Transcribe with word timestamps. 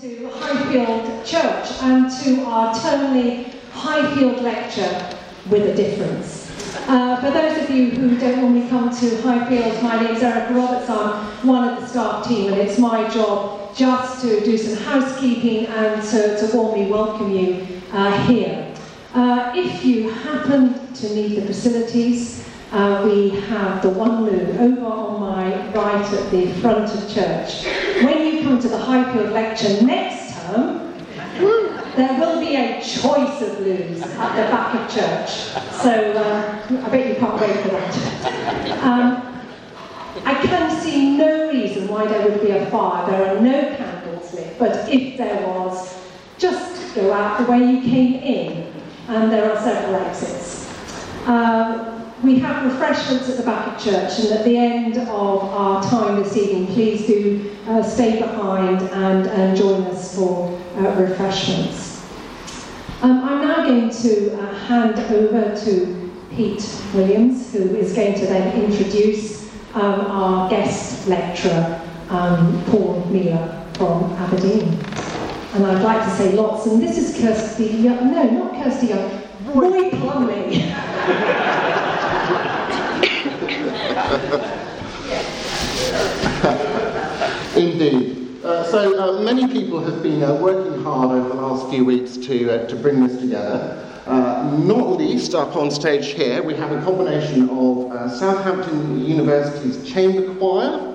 to 0.00 0.28
Highfield 0.28 1.24
Church 1.24 1.68
and 1.82 2.10
to 2.22 2.44
our 2.46 2.74
Turnley 2.80 3.52
Highfield 3.72 4.42
lecture 4.42 5.16
with 5.48 5.68
a 5.68 5.74
difference. 5.74 6.50
Uh, 6.88 7.20
for 7.20 7.30
those 7.30 7.62
of 7.62 7.70
you 7.70 7.90
who 7.90 8.18
don't 8.18 8.40
normally 8.40 8.68
come 8.68 8.90
to 8.90 9.22
Highfield, 9.22 9.80
my 9.84 10.02
name 10.02 10.16
is 10.16 10.22
Erica 10.22 10.52
Roberts. 10.52 10.90
I'm 10.90 11.46
one 11.46 11.68
of 11.68 11.80
the 11.80 11.86
staff 11.86 12.26
team, 12.26 12.52
and 12.52 12.60
it's 12.60 12.76
my 12.76 13.08
job 13.08 13.76
just 13.76 14.20
to 14.22 14.44
do 14.44 14.58
some 14.58 14.82
housekeeping 14.82 15.66
and 15.66 16.02
to, 16.10 16.38
to 16.38 16.56
warmly 16.56 16.90
welcome 16.90 17.30
you 17.30 17.64
uh, 17.92 18.26
here. 18.26 18.74
Uh, 19.14 19.52
if 19.54 19.84
you 19.84 20.10
happen 20.10 20.92
to 20.94 21.14
need 21.14 21.36
the 21.36 21.46
facilities, 21.46 22.44
uh, 22.72 23.02
we 23.06 23.30
have 23.30 23.80
the 23.82 23.90
one 23.90 24.24
loo 24.24 24.58
over 24.58 24.86
on 24.86 25.20
my 25.20 25.70
right 25.70 26.12
at 26.12 26.30
the 26.32 26.52
front 26.54 26.92
of 26.92 27.14
church. 27.14 27.64
When 28.02 28.23
come 28.44 28.60
to 28.60 28.68
the 28.68 28.78
Highfield 28.78 29.32
lecture 29.32 29.82
next 29.82 30.34
term, 30.34 30.92
there 31.96 32.20
will 32.20 32.38
be 32.40 32.56
a 32.56 32.78
choice 32.80 33.40
of 33.40 33.58
loos 33.60 34.02
at 34.02 34.36
the 34.36 34.50
back 34.52 34.74
of 34.74 34.94
church. 34.94 35.30
So 35.80 36.12
uh, 36.12 36.66
I 36.84 36.88
bet 36.90 37.08
you 37.08 37.14
can't 37.14 37.40
wait 37.40 37.56
for 37.62 37.68
that. 37.68 38.84
Um, 38.84 39.42
I 40.26 40.34
can 40.46 40.70
see 40.82 41.16
no 41.16 41.48
reason 41.50 41.88
why 41.88 42.06
there 42.06 42.28
would 42.28 42.42
be 42.42 42.50
a 42.50 42.66
fire. 42.66 43.10
There 43.10 43.34
are 43.34 43.40
no 43.40 43.76
candles 43.76 44.34
lit, 44.34 44.58
but 44.58 44.88
if 44.90 45.16
there 45.16 45.46
was, 45.46 45.98
just 46.38 46.94
go 46.94 47.12
out 47.12 47.38
the 47.38 47.50
way 47.50 47.58
you 47.58 47.80
came 47.80 48.14
in, 48.14 48.72
and 49.08 49.32
there 49.32 49.50
are 49.50 49.62
several 49.62 49.96
exits. 49.96 50.70
Uh, 51.26 51.93
we 52.24 52.38
have 52.38 52.64
refreshments 52.64 53.28
at 53.28 53.36
the 53.36 53.42
back 53.42 53.68
of 53.68 53.84
church, 53.84 54.18
and 54.18 54.32
at 54.32 54.44
the 54.44 54.56
end 54.56 54.96
of 54.96 55.08
our 55.10 55.82
time 55.82 56.22
this 56.22 56.36
evening, 56.36 56.66
please 56.68 57.06
do 57.06 57.54
uh, 57.66 57.82
stay 57.82 58.18
behind 58.18 58.80
and, 58.80 59.26
and 59.26 59.56
join 59.56 59.82
us 59.82 60.16
for 60.16 60.58
uh, 60.76 60.94
refreshments. 60.94 62.02
Um, 63.02 63.22
I'm 63.22 63.42
now 63.42 63.66
going 63.66 63.90
to 63.90 64.40
uh, 64.40 64.54
hand 64.54 64.98
over 65.12 65.54
to 65.66 66.10
Pete 66.30 66.82
Williams, 66.94 67.52
who 67.52 67.76
is 67.76 67.92
going 67.92 68.14
to 68.14 68.26
then 68.26 68.64
introduce 68.64 69.52
um, 69.74 70.00
our 70.06 70.48
guest 70.48 71.06
lecturer, 71.06 71.82
um, 72.08 72.64
Paul 72.68 73.02
Mealor 73.10 73.76
from 73.76 74.04
Aberdeen. 74.14 74.78
And 75.52 75.66
I'd 75.66 75.82
like 75.82 76.02
to 76.04 76.10
say 76.16 76.32
lots, 76.32 76.66
and 76.66 76.82
this 76.82 76.96
is 76.96 77.20
Kirsty 77.20 77.66
Young, 77.66 78.12
no, 78.12 78.24
not 78.24 78.62
Kirsty 78.62 78.86
Young, 78.86 79.22
Roy 79.44 79.90
Plomley. 79.90 81.90
Indeed. 87.56 88.44
Uh, 88.44 88.64
so 88.64 88.98
uh, 88.98 89.22
many 89.22 89.48
people 89.48 89.82
have 89.82 90.02
been 90.02 90.22
uh, 90.22 90.34
working 90.34 90.82
hard 90.82 91.12
over 91.12 91.28
the 91.28 91.34
last 91.34 91.70
few 91.70 91.84
weeks 91.84 92.16
to, 92.16 92.50
uh, 92.50 92.66
to 92.66 92.76
bring 92.76 93.06
this 93.06 93.18
together. 93.18 93.80
Uh, 94.06 94.60
not 94.64 94.98
least 94.98 95.34
up 95.34 95.56
on 95.56 95.70
stage 95.70 96.08
here, 96.08 96.42
we 96.42 96.54
have 96.54 96.72
a 96.72 96.82
combination 96.82 97.48
of 97.48 97.90
uh, 97.90 98.10
Southampton 98.10 99.02
University's 99.02 99.90
chamber 99.90 100.34
choir 100.34 100.90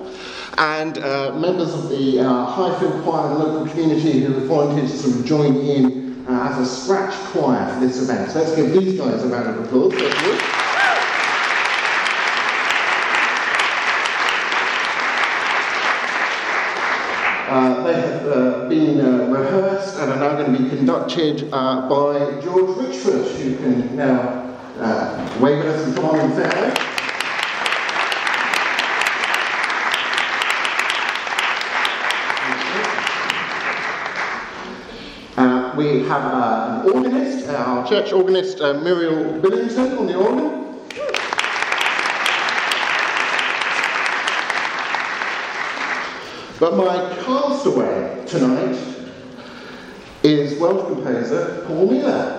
and 0.58 1.00
members 1.40 1.74
of 1.74 1.88
the 1.88 2.18
Highfield 2.18 3.02
choir 3.02 3.30
and 3.30 3.38
local 3.38 3.66
community 3.68 4.20
who 4.20 4.34
have 4.34 4.44
volunteered 4.44 4.88
to 4.88 4.96
sort 4.96 5.16
of 5.16 5.24
join 5.24 5.56
in 5.56 6.24
as 6.28 6.58
a 6.58 6.66
scratch 6.66 7.14
choir 7.32 7.72
for 7.72 7.80
this 7.80 8.02
event. 8.02 8.30
So 8.30 8.40
let's 8.40 8.54
give 8.54 8.72
these 8.72 9.00
guys 9.00 9.24
a 9.24 9.28
round 9.28 9.48
of 9.48 9.64
applause. 9.64 9.94
Uh, 17.50 17.82
they 17.82 18.00
have 18.00 18.26
uh, 18.28 18.68
been 18.68 19.00
uh, 19.00 19.26
rehearsed 19.26 19.98
and 19.98 20.12
are 20.12 20.20
now 20.20 20.36
going 20.40 20.52
to 20.54 20.62
be 20.62 20.68
conducted 20.68 21.48
uh, 21.52 21.88
by 21.88 22.40
George 22.40 22.78
Richford, 22.78 23.26
who 23.26 23.56
can 23.56 23.96
now 23.96 24.56
uh, 24.78 25.38
wave 25.40 25.58
at 25.58 25.66
us 25.66 25.84
and 25.84 25.96
come 25.96 26.04
on 26.04 26.20
and 26.20 26.32
say. 26.32 26.74
Uh, 35.36 35.74
we 35.76 36.04
have 36.04 36.32
an 36.32 36.88
organist, 36.92 37.48
our 37.48 37.84
church 37.84 38.12
organist, 38.12 38.60
Muriel 38.60 39.40
Billington, 39.40 39.98
on 39.98 40.06
the 40.06 40.14
organ. 40.14 40.69
But 46.60 46.76
my 46.76 47.16
castaway 47.24 48.22
tonight 48.26 48.76
is 50.22 50.60
Welsh 50.60 50.92
composer 50.92 51.64
Paul 51.66 51.88
Mealor. 51.88 52.36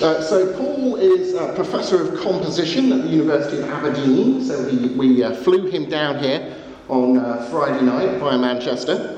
Uh, 0.00 0.22
so 0.22 0.52
Paul 0.56 0.96
is 0.96 1.34
a 1.34 1.52
professor 1.54 2.00
of 2.00 2.20
composition 2.20 2.92
at 2.92 3.02
the 3.02 3.08
University 3.08 3.60
of 3.60 3.70
Aberdeen. 3.70 4.44
So 4.44 4.68
he, 4.68 4.88
we 4.88 5.24
uh, 5.24 5.34
flew 5.34 5.66
him 5.66 5.88
down 5.88 6.18
here 6.18 6.54
on 6.88 7.16
uh, 7.18 7.48
Friday 7.50 7.84
night 7.84 8.18
via 8.20 8.38
Manchester. 8.38 9.13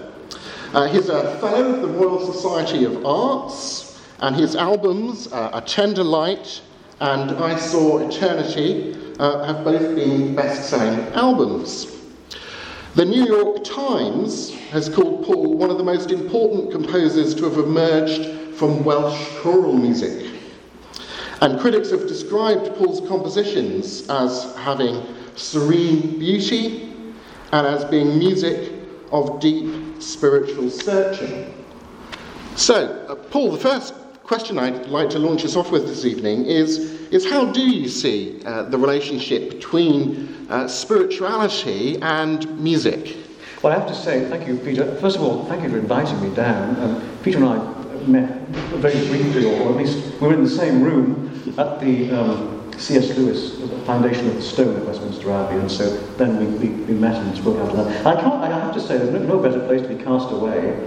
Uh, 0.72 0.88
he's 0.88 1.08
a 1.08 1.38
fellow 1.38 1.74
of 1.74 1.82
the 1.82 1.88
Royal 1.88 2.32
Society 2.32 2.84
of 2.84 3.06
Arts, 3.06 4.00
and 4.18 4.34
his 4.34 4.56
albums, 4.56 5.32
uh, 5.32 5.50
A 5.52 5.60
Tender 5.60 6.02
Light 6.02 6.60
and 7.00 7.30
I 7.32 7.56
Saw 7.56 7.98
Eternity, 7.98 8.96
uh, 9.20 9.44
have 9.44 9.64
both 9.64 9.94
been 9.94 10.34
best 10.34 10.68
selling 10.68 10.98
albums. 11.14 11.86
The 12.96 13.04
New 13.04 13.26
York 13.26 13.62
Times 13.62 14.54
has 14.70 14.88
called 14.88 15.24
Paul 15.24 15.56
one 15.56 15.70
of 15.70 15.78
the 15.78 15.84
most 15.84 16.10
important 16.10 16.72
composers 16.72 17.34
to 17.36 17.44
have 17.44 17.58
emerged 17.58 18.56
from 18.56 18.84
Welsh 18.84 19.36
choral 19.38 19.74
music. 19.74 20.32
And 21.42 21.60
critics 21.60 21.90
have 21.90 22.08
described 22.08 22.74
Paul's 22.76 23.06
compositions 23.06 24.08
as 24.08 24.54
having 24.56 25.04
serene 25.36 26.18
beauty 26.18 26.92
and 27.52 27.66
as 27.66 27.84
being 27.84 28.18
music 28.18 28.75
of 29.12 29.40
deep 29.40 30.00
spiritual 30.02 30.70
searching. 30.70 31.52
So, 32.56 33.04
uh, 33.08 33.14
Paul, 33.14 33.52
the 33.52 33.58
first 33.58 33.94
question 34.22 34.58
I'd 34.58 34.86
like 34.86 35.10
to 35.10 35.18
launch 35.18 35.44
us 35.44 35.56
off 35.56 35.70
with 35.70 35.86
this 35.86 36.04
evening 36.04 36.46
is, 36.46 36.78
is 37.10 37.28
how 37.28 37.52
do 37.52 37.60
you 37.60 37.88
see 37.88 38.42
uh, 38.44 38.62
the 38.64 38.78
relationship 38.78 39.50
between 39.50 40.46
uh, 40.50 40.66
spirituality 40.66 42.00
and 42.02 42.58
music? 42.58 43.16
Well, 43.62 43.72
I 43.72 43.78
have 43.78 43.88
to 43.88 43.94
say, 43.94 44.28
thank 44.28 44.46
you, 44.48 44.56
Peter. 44.58 44.96
First 44.96 45.16
of 45.16 45.22
all, 45.22 45.44
thank 45.46 45.62
you 45.62 45.70
for 45.70 45.78
inviting 45.78 46.20
me 46.20 46.34
down. 46.34 46.76
Um, 46.80 47.18
Peter 47.22 47.38
and 47.38 47.46
I 47.46 47.76
met 48.06 48.40
very 48.48 49.06
briefly, 49.08 49.44
or 49.44 49.70
at 49.70 49.76
least 49.76 50.20
we 50.20 50.28
were 50.28 50.34
in 50.34 50.44
the 50.44 50.50
same 50.50 50.82
room 50.82 51.54
at 51.58 51.80
the 51.80 52.10
um, 52.10 52.55
C.S. 52.78 53.16
Lewis, 53.16 53.56
the 53.56 53.68
foundation 53.80 54.28
of 54.28 54.34
the 54.34 54.42
stone 54.42 54.76
at 54.76 54.84
Westminster 54.84 55.30
Abbey, 55.32 55.56
and 55.56 55.70
so 55.70 55.96
then 56.18 56.38
we, 56.38 56.68
we, 56.68 56.74
we 56.84 56.94
met 56.94 57.14
and 57.16 57.36
spoke 57.36 57.58
after 57.58 57.76
that. 57.82 58.06
I 58.06 58.20
can't, 58.20 58.34
I 58.34 58.48
have 58.48 58.74
to 58.74 58.80
say, 58.80 58.98
there's 58.98 59.10
no, 59.10 59.18
no 59.20 59.38
better 59.38 59.60
place 59.66 59.82
to 59.82 59.88
be 59.88 60.02
cast 60.02 60.30
away 60.30 60.78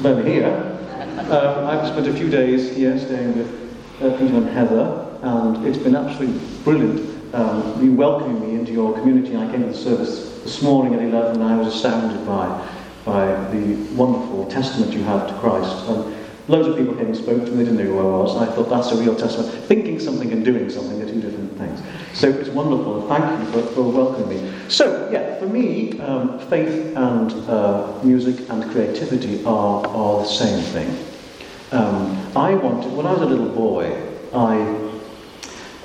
than 0.00 0.26
here. 0.26 0.72
Um, 1.30 1.66
I've 1.66 1.86
spent 1.86 2.08
a 2.08 2.12
few 2.12 2.28
days 2.28 2.74
here 2.74 2.98
staying 2.98 3.38
with 3.38 4.02
uh, 4.02 4.10
Peter 4.18 4.36
and 4.36 4.48
Heather, 4.48 5.18
and 5.22 5.66
it's 5.66 5.78
been 5.78 5.96
absolutely 5.96 6.40
brilliant 6.64 7.34
um, 7.34 7.82
you 7.82 7.92
welcoming 7.92 8.40
me 8.40 8.54
into 8.54 8.72
your 8.72 8.94
community. 8.94 9.36
I 9.36 9.50
came 9.50 9.62
to 9.62 9.68
the 9.68 9.74
service 9.74 10.40
this 10.42 10.62
morning 10.62 10.94
at 10.94 11.02
11 11.02 11.40
and 11.40 11.44
I 11.44 11.56
was 11.56 11.74
astounded 11.74 12.24
by, 12.26 12.46
by 13.04 13.26
the 13.50 13.74
wonderful 13.94 14.46
testament 14.48 14.92
you 14.92 15.02
have 15.04 15.28
to 15.28 15.34
Christ. 15.34 15.88
And 15.88 16.16
Loads 16.48 16.68
of 16.68 16.76
people 16.76 16.94
came 16.94 17.06
and 17.06 17.16
spoke 17.16 17.44
to 17.44 17.50
me, 17.50 17.56
they 17.56 17.64
didn't 17.64 17.78
know 17.78 17.92
who 17.92 17.98
I 17.98 18.18
was, 18.22 18.36
I 18.36 18.46
thought 18.46 18.68
that's 18.70 18.92
a 18.92 18.96
real 18.96 19.16
testament. 19.16 19.52
Thinking 19.64 19.98
something 19.98 20.30
and 20.30 20.44
doing 20.44 20.70
something 20.70 21.02
are 21.02 21.06
two 21.06 21.20
different 21.20 21.45
things. 21.58 21.80
So 22.18 22.28
it's 22.28 22.48
wonderful, 22.50 23.08
thank 23.08 23.24
you 23.40 23.52
for, 23.52 23.66
for 23.74 23.82
welcoming 23.82 24.44
me. 24.44 24.52
So, 24.68 25.10
yeah, 25.10 25.38
for 25.38 25.46
me, 25.46 25.98
um, 26.00 26.38
faith 26.48 26.96
and 26.96 27.32
uh, 27.48 27.98
music 28.02 28.48
and 28.48 28.70
creativity 28.70 29.44
are, 29.44 29.86
are 29.86 30.22
the 30.22 30.28
same 30.28 30.62
thing. 30.72 31.06
Um, 31.72 32.16
I 32.36 32.54
wanted, 32.54 32.92
when 32.92 33.06
I 33.06 33.12
was 33.12 33.22
a 33.22 33.26
little 33.26 33.48
boy, 33.48 33.90
I 34.32 34.56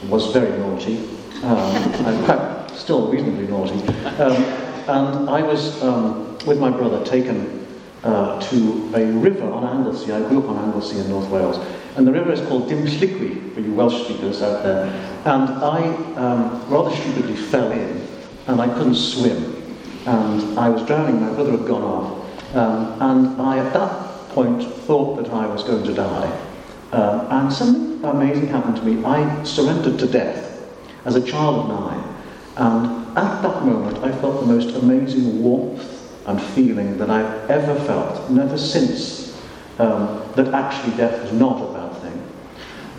was 0.07 0.31
very 0.31 0.57
naughty. 0.57 0.97
Um, 1.43 1.93
I'm 2.05 2.69
still 2.75 3.11
reasonably 3.11 3.47
naughty. 3.47 3.79
Um, 4.21 4.43
and 4.87 5.29
I 5.29 5.41
was, 5.41 5.81
um, 5.83 6.37
with 6.45 6.59
my 6.59 6.69
brother, 6.69 7.03
taken 7.05 7.61
uh, 8.03 8.39
to 8.49 8.91
a 8.95 9.05
river 9.05 9.49
on 9.51 9.63
Anglesey. 9.63 10.11
I 10.11 10.19
grew 10.27 10.39
up 10.39 10.49
on 10.49 10.57
Anglesey 10.57 10.99
in 10.99 11.09
North 11.09 11.29
Wales. 11.29 11.57
And 11.95 12.07
the 12.07 12.11
river 12.11 12.31
is 12.31 12.39
called 12.47 12.69
Dimbyslichwy, 12.69 13.53
for 13.53 13.59
you 13.59 13.73
Welsh 13.73 14.05
speakers 14.05 14.41
out 14.41 14.63
there. 14.63 14.85
And 15.25 15.49
I 15.49 15.93
um, 16.15 16.69
rather 16.69 16.95
stupidly 16.95 17.35
fell 17.35 17.71
in, 17.71 18.07
and 18.47 18.61
I 18.61 18.67
couldn't 18.75 18.95
swim. 18.95 19.61
And 20.05 20.57
I 20.57 20.69
was 20.69 20.85
drowning, 20.87 21.21
my 21.21 21.33
brother 21.33 21.51
had 21.51 21.67
gone 21.67 21.83
off. 21.83 22.55
Um, 22.55 23.01
and 23.01 23.41
I, 23.41 23.57
at 23.59 23.73
that 23.73 24.29
point, 24.29 24.63
thought 24.63 25.17
that 25.17 25.31
I 25.31 25.45
was 25.47 25.63
going 25.63 25.83
to 25.83 25.93
die. 25.93 26.47
Um, 26.91 27.27
and 27.29 27.53
something 27.53 28.03
amazing 28.03 28.47
happened 28.47 28.77
to 28.77 28.83
me. 28.83 29.03
I 29.05 29.43
surrendered 29.43 29.99
to 29.99 30.07
death 30.07 30.69
as 31.05 31.15
a 31.15 31.21
child 31.21 31.71
of 31.71 31.79
nine. 31.79 32.15
And 32.57 33.17
at 33.17 33.41
that 33.41 33.65
moment, 33.65 33.97
I 33.99 34.11
felt 34.19 34.41
the 34.41 34.47
most 34.47 34.75
amazing 34.75 35.43
warmth 35.43 35.97
and 36.27 36.41
feeling 36.41 36.97
that 36.97 37.09
I've 37.09 37.49
ever 37.49 37.75
felt, 37.85 38.29
never 38.29 38.57
since, 38.57 39.41
um, 39.79 40.21
that 40.35 40.53
actually 40.53 40.95
death 40.97 41.21
was 41.23 41.33
not. 41.33 41.70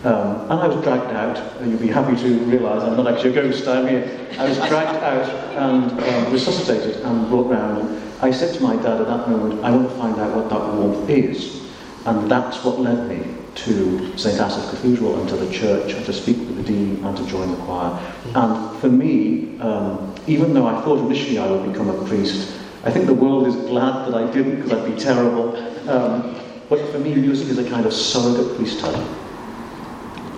Um, 0.03 0.41
and 0.51 0.59
I 0.59 0.67
was 0.67 0.83
dragged 0.83 1.13
out. 1.13 1.41
You'll 1.65 1.79
be 1.79 1.87
happy 1.87 2.17
to 2.17 2.39
realise 2.45 2.83
I'm 2.83 2.97
not 2.97 3.07
actually 3.07 3.31
a 3.31 3.41
ghost, 3.41 3.65
I'm 3.69 3.87
here. 3.87 4.27
I 4.37 4.49
was 4.49 4.57
dragged 4.57 5.01
out 5.01 5.29
and 5.55 5.91
um, 5.91 6.33
resuscitated 6.33 7.01
and 7.03 7.29
brought 7.29 7.49
round. 7.49 8.01
I 8.21 8.29
said 8.31 8.53
to 8.55 8.63
my 8.63 8.75
dad 8.75 8.99
at 8.99 9.07
that 9.07 9.29
moment, 9.29 9.63
I 9.63 9.71
want 9.71 9.89
to 9.89 9.95
find 9.95 10.19
out 10.19 10.35
what 10.35 10.49
that 10.49 10.73
warmth 10.73 11.09
is. 11.09 11.63
And 12.05 12.29
that's 12.29 12.65
what 12.65 12.81
led 12.81 13.07
me 13.07 13.33
to 13.55 14.17
St. 14.17 14.37
Asaph 14.41 14.71
Cathedral 14.71 15.21
and 15.21 15.29
to 15.29 15.37
the 15.37 15.49
church 15.53 15.93
and 15.93 16.05
to 16.05 16.11
speak 16.11 16.37
with 16.37 16.57
the 16.57 16.63
dean 16.63 17.01
and 17.05 17.15
to 17.15 17.25
join 17.27 17.51
the 17.51 17.57
choir. 17.63 17.97
And 18.35 18.77
for 18.79 18.89
me, 18.89 19.57
um, 19.61 20.13
even 20.27 20.53
though 20.53 20.67
I 20.67 20.81
thought 20.81 20.99
initially 20.99 21.37
I 21.37 21.49
would 21.49 21.71
become 21.71 21.89
a 21.89 22.05
priest, 22.05 22.59
I 22.83 22.91
think 22.91 23.05
the 23.05 23.13
world 23.13 23.47
is 23.47 23.55
glad 23.55 24.11
that 24.11 24.15
I 24.15 24.29
didn't 24.33 24.57
because 24.57 24.73
I'd 24.73 24.93
be 24.93 25.01
terrible. 25.01 25.55
Um, 25.89 26.35
but 26.67 26.91
for 26.91 26.99
me, 26.99 27.15
music 27.15 27.47
is 27.47 27.57
a 27.57 27.69
kind 27.69 27.85
of 27.85 27.93
surrogate 27.93 28.57
priesthood. 28.57 28.95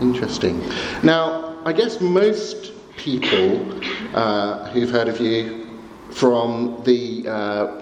Interesting. 0.02 0.62
Now, 1.04 1.58
I 1.64 1.72
guess 1.72 2.02
most 2.02 2.74
people 2.98 3.82
uh, 4.14 4.70
who've 4.72 4.90
heard 4.90 5.08
of 5.08 5.22
you 5.22 5.68
from 6.12 6.82
the 6.86 7.28
uh, 7.28 7.82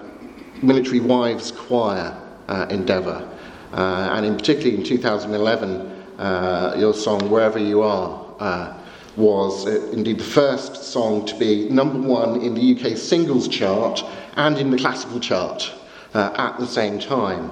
Military 0.62 1.00
Wives 1.00 1.50
Choir 1.50 2.16
uh, 2.48 2.66
endeavour, 2.70 3.28
uh, 3.72 4.10
and 4.12 4.24
in 4.24 4.36
particularly 4.36 4.76
in 4.76 4.84
2011, 4.84 5.70
uh, 6.18 6.76
your 6.78 6.94
song 6.94 7.28
"Wherever 7.30 7.58
You 7.58 7.82
Are" 7.82 8.24
uh, 8.38 8.74
was 9.16 9.66
indeed 9.66 10.18
the 10.18 10.24
first 10.24 10.84
song 10.84 11.26
to 11.26 11.36
be 11.36 11.68
number 11.68 11.98
one 11.98 12.42
in 12.42 12.54
the 12.54 12.74
UK 12.74 12.96
singles 12.96 13.48
chart 13.48 14.04
and 14.36 14.56
in 14.58 14.70
the 14.70 14.78
classical 14.78 15.18
chart 15.18 15.72
at 16.14 16.58
the 16.58 16.66
same 16.66 16.98
time. 17.00 17.50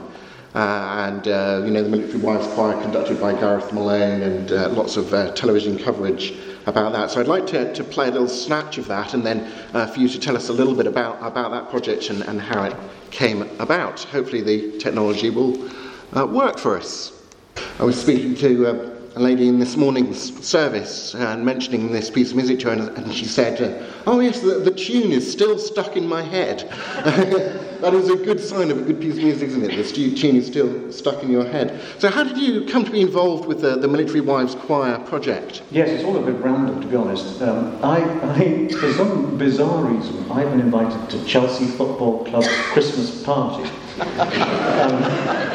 Uh, 0.55 1.09
and 1.09 1.29
uh, 1.29 1.63
you 1.65 1.71
know 1.71 1.83
the 1.83 1.89
Military 1.89 2.21
Choir 2.21 2.81
conducted 2.83 3.19
by 3.19 3.33
Gareth 3.33 3.73
Malone 3.73 4.21
and 4.21 4.53
uh, 4.53 4.69
lots 4.69 4.99
of 4.99 5.11
television 5.35 5.79
coverage 5.79 6.35
about 6.67 6.93
that. 6.93 7.11
So 7.11 7.21
I'd 7.21 7.27
like 7.27 7.47
to, 7.49 7.73
to 7.73 7.83
play 7.83 8.09
a 8.09 8.11
little 8.11 8.29
snatch 8.29 8.77
of 8.77 8.87
that 8.89 9.15
and 9.15 9.25
then 9.25 9.51
for 9.73 9.99
you 9.99 10.09
to 10.09 10.21
tell 10.21 10.37
us 10.37 10.51
a 10.51 10.53
little 10.53 10.75
bit 10.75 10.87
about, 10.87 11.19
about 11.23 11.51
that 11.53 11.71
project 11.71 12.11
and, 12.11 12.23
and 12.23 12.41
how 12.41 12.65
it 12.65 12.77
came 13.11 13.43
about. 13.61 14.01
Hopefully 14.01 14.43
the 14.43 14.79
technology 14.79 15.31
will 15.31 15.57
work 16.13 16.59
for 16.59 16.77
us. 16.77 17.13
I 17.79 17.85
was 17.85 18.01
speaking 18.01 18.35
to 18.37 18.67
uh, 18.67 18.91
a 19.17 19.21
lady 19.21 19.49
in 19.49 19.59
this 19.59 19.77
morning's 19.77 20.47
service 20.47 21.15
and 21.15 21.45
mentioning 21.45 21.93
this 21.93 22.11
piece 22.11 22.31
of 22.31 22.37
music 22.37 22.61
to 22.61 22.71
her, 22.71 22.93
and 22.95 23.13
she 23.13 23.25
said, 23.25 23.61
uh, 23.61 23.87
Oh, 24.07 24.21
yes, 24.21 24.41
the, 24.41 24.59
the, 24.59 24.71
tune 24.71 25.13
is 25.13 25.31
still 25.31 25.59
stuck 25.59 25.97
in 25.97 26.07
my 26.07 26.23
head. 26.23 26.69
that 27.83 27.95
is 27.95 28.09
a 28.09 28.17
good 28.17 28.39
sign 28.39 28.71
of 28.71 28.79
a 28.79 28.83
good 28.83 29.01
piece 29.01 29.17
of 29.17 29.25
music, 29.25 29.49
isn't 29.49 29.65
it? 29.65 29.77
The 29.77 30.15
tune 30.15 30.37
is 30.37 30.47
still 30.47 30.93
stuck 30.93 31.21
in 31.25 31.31
your 31.31 31.45
head. 31.45 31.81
So, 31.99 32.11
how 32.11 32.23
did 32.23 32.39
you 32.39 32.65
come 32.65 32.85
to 32.85 32.91
be 32.91 33.01
involved 33.01 33.47
with 33.47 33.61
the, 33.61 33.77
the 33.77 33.89
Military 33.89 34.21
Wives 34.21 34.55
Choir 34.55 35.01
project? 35.01 35.63
Yes, 35.73 35.89
it's 35.91 36.05
all 36.05 36.17
a 36.17 36.25
bit 36.25 36.37
random, 36.37 36.81
to 36.81 36.87
be 36.87 36.95
honest. 36.95 37.43
Um, 37.43 37.77
I, 37.85 37.99
I, 38.35 38.69
for 38.69 38.93
some 38.93 39.37
bizarre 39.37 39.85
reason, 39.85 40.31
I've 40.31 40.49
been 40.51 40.61
invited 40.61 41.11
to 41.11 41.25
Chelsea 41.25 41.67
Football 41.67 42.25
Club's 42.25 42.49
Christmas 42.73 43.25
party. 43.25 43.69
um, 43.99 44.09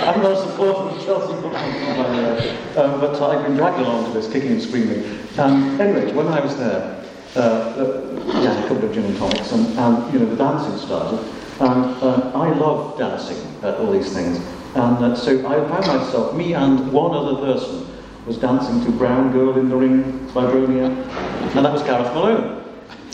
I'm 0.03 0.21
not 0.21 0.33
a 0.33 0.41
supporter 0.41 0.95
of 0.95 1.05
Chelsea 1.05 1.33
Football 1.41 1.51
Club, 1.51 2.77
um, 2.77 2.99
but 2.99 3.21
I've 3.21 3.45
been 3.45 3.55
dragged 3.55 3.79
along 3.79 4.05
to 4.05 4.11
this, 4.11 4.29
kicking 4.29 4.51
and 4.51 4.61
screaming. 4.61 5.17
Um, 5.37 5.79
anyway, 5.79 6.11
when 6.11 6.27
I 6.27 6.41
was 6.41 6.57
there, 6.57 7.05
uh, 7.37 7.39
uh, 7.39 8.41
yeah, 8.41 8.65
a 8.65 8.67
couple 8.67 8.83
of 8.83 8.93
gin 8.93 9.05
and 9.05 9.17
tonics, 9.17 9.53
and, 9.53 9.65
and 9.79 10.13
you 10.13 10.19
know, 10.19 10.25
the 10.25 10.35
dancing 10.35 10.77
started. 10.77 11.36
And 11.59 12.03
uh, 12.03 12.31
I 12.35 12.53
love 12.53 12.99
dancing, 12.99 13.37
uh, 13.63 13.77
all 13.77 13.91
these 13.91 14.13
things. 14.13 14.37
And 14.75 15.03
uh, 15.03 15.15
so 15.15 15.39
I 15.47 15.55
found 15.67 15.87
myself, 15.87 16.35
me 16.35 16.53
and 16.53 16.91
one 16.91 17.15
other 17.15 17.35
person, 17.37 17.87
was 18.27 18.37
dancing 18.37 18.83
to 18.85 18.91
Brown 18.91 19.31
Girl 19.31 19.57
in 19.57 19.69
the 19.69 19.75
Ring 19.75 20.27
by 20.35 20.45
Boney 20.45 20.81
M, 20.81 20.91
and 20.91 21.65
that 21.65 21.73
was 21.73 21.81
Gareth 21.81 22.13
Malone. 22.13 22.63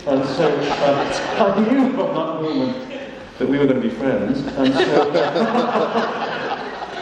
And 0.08 0.26
so 0.36 0.54
uh, 0.60 1.56
I 1.56 1.72
knew 1.72 1.94
from 1.94 2.08
that 2.08 2.42
moment 2.42 2.90
that 3.38 3.48
we 3.48 3.58
were 3.58 3.66
going 3.66 3.82
to 3.82 3.88
be 3.88 3.96
friends. 3.96 4.40
And 4.40 4.74
so, 4.74 5.14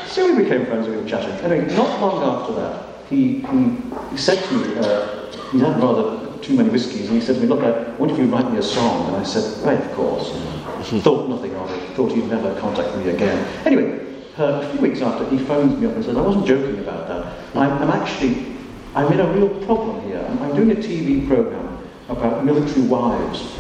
so 0.08 0.36
we 0.36 0.44
became 0.44 0.66
friends, 0.68 0.88
we 0.88 0.98
were 0.98 1.10
chatting. 1.10 1.34
Anyway, 1.44 1.74
not 1.76 2.00
long 2.00 2.22
after 2.22 2.54
that, 2.54 3.10
he, 3.10 3.40
he, 3.40 3.78
he 4.12 4.18
said 4.18 4.44
to 4.44 4.54
me, 4.54 4.78
uh, 4.78 5.32
he 5.52 5.60
had 5.60 5.82
rather 5.82 6.38
too 6.38 6.56
many 6.56 6.70
whiskies, 6.70 7.08
and 7.08 7.20
he 7.20 7.22
said 7.22 7.36
to 7.36 7.42
me, 7.42 7.48
look, 7.48 7.64
I 7.64 7.90
wonder 7.94 8.14
if 8.14 8.20
you'd 8.20 8.30
write 8.30 8.52
me 8.52 8.60
a 8.60 8.64
song. 8.64 9.08
And 9.08 9.16
I 9.16 9.24
said, 9.24 9.66
right, 9.66 9.80
of 9.80 9.92
course. 9.94 10.32
Thought 10.82 11.30
nothing 11.30 11.56
of 11.56 11.72
it, 11.72 11.96
thought 11.96 12.12
he'd 12.12 12.28
never 12.28 12.60
contact 12.60 12.98
me 12.98 13.10
again. 13.10 13.48
Anyway, 13.66 14.06
uh, 14.38 14.62
a 14.62 14.70
few 14.72 14.82
weeks 14.82 15.02
after, 15.02 15.28
he 15.30 15.38
phones 15.38 15.80
me 15.80 15.88
up 15.88 15.94
and 15.94 16.04
says, 16.04 16.18
I 16.18 16.22
wasn't 16.22 16.48
joking 16.48 16.80
about 16.80 17.08
that. 17.08 17.56
I'm, 17.56 17.72
I'm 17.84 17.90
actually, 17.92 18.56
I'm 18.96 19.12
in 19.14 19.20
a 19.20 19.32
real 19.32 19.50
problem 19.66 20.02
here. 20.04 20.26
I'm, 20.28 20.42
I'm 20.42 20.56
doing 20.56 20.72
a 20.72 20.76
TV 20.76 21.28
program 21.28 21.78
about 22.10 22.44
military 22.44 22.88
wives. 22.88 23.58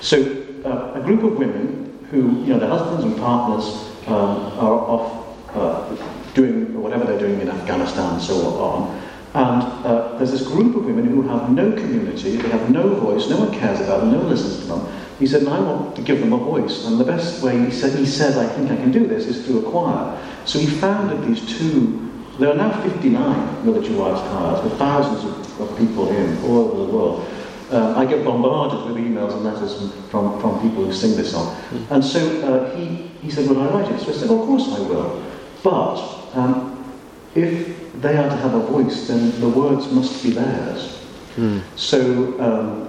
So 0.00 0.46
uh, 0.64 0.92
a 0.94 1.00
group 1.00 1.22
of 1.24 1.38
women 1.38 2.06
who, 2.10 2.40
you 2.44 2.52
know, 2.52 2.58
their 2.58 2.68
husbands 2.68 3.04
and 3.04 3.16
partners 3.16 3.90
um, 4.06 4.58
are 4.58 4.78
off 4.78 5.54
uh, 5.54 5.96
doing 6.34 6.80
whatever 6.80 7.04
they're 7.04 7.18
doing 7.18 7.40
in 7.40 7.48
Afghanistan 7.48 8.14
and 8.14 8.22
so 8.22 8.34
on. 8.58 9.02
And 9.34 9.62
uh, 9.84 10.16
there's 10.16 10.30
this 10.30 10.46
group 10.46 10.74
of 10.76 10.86
women 10.86 11.06
who 11.06 11.22
have 11.28 11.50
no 11.50 11.70
community, 11.72 12.36
they 12.36 12.48
have 12.48 12.70
no 12.70 12.88
voice, 12.94 13.28
no 13.28 13.38
one 13.38 13.52
cares 13.52 13.80
about 13.80 14.00
them, 14.00 14.12
no 14.12 14.18
one 14.18 14.30
listens 14.30 14.60
to 14.60 14.66
them. 14.66 14.97
He 15.18 15.26
said, 15.26 15.42
and 15.42 15.50
I 15.50 15.60
want 15.60 15.96
to 15.96 16.02
give 16.02 16.20
them 16.20 16.32
a 16.32 16.38
voice. 16.38 16.86
And 16.86 16.98
the 16.98 17.04
best 17.04 17.42
way, 17.42 17.58
he 17.64 17.70
said, 17.70 17.98
he 17.98 18.06
said, 18.06 18.38
I 18.38 18.48
think 18.54 18.70
I 18.70 18.76
can 18.76 18.92
do 18.92 19.06
this, 19.06 19.26
is 19.26 19.44
through 19.44 19.66
a 19.66 19.70
choir. 19.70 20.16
So 20.44 20.58
he 20.58 20.66
founded 20.66 21.26
these 21.26 21.58
two, 21.58 22.10
there 22.38 22.50
are 22.50 22.54
now 22.54 22.70
59 22.82 23.66
military 23.66 23.96
wives 23.96 24.20
choirs 24.20 24.62
with 24.62 24.78
thousands 24.78 25.24
of, 25.24 25.60
of 25.60 25.78
people 25.78 26.08
in 26.10 26.38
all 26.44 26.58
over 26.58 26.86
the 26.86 26.92
world. 26.92 27.28
Uh, 27.70 27.98
I 27.98 28.06
get 28.06 28.24
bombarded 28.24 28.86
with 28.86 29.04
emails 29.04 29.34
and 29.34 29.44
letters 29.44 29.92
from, 30.08 30.40
from 30.40 30.60
people 30.62 30.84
who 30.84 30.92
sing 30.92 31.16
this 31.16 31.32
song. 31.32 31.54
And 31.90 32.02
so 32.02 32.20
uh, 32.42 32.76
he, 32.76 33.08
he 33.20 33.30
said, 33.30 33.48
Will 33.48 33.60
I 33.60 33.66
write 33.68 33.92
it? 33.92 34.00
So 34.00 34.10
I 34.10 34.14
said, 34.14 34.30
Of 34.30 34.38
course 34.46 34.68
I 34.68 34.80
will. 34.80 35.22
But 35.62 35.96
um, 36.34 36.94
if 37.34 37.76
they 38.00 38.16
are 38.16 38.28
to 38.28 38.36
have 38.36 38.54
a 38.54 38.60
voice, 38.60 39.08
then 39.08 39.38
the 39.40 39.48
words 39.48 39.90
must 39.90 40.22
be 40.22 40.30
theirs. 40.30 41.04
Mm. 41.36 41.62
So 41.76 42.40
um, 42.40 42.87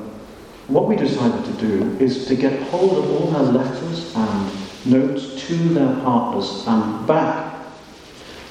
what 0.70 0.88
we 0.88 0.96
decided 0.96 1.44
to 1.46 1.54
do 1.68 1.98
is 2.00 2.28
to 2.28 2.36
get 2.36 2.62
hold 2.70 2.98
of 2.98 3.10
all 3.12 3.32
their 3.32 3.64
letters 3.64 4.16
and 4.16 4.52
notes 4.86 5.48
to 5.48 5.56
their 5.70 5.94
partners 6.02 6.64
and 6.68 7.08
back 7.08 7.56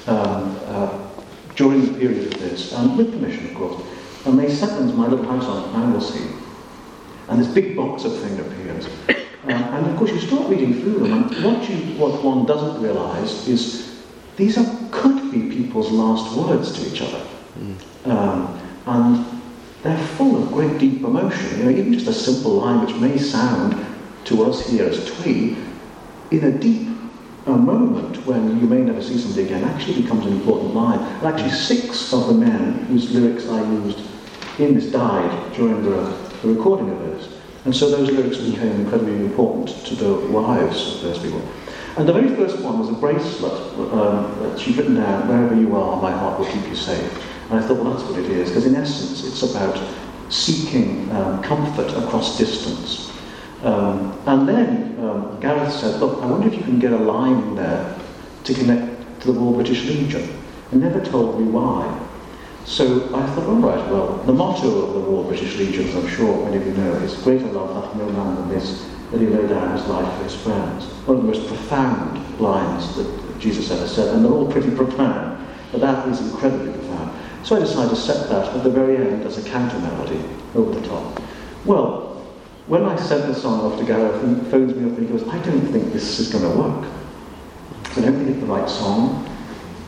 um, 0.07 0.59
uh, 0.65 1.07
during 1.55 1.85
the 1.85 1.99
period 1.99 2.33
of 2.33 2.39
this, 2.39 2.73
and 2.73 2.97
with 2.97 3.11
permission, 3.11 3.47
of 3.47 3.55
course. 3.55 3.83
And 4.25 4.37
they 4.37 4.53
sent 4.53 4.73
them 4.73 4.89
to 4.89 4.93
my 4.95 5.07
little 5.07 5.25
house 5.25 5.45
on 5.45 5.83
Anglesey. 5.83 6.27
And 7.27 7.39
this 7.39 7.47
big 7.47 7.75
box 7.75 8.05
of 8.05 8.17
thing 8.19 8.39
appears. 8.39 8.87
Um, 9.43 9.51
and 9.51 9.85
of 9.87 9.97
course, 9.97 10.11
you 10.11 10.19
start 10.19 10.49
reading 10.49 10.73
through 10.81 10.99
them, 10.99 11.13
and 11.13 11.43
what, 11.43 11.69
you, 11.69 11.77
what 11.97 12.23
one 12.23 12.45
doesn't 12.45 12.81
realise 12.81 13.47
is 13.47 14.03
these 14.35 14.57
are, 14.57 14.89
could 14.91 15.31
be 15.31 15.49
people's 15.49 15.91
last 15.91 16.35
words 16.35 16.71
to 16.73 16.91
each 16.91 17.01
other. 17.01 17.25
Mm. 17.57 18.07
Um, 18.07 18.59
and 18.85 19.38
they're 19.83 19.97
full 19.97 20.43
of 20.43 20.51
great 20.51 20.77
deep 20.77 21.03
emotion. 21.03 21.59
You 21.59 21.65
know, 21.65 21.71
even 21.71 21.93
just 21.93 22.07
a 22.07 22.13
simple 22.13 22.53
line 22.53 22.85
which 22.85 22.95
may 22.95 23.17
sound 23.17 23.85
to 24.25 24.43
us 24.43 24.67
here 24.67 24.85
as 24.85 25.05
twee, 25.05 25.57
in 26.31 26.43
a 26.43 26.51
deep 26.51 26.89
a 27.45 27.57
moment 27.57 28.25
when 28.25 28.59
you 28.59 28.67
may 28.67 28.81
never 28.81 29.01
see 29.01 29.17
somebody 29.17 29.43
again 29.43 29.63
actually 29.63 30.01
becomes 30.01 30.25
an 30.25 30.33
important 30.33 30.73
line. 30.75 30.99
And 30.99 31.23
actually, 31.23 31.51
six 31.51 32.13
of 32.13 32.27
the 32.27 32.33
men 32.33 32.73
whose 32.85 33.11
lyrics 33.11 33.47
I 33.47 33.61
used 33.71 33.99
in 34.59 34.75
this 34.75 34.91
died 34.91 35.53
during 35.53 35.83
the, 35.83 36.01
the 36.41 36.49
recording 36.49 36.89
of 36.89 36.99
this. 36.99 37.39
And 37.65 37.75
so 37.75 37.89
those 37.89 38.09
lyrics 38.11 38.37
became 38.37 38.81
incredibly 38.81 39.15
important 39.15 39.69
to 39.85 39.95
the 39.95 40.27
wives 40.27 40.95
of 40.95 41.01
those 41.01 41.19
people. 41.19 41.41
And 41.97 42.07
the 42.07 42.13
very 42.13 42.29
first 42.35 42.59
one 42.61 42.79
was 42.79 42.89
a 42.89 42.93
bracelet 42.93 43.53
um, 43.93 44.39
that 44.43 44.59
she'd 44.59 44.77
written 44.77 44.95
down, 44.95 45.27
wherever 45.27 45.55
you 45.55 45.75
are, 45.75 46.01
my 46.01 46.11
heart 46.11 46.39
will 46.39 46.45
keep 46.45 46.67
you 46.67 46.75
safe. 46.75 47.28
And 47.49 47.59
I 47.59 47.67
thought, 47.67 47.77
well, 47.77 47.93
that's 47.93 48.03
what 48.03 48.19
it 48.19 48.29
is, 48.29 48.49
because 48.49 48.65
in 48.65 48.75
essence, 48.75 49.25
it's 49.25 49.41
about 49.41 49.81
seeking 50.29 51.11
um, 51.11 51.41
comfort 51.41 51.91
across 51.97 52.37
distance. 52.37 53.11
Um, 53.63 54.17
and 54.25 54.47
then 54.47 54.99
um, 54.99 55.39
Gareth 55.39 55.73
said, 55.73 55.99
look, 55.99 56.21
I 56.21 56.27
wonder 56.27 56.47
if 56.47 56.55
you 56.55 56.63
can 56.63 56.79
get 56.79 56.93
a 56.93 56.97
line 56.97 57.55
there 57.55 57.97
to 58.43 58.53
connect 58.53 59.21
to 59.21 59.31
the 59.31 59.39
Royal 59.39 59.53
British 59.53 59.85
Legion. 59.85 60.29
And 60.71 60.81
never 60.81 61.03
told 61.03 61.41
me 61.41 61.47
why. 61.47 62.07
So 62.65 63.05
I 63.15 63.25
thought, 63.31 63.47
all 63.47 63.55
right, 63.55 63.89
well, 63.89 64.17
the 64.25 64.33
motto 64.33 64.67
of 64.67 64.93
the 64.93 64.99
Royal 64.99 65.23
British 65.23 65.57
Legion, 65.57 65.89
I'm 65.97 66.07
sure 66.07 66.45
many 66.45 66.57
of 66.57 66.67
you 66.67 66.73
know, 66.73 66.93
is 66.97 67.15
greater 67.23 67.47
love 67.47 67.83
hath 67.83 67.95
no 67.95 68.07
man 68.11 68.35
than 68.35 68.49
this, 68.49 68.87
that 69.09 69.19
he 69.19 69.25
lay 69.25 69.47
down 69.47 69.75
his 69.75 69.87
life 69.87 70.17
for 70.17 70.23
his 70.23 70.35
friends. 70.35 70.85
One 71.07 71.17
of 71.17 71.23
the 71.23 71.29
most 71.29 71.47
profound 71.47 72.39
lines 72.39 72.95
that 72.95 73.39
Jesus 73.39 73.71
ever 73.71 73.87
said, 73.87 74.13
and 74.13 74.23
they're 74.23 74.31
all 74.31 74.51
pretty 74.51 74.69
profound. 74.75 75.43
but 75.71 75.81
that 75.81 76.07
is 76.09 76.21
incredibly 76.21 76.71
profound. 76.73 76.88
So 77.43 77.55
I 77.55 77.59
decided 77.59 77.89
to 77.89 77.95
set 77.95 78.29
that 78.29 78.55
at 78.55 78.63
the 78.63 78.69
very 78.69 78.97
end 78.97 79.25
as 79.25 79.43
a 79.43 79.49
counter 79.49 79.79
melody 79.79 80.23
over 80.55 80.77
the 80.77 80.87
top. 80.87 81.21
Well, 81.65 82.09
when 82.67 82.85
I 82.85 82.95
sent 82.97 83.25
the 83.25 83.33
song 83.33 83.61
off 83.61 83.79
to 83.79 83.85
Gareth, 83.85 84.21
he 84.21 84.49
phones 84.51 84.75
me 84.75 84.91
up 84.91 84.97
and 84.97 85.07
he 85.07 85.17
goes, 85.17 85.27
I 85.27 85.41
don't 85.41 85.65
think 85.71 85.91
this 85.91 86.19
is 86.19 86.31
going 86.31 86.43
to 86.43 86.57
work. 86.57 86.91
I 87.97 88.01
don't 88.01 88.15
think 88.15 88.29
it's 88.29 88.39
the 88.39 88.45
right 88.45 88.69
song. 88.69 89.25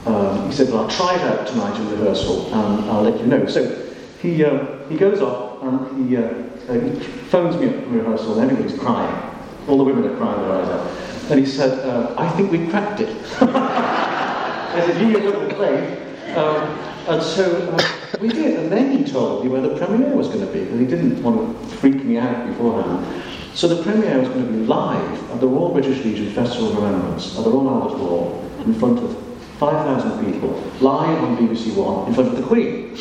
Um, 0.05 0.49
he 0.49 0.55
said, 0.55 0.69
well, 0.69 0.83
I'll 0.83 0.89
try 0.89 1.15
it 1.15 1.21
out 1.21 1.45
tonight 1.47 1.79
in 1.79 1.91
rehearsal 1.91 2.47
and 2.47 2.89
I'll 2.89 3.03
let 3.03 3.19
you 3.19 3.27
know. 3.27 3.45
So 3.45 3.93
he, 4.19 4.43
uh, 4.43 4.87
he 4.89 4.97
goes 4.97 5.21
off 5.21 5.61
and 5.61 6.09
he, 6.09 6.17
uh, 6.17 6.21
uh, 6.21 6.73
he 6.73 6.99
phones 7.29 7.55
me 7.57 7.67
up 7.67 7.75
in 7.75 7.93
rehearsal 7.93 8.39
and 8.39 8.49
everybody's 8.49 8.79
crying. 8.79 9.29
All 9.67 9.77
the 9.77 9.83
women 9.83 10.03
are 10.09 10.17
crying 10.17 10.41
their 10.41 10.51
eyes 10.51 10.69
out. 10.69 11.31
And 11.31 11.39
he 11.39 11.45
said, 11.45 11.87
uh, 11.87 12.15
I 12.17 12.29
think 12.31 12.51
we 12.51 12.67
cracked 12.67 12.99
it. 12.99 13.15
I 13.41 14.83
said, 14.87 15.01
you 15.01 15.19
the 15.19 15.53
play. 15.53 16.33
Um, 16.33 16.90
and 17.07 17.21
so 17.21 17.69
uh, 17.71 18.17
we 18.19 18.29
did. 18.29 18.59
And 18.59 18.71
then 18.71 18.97
he 18.97 19.11
told 19.11 19.43
me 19.43 19.49
where 19.49 19.61
the 19.61 19.75
premiere 19.77 20.15
was 20.15 20.27
going 20.27 20.45
to 20.45 20.51
be 20.51 20.63
because 20.63 20.79
he 20.79 20.85
didn't 20.85 21.21
want 21.23 21.69
to 21.69 21.75
freak 21.77 22.03
me 22.03 22.17
out 22.17 22.47
beforehand. 22.47 23.05
So 23.53 23.67
the 23.67 23.83
premiere 23.83 24.19
was 24.19 24.29
going 24.29 24.45
to 24.45 24.51
be 24.51 24.59
live 24.65 25.31
at 25.31 25.41
the 25.41 25.47
Royal 25.47 25.73
British 25.73 26.03
Legion 26.05 26.31
Festival 26.31 26.69
of 26.69 26.75
Remembrance 26.77 27.37
at 27.37 27.43
the 27.43 27.49
Royal 27.49 27.69
Albert 27.69 27.97
Hall 27.97 28.51
in 28.65 28.73
front 28.73 28.99
of 28.99 29.17
5,000 29.57 30.25
people, 30.25 30.49
live 30.79 31.23
on 31.23 31.37
BBC 31.37 31.75
One 31.75 32.07
in 32.07 32.13
front 32.13 32.29
of 32.29 32.37
the 32.37 32.43
Queen. 32.43 32.97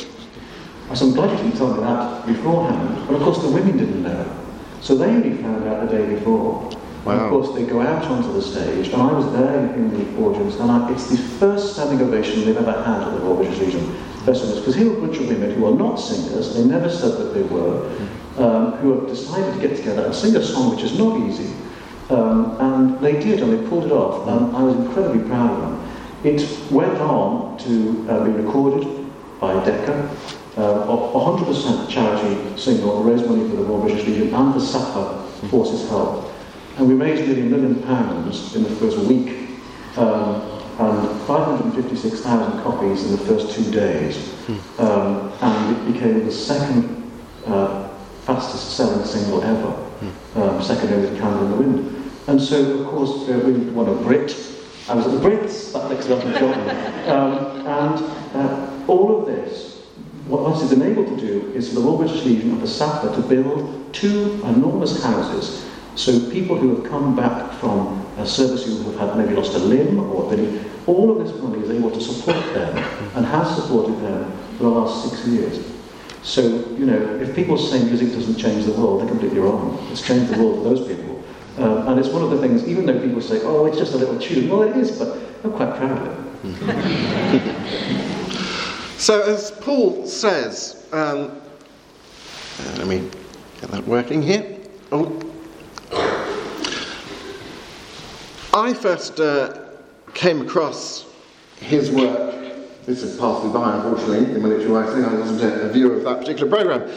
I 0.90 0.94
said, 0.94 1.08
I'm 1.08 1.14
glad 1.14 1.30
you 1.30 1.44
didn't 1.44 1.56
tell 1.56 1.72
me 1.72 1.80
that 1.80 2.26
beforehand. 2.26 3.06
But 3.06 3.14
of 3.16 3.22
course 3.22 3.40
the 3.42 3.48
women 3.48 3.78
didn't 3.78 4.02
know. 4.02 4.36
So 4.80 4.96
they 4.96 5.06
only 5.06 5.40
found 5.40 5.66
out 5.68 5.88
the 5.88 5.96
day 5.96 6.14
before. 6.14 6.70
Wow. 7.04 7.12
And 7.12 7.20
of 7.22 7.30
course 7.30 7.54
they 7.56 7.64
go 7.64 7.80
out 7.80 8.04
onto 8.04 8.32
the 8.32 8.42
stage, 8.42 8.88
and 8.88 9.00
I 9.00 9.12
was 9.12 9.32
there 9.32 9.72
in 9.74 9.90
the 9.90 10.22
audience, 10.22 10.56
and 10.56 10.70
I, 10.70 10.92
it's 10.92 11.08
the 11.08 11.16
first 11.16 11.74
standing 11.74 12.06
ovation 12.06 12.44
they've 12.44 12.56
ever 12.56 12.72
had 12.82 13.02
at 13.02 13.14
the 13.14 13.20
Royal 13.20 13.36
British 13.36 13.58
Legion 13.58 13.94
Festival. 14.24 14.56
Because 14.56 14.74
here 14.74 14.92
are 14.92 14.98
a 14.98 15.00
bunch 15.00 15.16
of 15.16 15.28
women 15.28 15.52
who 15.52 15.66
are 15.66 15.74
not 15.74 15.96
singers, 15.96 16.54
they 16.54 16.64
never 16.64 16.90
said 16.90 17.12
that 17.18 17.32
they 17.32 17.42
were, 17.42 17.88
um, 18.36 18.72
who 18.78 18.98
have 18.98 19.08
decided 19.08 19.54
to 19.54 19.66
get 19.66 19.76
together 19.76 20.04
and 20.04 20.14
sing 20.14 20.36
a 20.36 20.42
song 20.42 20.74
which 20.74 20.84
is 20.84 20.98
not 20.98 21.18
easy. 21.28 21.54
Um, 22.10 22.56
and 22.60 23.00
they 23.00 23.12
did, 23.12 23.40
and 23.40 23.52
they 23.52 23.68
pulled 23.68 23.86
it 23.86 23.92
off, 23.92 24.28
and 24.28 24.54
I 24.54 24.62
was 24.62 24.74
incredibly 24.76 25.26
proud 25.26 25.50
of 25.52 25.60
them. 25.62 25.90
It 26.22 26.70
went 26.70 26.98
on 26.98 27.56
to 27.58 28.06
uh, 28.10 28.24
be 28.24 28.30
recorded 28.30 28.86
by 29.40 29.64
Decca, 29.64 30.16
uh, 30.58 30.62
a 30.62 30.86
100% 30.86 31.88
charity 31.88 32.58
single, 32.58 33.02
raised 33.02 33.26
money 33.26 33.48
for 33.48 33.56
the 33.56 33.62
Royal 33.62 33.80
British 33.80 34.06
Legion 34.06 34.34
and 34.34 34.52
the 34.52 34.58
SSAFA 34.58 35.48
Forces 35.48 35.88
Help. 35.88 36.29
And 36.76 36.88
we 36.88 36.94
raised 36.94 37.26
nearly 37.26 37.42
a 37.42 37.44
million 37.44 37.82
pounds 37.82 38.54
in 38.54 38.62
the 38.62 38.70
first 38.70 38.98
week, 38.98 39.48
um, 39.96 40.50
and 40.78 41.20
556,000 41.26 42.62
copies 42.62 43.04
in 43.04 43.12
the 43.12 43.18
first 43.18 43.54
two 43.54 43.70
days. 43.70 44.32
Hmm. 44.46 44.82
Um, 44.82 45.32
and 45.42 45.76
it 45.76 45.92
became 45.92 46.24
the 46.24 46.32
second 46.32 47.10
uh, 47.46 47.88
fastest 48.22 48.76
selling 48.76 49.04
single 49.04 49.42
ever, 49.42 49.72
hmm. 49.72 50.40
um, 50.40 50.62
second 50.62 50.94
only 50.94 51.10
to 51.10 51.18
Candle 51.18 51.44
in 51.44 51.50
the 51.50 51.56
Wind. 51.56 52.10
And 52.28 52.40
so, 52.40 52.78
of 52.78 52.86
course, 52.86 53.28
uh, 53.28 53.42
we 53.44 53.52
won 53.70 53.88
a 53.88 53.94
Brit. 53.94 54.34
I 54.88 54.94
was 54.94 55.06
at 55.06 55.12
the 55.12 55.28
Brits, 55.28 55.72
that 55.72 55.90
makes 55.90 56.08
Elton 56.08 56.32
John. 56.38 56.70
Um, 57.08 57.66
and 57.66 58.02
uh, 58.34 58.84
all 58.86 59.20
of 59.20 59.26
this, 59.26 59.82
what 60.26 60.52
us 60.52 60.62
is 60.62 60.72
enabled 60.72 61.08
to 61.08 61.26
do 61.26 61.52
is 61.52 61.68
for 61.68 61.76
the 61.76 61.80
Royal 61.80 61.98
British 61.98 62.24
Legion 62.24 62.52
of 62.52 62.60
the 62.60 62.66
SSAFA 62.66 63.14
to 63.16 63.22
build 63.22 63.92
two 63.92 64.40
enormous 64.44 65.02
houses 65.02 65.69
so 66.00 66.18
people 66.30 66.56
who 66.56 66.74
have 66.76 66.90
come 66.90 67.14
back 67.14 67.52
from 67.60 68.00
a 68.16 68.26
service 68.26 68.64
who 68.64 68.90
have 68.90 69.10
had 69.10 69.18
maybe 69.18 69.34
lost 69.34 69.52
a 69.52 69.58
limb 69.58 69.98
or 69.98 70.30
been, 70.30 70.64
all 70.86 71.10
of 71.10 71.18
this 71.22 71.38
money 71.42 71.62
is 71.62 71.68
able 71.70 71.90
to 71.90 72.00
support 72.00 72.42
them 72.54 72.74
and 73.16 73.26
has 73.26 73.54
supported 73.54 74.00
them 74.00 74.32
for 74.56 74.62
the 74.62 74.70
last 74.70 75.10
six 75.10 75.26
years. 75.26 75.62
So, 76.22 76.40
you 76.40 76.86
know, 76.86 76.96
if 77.20 77.36
people 77.36 77.58
say 77.58 77.84
music 77.84 78.12
doesn't 78.12 78.38
change 78.38 78.64
the 78.64 78.72
world, 78.72 79.02
they're 79.02 79.10
completely 79.10 79.40
wrong. 79.40 79.86
It's 79.92 80.00
changed 80.00 80.32
the 80.32 80.42
world 80.42 80.62
for 80.62 80.74
those 80.74 80.88
people. 80.88 81.22
Um, 81.58 81.88
and 81.88 82.00
it's 82.00 82.08
one 82.08 82.22
of 82.22 82.30
the 82.30 82.38
things, 82.38 82.66
even 82.66 82.86
though 82.86 82.98
people 82.98 83.20
say, 83.20 83.42
oh, 83.42 83.66
it's 83.66 83.76
just 83.76 83.92
a 83.92 83.98
little 83.98 84.18
tune, 84.18 84.48
well, 84.48 84.62
it 84.62 84.74
is, 84.78 84.98
but 84.98 85.18
I'm 85.44 85.52
quite 85.52 85.76
proud 85.76 85.98
of 85.98 86.08
it. 86.08 86.18
so, 88.98 89.20
as 89.20 89.50
Paul 89.50 90.06
says, 90.06 90.86
um, 90.92 91.30
uh, 92.58 92.74
let 92.78 92.86
me 92.86 93.06
get 93.60 93.70
that 93.70 93.86
working 93.86 94.22
here. 94.22 94.56
Oh. 94.92 95.29
I 98.52 98.74
first 98.74 99.20
uh, 99.20 99.58
came 100.14 100.42
across 100.42 101.06
his 101.60 101.90
work 101.90 102.30
this 102.86 103.02
is 103.02 103.18
passed 103.18 103.44
me 103.44 103.52
by, 103.52 103.76
unfortunately, 103.76 104.34
in 104.34 104.42
military 104.42 104.66
writing. 104.66 105.04
I 105.04 105.14
wasn't 105.14 105.42
a, 105.42 105.68
a 105.68 105.72
viewer 105.72 105.98
of 105.98 106.04
that 106.04 106.18
particular 106.18 106.50
programme. 106.50 106.90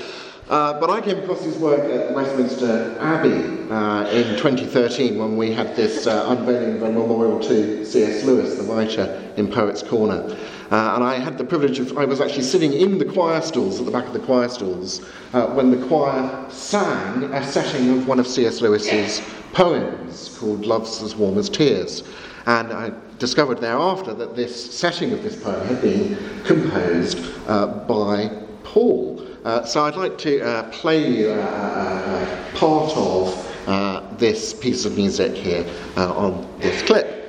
Uh, 0.49 0.79
but 0.79 0.89
I 0.89 0.99
came 1.01 1.19
across 1.19 1.43
his 1.43 1.57
work 1.57 1.81
at 1.81 2.13
Westminster 2.15 2.97
Abbey 2.99 3.69
uh, 3.71 4.09
in 4.09 4.35
2013 4.37 5.17
when 5.17 5.37
we 5.37 5.51
had 5.51 5.75
this 5.75 6.07
uh, 6.07 6.25
unveiling 6.29 6.77
of 6.77 6.83
a 6.83 6.91
memorial 6.91 7.39
to 7.41 7.85
C.S. 7.85 8.23
Lewis, 8.23 8.55
the 8.55 8.63
writer, 8.63 9.31
in 9.37 9.51
Poets' 9.51 9.83
Corner. 9.83 10.35
Uh, 10.71 10.93
and 10.95 11.03
I 11.03 11.19
had 11.19 11.37
the 11.37 11.43
privilege 11.43 11.79
of, 11.79 11.97
I 11.97 12.05
was 12.05 12.21
actually 12.21 12.43
sitting 12.43 12.73
in 12.73 12.97
the 12.97 13.05
choir 13.05 13.41
stalls, 13.41 13.79
at 13.79 13.85
the 13.85 13.91
back 13.91 14.05
of 14.05 14.13
the 14.13 14.19
choir 14.19 14.49
stalls, 14.49 15.05
uh, 15.33 15.47
when 15.47 15.71
the 15.71 15.85
choir 15.87 16.49
sang 16.49 17.23
a 17.25 17.45
setting 17.45 17.89
of 17.89 18.07
one 18.07 18.19
of 18.19 18.27
C.S. 18.27 18.61
Lewis's 18.61 19.21
poems 19.53 20.37
called 20.37 20.65
Love's 20.65 21.01
as 21.01 21.15
Warm 21.15 21.37
as 21.37 21.49
Tears. 21.49 22.03
And 22.45 22.73
I 22.73 22.91
discovered 23.19 23.59
thereafter 23.59 24.13
that 24.13 24.35
this 24.35 24.73
setting 24.73 25.13
of 25.13 25.23
this 25.23 25.41
poem 25.41 25.65
had 25.67 25.81
been 25.81 26.17
composed 26.43 27.17
uh, 27.47 27.67
by 27.87 28.29
Paul. 28.63 29.25
Uh, 29.45 29.63
so 29.63 29.85
I'd 29.85 29.95
like 29.95 30.17
to 30.19 30.41
uh, 30.41 30.69
play 30.71 31.19
you 31.19 31.29
uh, 31.29 32.53
part 32.55 32.91
of 32.95 34.19
this 34.19 34.53
piece 34.53 34.85
of 34.85 34.95
music 34.95 35.35
here 35.35 35.65
on 35.95 36.47
this 36.59 36.81
clip. 36.83 37.22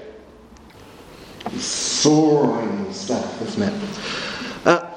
Soaring 1.58 2.92
stuff, 2.92 3.42
isn't 3.42 3.62
it? 3.62 4.66
Uh, 4.66 4.90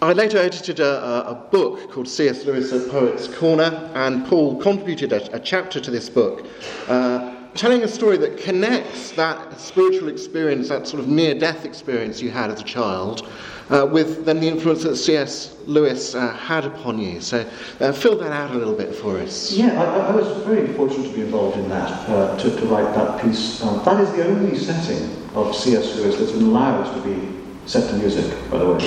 I 0.00 0.12
later 0.12 0.38
edited 0.38 0.80
a, 0.80 1.28
a, 1.28 1.34
book 1.34 1.90
called 1.92 2.08
C.S. 2.08 2.44
Lewis 2.44 2.72
at 2.72 2.90
Poets' 2.90 3.28
Corner, 3.28 3.90
and 3.94 4.26
Paul 4.26 4.60
contributed 4.60 5.12
a, 5.12 5.36
a 5.36 5.38
chapter 5.38 5.80
to 5.80 5.90
this 5.90 6.08
book 6.10 6.44
uh, 6.88 7.31
telling 7.54 7.82
a 7.82 7.88
story 7.88 8.16
that 8.16 8.38
connects 8.38 9.12
that 9.12 9.60
spiritual 9.60 10.08
experience, 10.08 10.68
that 10.68 10.86
sort 10.86 11.02
of 11.02 11.08
near 11.08 11.34
death 11.34 11.64
experience 11.64 12.20
you 12.20 12.30
had 12.30 12.50
as 12.50 12.60
a 12.60 12.64
child, 12.64 13.28
uh, 13.70 13.86
with 13.86 14.24
then 14.24 14.40
the 14.40 14.48
influence 14.48 14.82
that 14.82 14.96
C.S. 14.96 15.56
Lewis 15.66 16.14
uh, 16.14 16.32
had 16.34 16.64
upon 16.64 16.98
you. 16.98 17.20
So 17.20 17.48
uh, 17.80 17.92
fill 17.92 18.18
that 18.18 18.32
out 18.32 18.50
a 18.50 18.58
little 18.58 18.74
bit 18.74 18.94
for 18.94 19.18
us. 19.18 19.52
Yeah, 19.52 19.80
I, 19.80 20.08
I 20.08 20.16
was 20.16 20.44
very 20.44 20.66
fortunate 20.74 21.08
to 21.08 21.14
be 21.14 21.22
involved 21.22 21.58
in 21.58 21.68
that, 21.68 21.90
uh, 22.08 22.36
to, 22.38 22.50
to, 22.50 22.66
write 22.66 22.94
that 22.94 23.22
piece. 23.22 23.62
Um, 23.62 23.82
that 23.84 24.00
is 24.00 24.12
the 24.12 24.26
only 24.26 24.58
setting 24.58 25.16
of 25.34 25.54
C.S. 25.54 25.96
Lewis 25.96 26.18
that's 26.18 26.32
been 26.32 26.44
allowed 26.44 26.92
to 26.94 27.00
be 27.02 27.38
set 27.66 27.88
to 27.90 27.96
music, 27.96 28.32
by 28.50 28.58
the 28.58 28.72
way. 28.72 28.78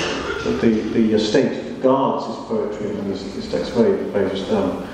The, 0.44 0.68
the 0.94 1.14
estate 1.14 1.82
guards 1.82 2.28
his 2.28 2.36
poetry 2.46 2.90
and 2.90 3.08
his, 3.08 3.22
his 3.34 3.50
text 3.50 3.72
very, 3.74 4.04
very 4.10 4.40
um, 4.52 4.88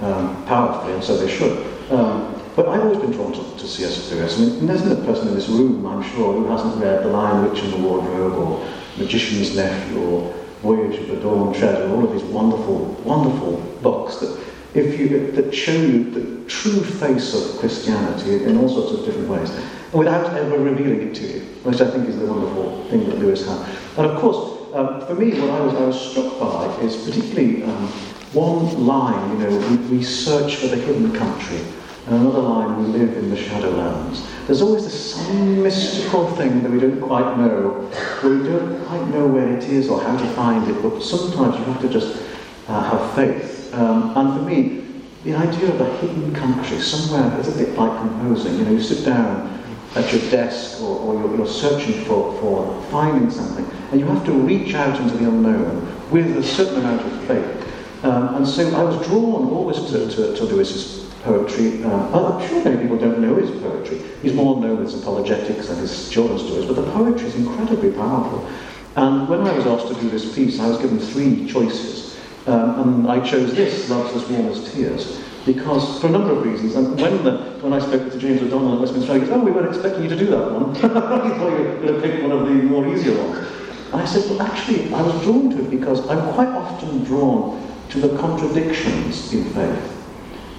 um, 0.00 0.44
powerfully, 0.46 0.94
and 0.94 1.02
so 1.02 1.16
they 1.16 1.30
should. 1.30 1.66
Um, 1.90 2.41
but 2.54 2.68
I've 2.68 2.82
always 2.82 2.98
been 2.98 3.12
drawn 3.12 3.32
to, 3.32 3.56
to 3.56 3.66
C.S. 3.66 4.10
Lewis. 4.10 4.38
I 4.38 4.42
mean, 4.42 4.66
there 4.66 4.76
isn't 4.76 4.92
a 4.92 5.04
person 5.06 5.28
in 5.28 5.34
this 5.34 5.48
room, 5.48 5.86
I'm 5.86 6.02
sure, 6.02 6.34
who 6.34 6.46
hasn't 6.46 6.82
read 6.82 7.02
The 7.02 7.08
Lion, 7.08 7.48
Witch 7.48 7.62
and 7.62 7.72
the 7.72 7.78
Wardrobe, 7.78 8.34
or 8.34 8.68
Magician's 8.98 9.56
Nephew, 9.56 10.02
or 10.02 10.34
Voyage 10.60 10.98
of 11.00 11.08
the 11.08 11.16
Dawn 11.16 11.54
Treader, 11.54 11.88
all 11.90 12.04
of 12.04 12.12
these 12.12 12.22
wonderful, 12.24 12.86
wonderful 13.04 13.56
books 13.80 14.16
that, 14.16 14.38
if 14.74 14.98
you, 14.98 15.30
that 15.32 15.54
show 15.54 15.72
you 15.72 16.10
the 16.10 16.48
true 16.48 16.82
face 16.82 17.34
of 17.34 17.58
Christianity 17.58 18.44
in 18.44 18.58
all 18.58 18.68
sorts 18.68 18.98
of 18.98 19.04
different 19.06 19.28
ways, 19.28 19.50
without 19.92 20.34
ever 20.36 20.58
revealing 20.58 21.08
it 21.08 21.14
to 21.14 21.26
you, 21.26 21.40
which 21.64 21.80
I 21.80 21.90
think 21.90 22.08
is 22.08 22.18
the 22.18 22.26
wonderful 22.26 22.84
thing 22.88 23.08
that 23.08 23.18
Lewis 23.18 23.46
had. 23.46 23.58
And 23.96 24.06
of 24.06 24.20
course, 24.20 24.74
um, 24.74 25.06
for 25.06 25.14
me, 25.14 25.38
what 25.40 25.50
I 25.50 25.60
was, 25.60 25.74
I 25.74 25.84
was 25.84 26.10
struck 26.10 26.38
by 26.38 26.66
is 26.82 26.96
particularly 26.96 27.62
um, 27.64 27.88
one 28.32 28.86
line, 28.86 29.38
you 29.38 29.44
know, 29.44 29.68
we, 29.68 29.76
we 29.96 30.02
search 30.02 30.56
for 30.56 30.68
the 30.68 30.76
hidden 30.76 31.12
country 31.14 31.60
and 32.06 32.16
another 32.16 32.40
line, 32.40 32.82
we 32.82 32.98
live 32.98 33.16
in 33.16 33.30
the 33.30 33.36
shadowlands. 33.36 34.26
There's 34.46 34.60
always 34.60 34.84
this 34.84 35.14
some 35.14 35.62
mystical 35.62 36.26
thing 36.34 36.62
that 36.62 36.70
we 36.72 36.80
don't 36.80 37.00
quite 37.00 37.36
know, 37.38 37.88
we 38.24 38.42
don't 38.42 38.84
quite 38.86 39.06
know 39.08 39.26
where 39.28 39.56
it 39.56 39.64
is 39.64 39.88
or 39.88 40.00
how 40.00 40.16
to 40.16 40.26
find 40.34 40.68
it, 40.68 40.82
but 40.82 41.00
sometimes 41.00 41.56
you 41.58 41.64
have 41.64 41.80
to 41.80 41.88
just 41.88 42.20
uh, 42.66 42.82
have 42.82 43.14
faith. 43.14 43.72
Um, 43.74 44.16
and 44.16 44.36
for 44.36 44.44
me, 44.44 44.82
the 45.22 45.34
idea 45.34 45.72
of 45.72 45.80
a 45.80 45.96
hidden 45.98 46.34
country, 46.34 46.78
somewhere, 46.78 47.38
it's 47.38 47.48
a 47.48 47.56
bit 47.56 47.76
like 47.76 47.96
composing. 48.00 48.58
You 48.58 48.64
know, 48.64 48.72
you 48.72 48.82
sit 48.82 49.04
down 49.04 49.62
at 49.94 50.12
your 50.12 50.28
desk 50.30 50.80
or, 50.82 50.98
or 50.98 51.20
you're, 51.20 51.36
you're, 51.36 51.46
searching 51.46 52.04
for, 52.04 52.36
for 52.40 52.82
finding 52.90 53.30
something, 53.30 53.64
and 53.92 54.00
you 54.00 54.06
have 54.06 54.24
to 54.24 54.32
reach 54.32 54.74
out 54.74 54.98
into 55.00 55.16
the 55.18 55.28
unknown 55.28 56.10
with 56.10 56.36
a 56.36 56.42
certain 56.42 56.78
amount 56.78 57.02
of 57.02 57.24
faith. 57.26 58.04
Um, 58.04 58.34
and 58.34 58.48
so 58.48 58.74
I 58.74 58.82
was 58.82 59.06
drawn 59.06 59.48
always 59.50 59.76
to, 59.92 60.10
to, 60.10 60.34
to 60.34 60.44
Lewis's 60.44 61.01
poetry. 61.22 61.82
Um, 61.84 62.14
I'm 62.14 62.48
sure 62.48 62.64
many 62.64 62.82
people 62.82 62.98
don't 62.98 63.20
know 63.20 63.34
his 63.36 63.50
poetry. 63.62 63.98
He's 64.22 64.34
more 64.34 64.60
known 64.60 64.82
as 64.82 65.00
apologetics 65.00 65.68
and 65.68 65.78
his 65.78 66.10
children's 66.10 66.42
stories, 66.42 66.66
but 66.66 66.76
the 66.76 66.90
poetry 66.92 67.26
is 67.26 67.36
incredibly 67.36 67.92
powerful. 67.92 68.48
And 68.96 69.28
when 69.28 69.40
I 69.40 69.52
was 69.52 69.66
asked 69.66 69.88
to 69.88 70.00
do 70.00 70.10
this 70.10 70.34
piece, 70.34 70.60
I 70.60 70.68
was 70.68 70.78
given 70.78 70.98
three 70.98 71.46
choices. 71.46 72.18
Um, 72.46 73.04
and 73.04 73.08
I 73.08 73.24
chose 73.24 73.54
this, 73.54 73.88
Love's 73.88 74.14
as 74.16 74.28
Warm 74.28 74.48
as 74.48 74.72
Tears, 74.72 75.22
because 75.46 76.00
for 76.00 76.08
a 76.08 76.10
number 76.10 76.32
of 76.32 76.44
reasons. 76.44 76.74
And 76.74 77.00
when, 77.00 77.22
the, 77.22 77.36
when 77.60 77.72
I 77.72 77.78
spoke 77.78 78.10
to 78.10 78.18
James 78.18 78.42
O'Donnell 78.42 78.74
at 78.74 78.80
Westminster, 78.80 79.14
he 79.14 79.20
goes, 79.20 79.30
oh, 79.30 79.40
we 79.40 79.52
weren't 79.52 79.68
expecting 79.68 80.02
you 80.02 80.08
to 80.08 80.16
do 80.16 80.26
that 80.26 80.50
one. 80.50 80.74
he 80.74 80.80
thought 80.80 81.58
you 81.58 81.64
were 81.64 81.76
going 81.76 81.94
to 81.94 82.00
pick 82.00 82.22
one 82.22 82.32
of 82.32 82.46
the 82.46 82.54
more 82.54 82.86
easier 82.88 83.16
ones. 83.16 83.48
And 83.92 84.00
I 84.00 84.04
said, 84.04 84.28
well, 84.28 84.42
actually, 84.42 84.92
I 84.92 85.02
was 85.02 85.22
drawn 85.22 85.50
to 85.50 85.60
it 85.60 85.70
because 85.70 86.08
I'm 86.08 86.32
quite 86.34 86.48
often 86.48 87.04
drawn 87.04 87.62
to 87.90 88.00
the 88.00 88.18
contradictions 88.18 89.32
in 89.32 89.44
faith. 89.50 89.92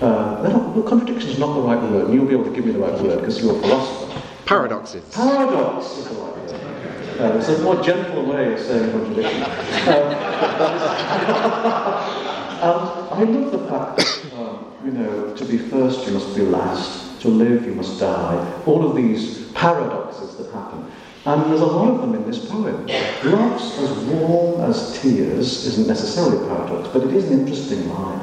Uh, 0.02 0.06
not, 0.06 0.33
well, 0.74 0.84
contradiction 0.84 1.30
is 1.30 1.40
not 1.40 1.54
the 1.54 1.62
right 1.62 1.82
word, 1.82 2.06
and 2.06 2.14
you'll 2.14 2.26
be 2.26 2.34
able 2.34 2.46
to 2.46 2.52
give 2.52 2.66
me 2.66 2.72
the 2.72 2.80
right 2.80 3.00
word 3.02 3.20
because 3.20 3.42
you're 3.42 3.56
a 3.56 3.60
philosopher. 3.62 4.22
Paradoxes. 4.46 5.04
Paradox 5.14 5.86
is 5.98 6.08
the 6.10 6.16
right 6.16 6.38
word. 6.38 6.54
Uh, 7.20 7.38
it's 7.38 7.48
a 7.50 7.62
more 7.62 7.82
gentle 7.84 8.26
way 8.26 8.54
of 8.54 8.60
saying 8.60 8.92
contradiction. 8.92 9.44
Um, 9.44 9.50
and 13.12 13.14
I 13.14 13.24
love 13.24 13.52
the 13.52 13.68
fact 13.70 13.98
that, 13.98 14.34
um, 14.38 14.66
you 14.84 14.92
know, 14.92 15.36
to 15.36 15.46
be 15.46 15.58
first 15.58 16.08
you 16.08 16.14
must 16.14 16.36
be 16.36 16.42
last, 16.42 17.22
to 17.22 17.28
live 17.28 17.66
you 17.66 17.76
must 17.76 18.00
die, 18.00 18.62
all 18.66 18.90
of 18.90 18.96
these 18.96 19.52
paradoxes 19.52 20.36
that 20.38 20.52
happen. 20.52 20.92
And 21.26 21.44
there's 21.50 21.62
a 21.62 21.66
lot 21.66 21.90
of 21.90 22.02
them 22.02 22.16
in 22.16 22.26
this 22.30 22.46
poem. 22.50 22.86
Love's 23.24 23.78
as 23.80 23.98
warm 24.06 24.62
as 24.70 25.00
tears 25.00 25.66
isn't 25.68 25.88
necessarily 25.88 26.44
a 26.44 26.48
paradox, 26.50 26.90
but 26.90 27.04
it 27.04 27.14
is 27.14 27.32
an 27.32 27.40
interesting 27.40 27.88
line, 27.90 28.20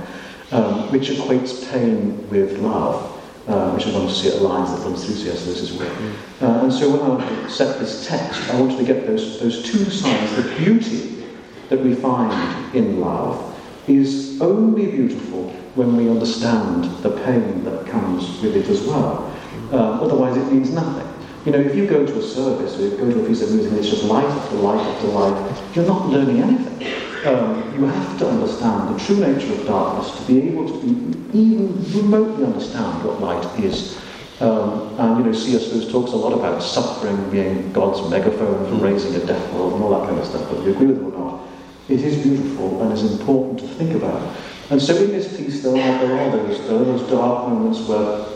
um, 0.52 0.90
which 0.92 1.09
equates 1.09 1.71
pain 1.71 2.28
with 2.30 2.59
love 2.59 3.21
uh, 3.50 3.73
which 3.73 3.87
I 3.87 3.92
want 3.92 4.09
to 4.09 4.14
see 4.14 4.28
at 4.28 4.42
lines 4.42 4.71
that 4.71 4.85
runs 4.87 5.04
through 5.04 5.16
C.S. 5.16 5.47
Lewis's 5.47 5.73
work. 5.73 5.92
Uh, 6.40 6.62
and 6.62 6.73
so 6.73 6.90
when 6.90 7.21
I 7.21 7.49
set 7.49 7.78
this 7.78 8.07
text, 8.07 8.49
I 8.50 8.61
wanted 8.61 8.78
to 8.78 8.85
get 8.85 9.07
those, 9.07 9.40
those 9.40 9.62
two 9.64 9.85
sides. 9.90 10.37
The 10.37 10.54
beauty 10.57 11.25
that 11.69 11.80
we 11.80 11.95
find 11.95 12.75
in 12.76 13.00
love 13.00 13.47
is 13.88 14.40
only 14.40 14.90
beautiful 14.90 15.50
when 15.75 15.97
we 15.97 16.09
understand 16.09 16.85
the 17.02 17.11
pain 17.25 17.64
that 17.64 17.87
comes 17.87 18.40
with 18.40 18.57
it 18.57 18.69
as 18.69 18.83
well. 18.83 19.35
Uh, 19.73 20.00
otherwise, 20.02 20.37
it 20.37 20.52
means 20.52 20.71
nothing. 20.71 21.07
You 21.47 21.52
know, 21.52 21.59
if 21.59 21.75
you 21.75 21.87
go 21.87 22.04
to 22.04 22.19
a 22.19 22.23
service 22.23 22.78
or 22.78 22.83
you 22.83 22.90
go 22.97 23.11
to 23.11 23.25
a 23.25 23.26
piece 23.26 23.40
of 23.40 23.50
music 23.50 23.71
and 23.71 23.80
it's 23.80 23.88
just 23.88 24.04
light 24.04 24.26
after 24.26 24.57
light 24.57 24.87
after 24.87 25.07
light, 25.09 25.62
you're 25.75 25.87
not 25.87 26.07
learning 26.09 26.42
anything 26.42 27.10
um, 27.27 27.75
you 27.75 27.87
have 27.87 28.19
to 28.19 28.29
understand 28.29 28.95
the 28.95 29.05
true 29.05 29.17
nature 29.17 29.53
of 29.53 29.67
darkness 29.67 30.17
to 30.19 30.27
be 30.27 30.49
able 30.49 30.69
to 30.69 30.81
be, 30.81 31.39
even 31.39 31.93
remotely 31.93 32.45
understand 32.45 33.05
what 33.05 33.21
light 33.21 33.65
is. 33.65 33.99
Um, 34.41 34.99
and 34.99 35.19
you 35.19 35.25
know, 35.25 35.33
C.S. 35.33 35.73
Lewis 35.73 35.91
talks 35.91 36.12
a 36.12 36.17
lot 36.17 36.33
about 36.33 36.62
suffering 36.62 37.31
being 37.31 37.73
God's 37.73 38.09
megaphone 38.11 38.67
for 38.69 38.85
raising 38.85 39.15
a 39.21 39.27
deaf 39.27 39.53
world 39.53 39.75
and 39.75 39.83
all 39.83 40.00
that 40.00 40.09
kind 40.09 40.19
of 40.19 40.27
stuff, 40.27 40.50
whether 40.50 40.65
you 40.65 40.75
agree 40.75 40.87
with 40.87 40.99
it 40.99 41.05
or 41.05 41.19
not. 41.19 41.49
It 41.89 42.00
is 42.00 42.23
beautiful 42.23 42.83
and 42.83 42.93
is 42.93 43.19
important 43.19 43.61
to 43.61 43.69
think 43.69 43.95
about. 43.95 44.37
And 44.71 44.81
so 44.81 44.97
in 44.97 45.11
this 45.11 45.37
piece, 45.37 45.62
there 45.62 45.73
are, 45.73 46.07
there 46.07 46.17
are, 46.17 46.31
those, 46.31 46.67
there 46.69 46.77
are 46.77 46.85
those 46.85 47.11
dark 47.11 47.49
moments 47.49 47.81
where 47.81 48.27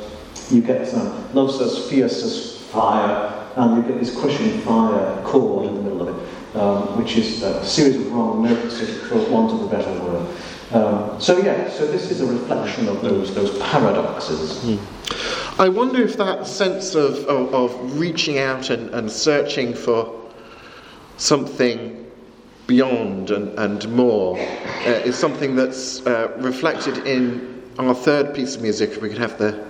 you 0.51 0.61
get 0.61 0.87
some 0.87 1.33
love 1.33 1.59
as 1.61 1.89
fierce 1.89 2.23
as 2.23 2.59
fire, 2.67 3.49
and 3.57 3.77
you 3.77 3.83
get 3.91 4.01
this 4.01 4.19
crushing 4.19 4.61
fire 4.61 5.23
chord 5.23 5.69
in 5.69 5.75
the 5.77 5.83
middle 5.83 6.09
of 6.09 6.09
it 6.09 6.29
um, 6.55 6.97
which 6.99 7.17
is 7.17 7.43
a 7.43 7.65
series 7.65 7.97
of 7.97 8.13
wrong 8.13 8.43
notes, 8.43 8.81
for 9.09 9.19
want 9.31 9.53
of 9.53 9.63
a 9.63 9.69
better 9.69 9.93
word. 10.03 10.27
Um, 10.73 11.21
so 11.21 11.39
yeah, 11.39 11.69
so 11.69 11.87
this 11.87 12.11
is 12.11 12.21
a 12.21 12.27
reflection 12.27 12.89
of 12.89 13.03
those 13.03 13.35
those 13.35 13.59
paradoxes. 13.59 14.59
Mm. 14.65 15.61
I 15.61 15.69
wonder 15.69 16.03
if 16.03 16.17
that 16.17 16.49
sense 16.49 16.97
of, 16.97 17.19
of, 17.27 17.55
of 17.55 17.99
reaching 18.01 18.39
out 18.39 18.71
and, 18.71 18.91
and, 18.91 19.11
searching 19.11 19.73
for 19.73 20.13
something 21.17 22.11
beyond 22.67 23.31
and, 23.31 23.57
and 23.57 23.89
more 23.95 24.37
uh, 24.37 25.05
is 25.05 25.17
something 25.17 25.55
that's 25.55 26.05
uh, 26.07 26.33
reflected 26.39 27.07
in 27.07 27.63
our 27.79 27.95
third 27.95 28.35
piece 28.35 28.57
of 28.57 28.63
music. 28.63 28.91
If 28.91 29.03
we 29.03 29.11
could 29.11 29.19
have 29.19 29.39
the 29.39 29.65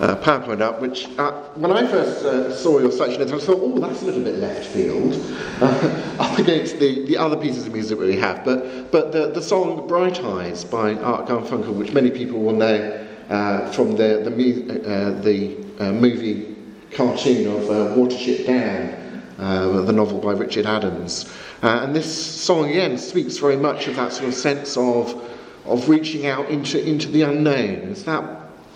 uh, 0.00 0.16
PowerPoint 0.16 0.60
up, 0.60 0.80
which 0.80 1.08
uh, 1.18 1.32
when 1.54 1.72
I 1.72 1.86
first 1.86 2.24
uh, 2.24 2.54
saw 2.54 2.78
your 2.78 2.92
section, 2.92 3.22
I 3.22 3.26
thought, 3.26 3.58
oh, 3.60 3.78
that's 3.78 4.02
a 4.02 4.04
little 4.04 4.22
bit 4.22 4.36
left 4.36 4.66
field, 4.66 5.14
uh, 5.60 6.16
up 6.20 6.38
against 6.38 6.78
the, 6.78 7.04
the 7.06 7.16
other 7.16 7.36
pieces 7.36 7.66
of 7.66 7.72
music 7.72 7.98
we 7.98 8.16
have. 8.16 8.44
But, 8.44 8.92
but 8.92 9.12
the, 9.12 9.30
the 9.30 9.42
song 9.42 9.88
Bright 9.88 10.22
Eyes 10.22 10.64
by 10.64 10.94
Art 10.94 11.26
Garfunkel, 11.26 11.74
which 11.74 11.92
many 11.92 12.10
people 12.10 12.40
will 12.40 12.54
know 12.54 13.06
uh, 13.28 13.72
from 13.72 13.92
the, 13.92 14.22
the, 14.24 14.88
uh, 14.88 15.20
the 15.20 15.92
movie 15.92 16.56
cartoon 16.92 17.48
of 17.56 17.62
Watership 17.96 18.46
Down, 18.46 19.84
the 19.84 19.92
novel 19.92 20.20
by 20.20 20.32
Richard 20.32 20.66
Adams. 20.66 21.30
and 21.62 21.94
this 21.94 22.40
song, 22.40 22.70
again, 22.70 22.98
speaks 22.98 23.36
very 23.38 23.56
much 23.56 23.88
of 23.88 23.96
that 23.96 24.12
sort 24.12 24.28
of 24.28 24.34
sense 24.34 24.76
of, 24.76 25.12
of 25.66 25.88
reaching 25.88 26.26
out 26.26 26.48
into, 26.48 26.82
into 26.88 27.08
the 27.08 27.22
unknown. 27.22 27.90
Is 27.90 28.04
that 28.04 28.22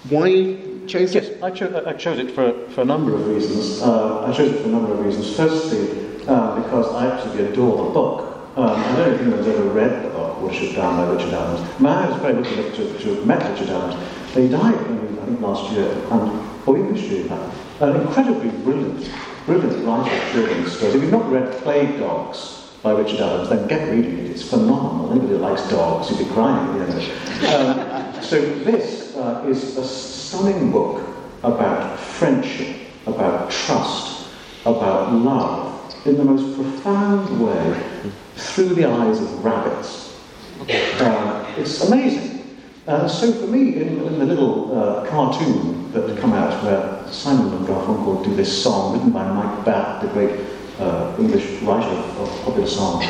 why 0.08 0.58
chose 0.86 1.14
it? 1.14 1.24
Yes, 1.24 1.42
I, 1.42 1.50
cho- 1.50 1.84
I 1.86 1.92
chose 1.94 2.18
it 2.18 2.30
for, 2.32 2.52
for 2.70 2.82
a 2.82 2.84
number 2.84 3.14
of 3.14 3.26
reasons. 3.26 3.82
Uh, 3.82 4.26
I 4.26 4.32
chose 4.32 4.52
it 4.52 4.62
for 4.62 4.68
a 4.68 4.72
number 4.72 4.92
of 4.92 5.04
reasons. 5.04 5.36
Firstly, 5.36 5.90
uh, 6.26 6.60
because 6.62 6.92
I 6.94 7.06
absolutely 7.06 7.52
adore 7.52 7.86
the 7.86 7.90
book. 7.90 8.28
Um, 8.56 8.68
I 8.68 8.96
don't 8.96 9.10
think 9.16 9.22
anyone's 9.22 9.46
ever 9.48 9.64
read 9.70 10.04
the 10.04 10.10
book, 10.10 10.36
Watership 10.38 10.76
Down 10.76 10.96
by 10.96 11.12
Richard 11.14 11.32
Adams. 11.32 11.60
I 11.82 12.08
was 12.10 12.20
very 12.20 12.34
lucky 12.34 12.76
to, 12.76 12.98
to 12.98 13.14
have 13.14 13.26
met 13.26 13.50
Richard 13.50 13.70
Adams. 13.70 14.34
He 14.34 14.48
died, 14.48 14.74
I 14.74 15.24
think, 15.24 15.40
last 15.40 15.72
year, 15.72 15.88
and, 16.10 16.48
or 16.66 16.78
even 16.78 16.94
this 16.94 17.02
year, 17.04 17.24
fact. 17.24 17.56
An 17.80 18.00
incredibly 18.02 18.50
brilliant, 18.62 19.10
brilliant 19.46 19.86
writer 19.86 20.14
of 20.14 20.32
children's 20.32 20.76
stories. 20.76 20.94
If 20.96 21.02
you've 21.02 21.12
not 21.12 21.30
read 21.30 21.50
Plague 21.62 21.98
Dogs, 21.98 22.58
by 22.82 22.92
Richard 22.92 23.20
Adams, 23.20 23.48
then 23.48 23.68
get 23.68 23.88
reading 23.90 24.18
it. 24.18 24.30
It's 24.32 24.48
phenomenal. 24.48 25.12
Anybody 25.12 25.34
that 25.34 25.38
likes 25.40 25.68
dogs, 25.70 26.10
you'd 26.10 26.18
be 26.26 26.34
crying 26.34 26.68
at 26.68 26.78
the 26.78 26.84
end 26.84 26.92
of 26.92 27.42
it. 27.42 28.16
Um, 28.16 28.22
so 28.22 28.40
this 28.40 29.01
uh, 29.22 29.44
is 29.46 29.76
a 29.76 29.84
stunning 29.84 30.72
book 30.72 31.06
about 31.44 31.98
friendship, 31.98 32.76
about 33.06 33.50
trust, 33.50 34.28
about 34.62 35.12
love, 35.12 35.68
in 36.06 36.16
the 36.16 36.24
most 36.24 36.56
profound 36.56 37.40
way, 37.40 38.10
through 38.34 38.74
the 38.74 38.84
eyes 38.84 39.20
of 39.20 39.44
rabbits. 39.44 40.20
Uh, 40.68 41.54
it's 41.56 41.88
amazing. 41.88 42.58
Uh, 42.88 43.06
so 43.06 43.32
for 43.32 43.46
me, 43.46 43.76
in, 43.76 44.00
in 44.00 44.18
the 44.18 44.24
little 44.24 44.76
uh, 44.76 45.08
cartoon 45.08 45.92
that 45.92 46.18
come 46.18 46.32
out 46.32 46.64
where 46.64 47.12
Simon 47.12 47.52
and 47.54 47.66
Garfunkel 47.66 48.24
do 48.24 48.34
this 48.34 48.62
song 48.62 48.94
written 48.94 49.10
by 49.10 49.24
Mike 49.30 49.64
Batt, 49.64 50.02
the 50.02 50.08
great 50.08 50.40
uh, 50.80 51.14
English 51.18 51.62
writer 51.62 51.96
of 52.18 52.28
popular 52.44 52.66
song, 52.66 53.04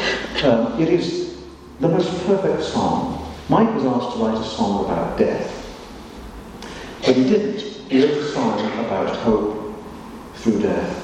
um, 0.45 0.79
it 0.81 0.89
is 0.89 1.39
the 1.81 1.89
most 1.89 2.11
perfect 2.27 2.63
song. 2.65 3.19
Mike 3.49 3.73
was 3.75 3.85
asked 3.85 4.17
to 4.17 4.25
write 4.25 4.39
a 4.39 4.45
song 4.45 4.85
about 4.85 5.19
death. 5.19 5.62
But 7.05 7.17
he 7.17 7.25
didn't. 7.25 7.61
He 7.91 8.03
wrote 8.03 8.17
a 8.17 8.29
song 8.31 8.85
about 8.85 9.17
hope 9.17 9.75
through 10.35 10.63
death. 10.63 10.99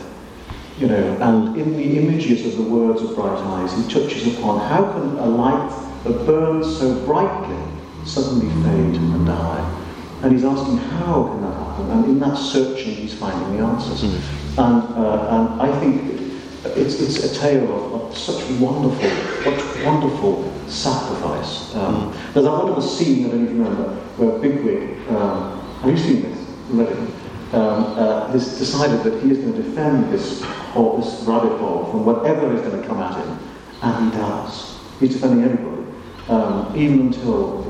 You 0.78 0.86
know, 0.86 1.16
and 1.20 1.56
in 1.56 1.76
the 1.76 1.98
images 1.98 2.46
of 2.46 2.56
the 2.56 2.70
words 2.70 3.02
of 3.02 3.16
Bright 3.16 3.36
Eyes, 3.36 3.72
he 3.76 3.92
touches 3.92 4.38
upon 4.38 4.60
how 4.68 4.92
can 4.92 5.18
a 5.18 5.26
light 5.26 6.04
that 6.04 6.24
burns 6.24 6.78
so 6.78 7.04
brightly 7.04 7.56
suddenly 8.04 8.48
fade 8.62 9.00
and 9.00 9.26
die? 9.26 9.74
And 10.22 10.32
he's 10.32 10.44
asking 10.44 10.78
how 10.78 11.28
can 11.28 11.42
that 11.42 11.54
happen? 11.54 11.90
And 11.90 12.04
in 12.06 12.18
that 12.20 12.36
searching, 12.36 12.94
he's 12.94 13.14
finding 13.14 13.56
the 13.56 13.64
answers. 13.64 14.02
Mm-hmm. 14.02 14.60
And, 14.60 14.82
uh, 14.94 15.28
and 15.30 15.62
I 15.62 15.80
think 15.80 16.18
it's, 16.64 17.00
it's 17.00 17.24
a 17.24 17.40
tale 17.40 17.64
of, 17.72 18.02
of 18.02 18.16
such 18.16 18.42
wonderful, 18.60 19.10
such 19.44 19.84
wonderful 19.84 20.52
sacrifice. 20.68 21.74
Um, 21.74 22.12
mm. 22.12 22.34
There's 22.34 22.46
a 22.46 22.50
wonderful 22.50 22.82
scene, 22.82 23.26
I 23.26 23.28
don't 23.30 23.44
even 23.44 23.58
remember, 23.62 23.94
where 24.16 24.38
Bigwig 24.38 25.08
um, 25.10 25.58
have 25.82 26.00
seen 26.00 26.22
this 26.22 26.38
already? 26.70 27.12
Um, 27.52 27.96
uh, 27.96 28.32
decided 28.32 29.02
that 29.04 29.22
he 29.22 29.30
is 29.30 29.38
going 29.38 29.54
to 29.54 29.62
defend 29.62 30.12
this, 30.12 30.42
hole, 30.42 30.98
this 30.98 31.22
rabbit 31.24 31.56
hole 31.58 31.90
from 31.90 32.04
whatever 32.04 32.52
is 32.54 32.60
going 32.60 32.78
to 32.78 32.86
come 32.86 33.00
at 33.00 33.16
him, 33.16 33.38
and 33.80 34.12
he 34.12 34.18
does. 34.18 34.78
He's 35.00 35.14
defending 35.14 35.44
everybody, 35.44 35.82
um, 36.28 36.76
even 36.76 37.06
until 37.06 37.64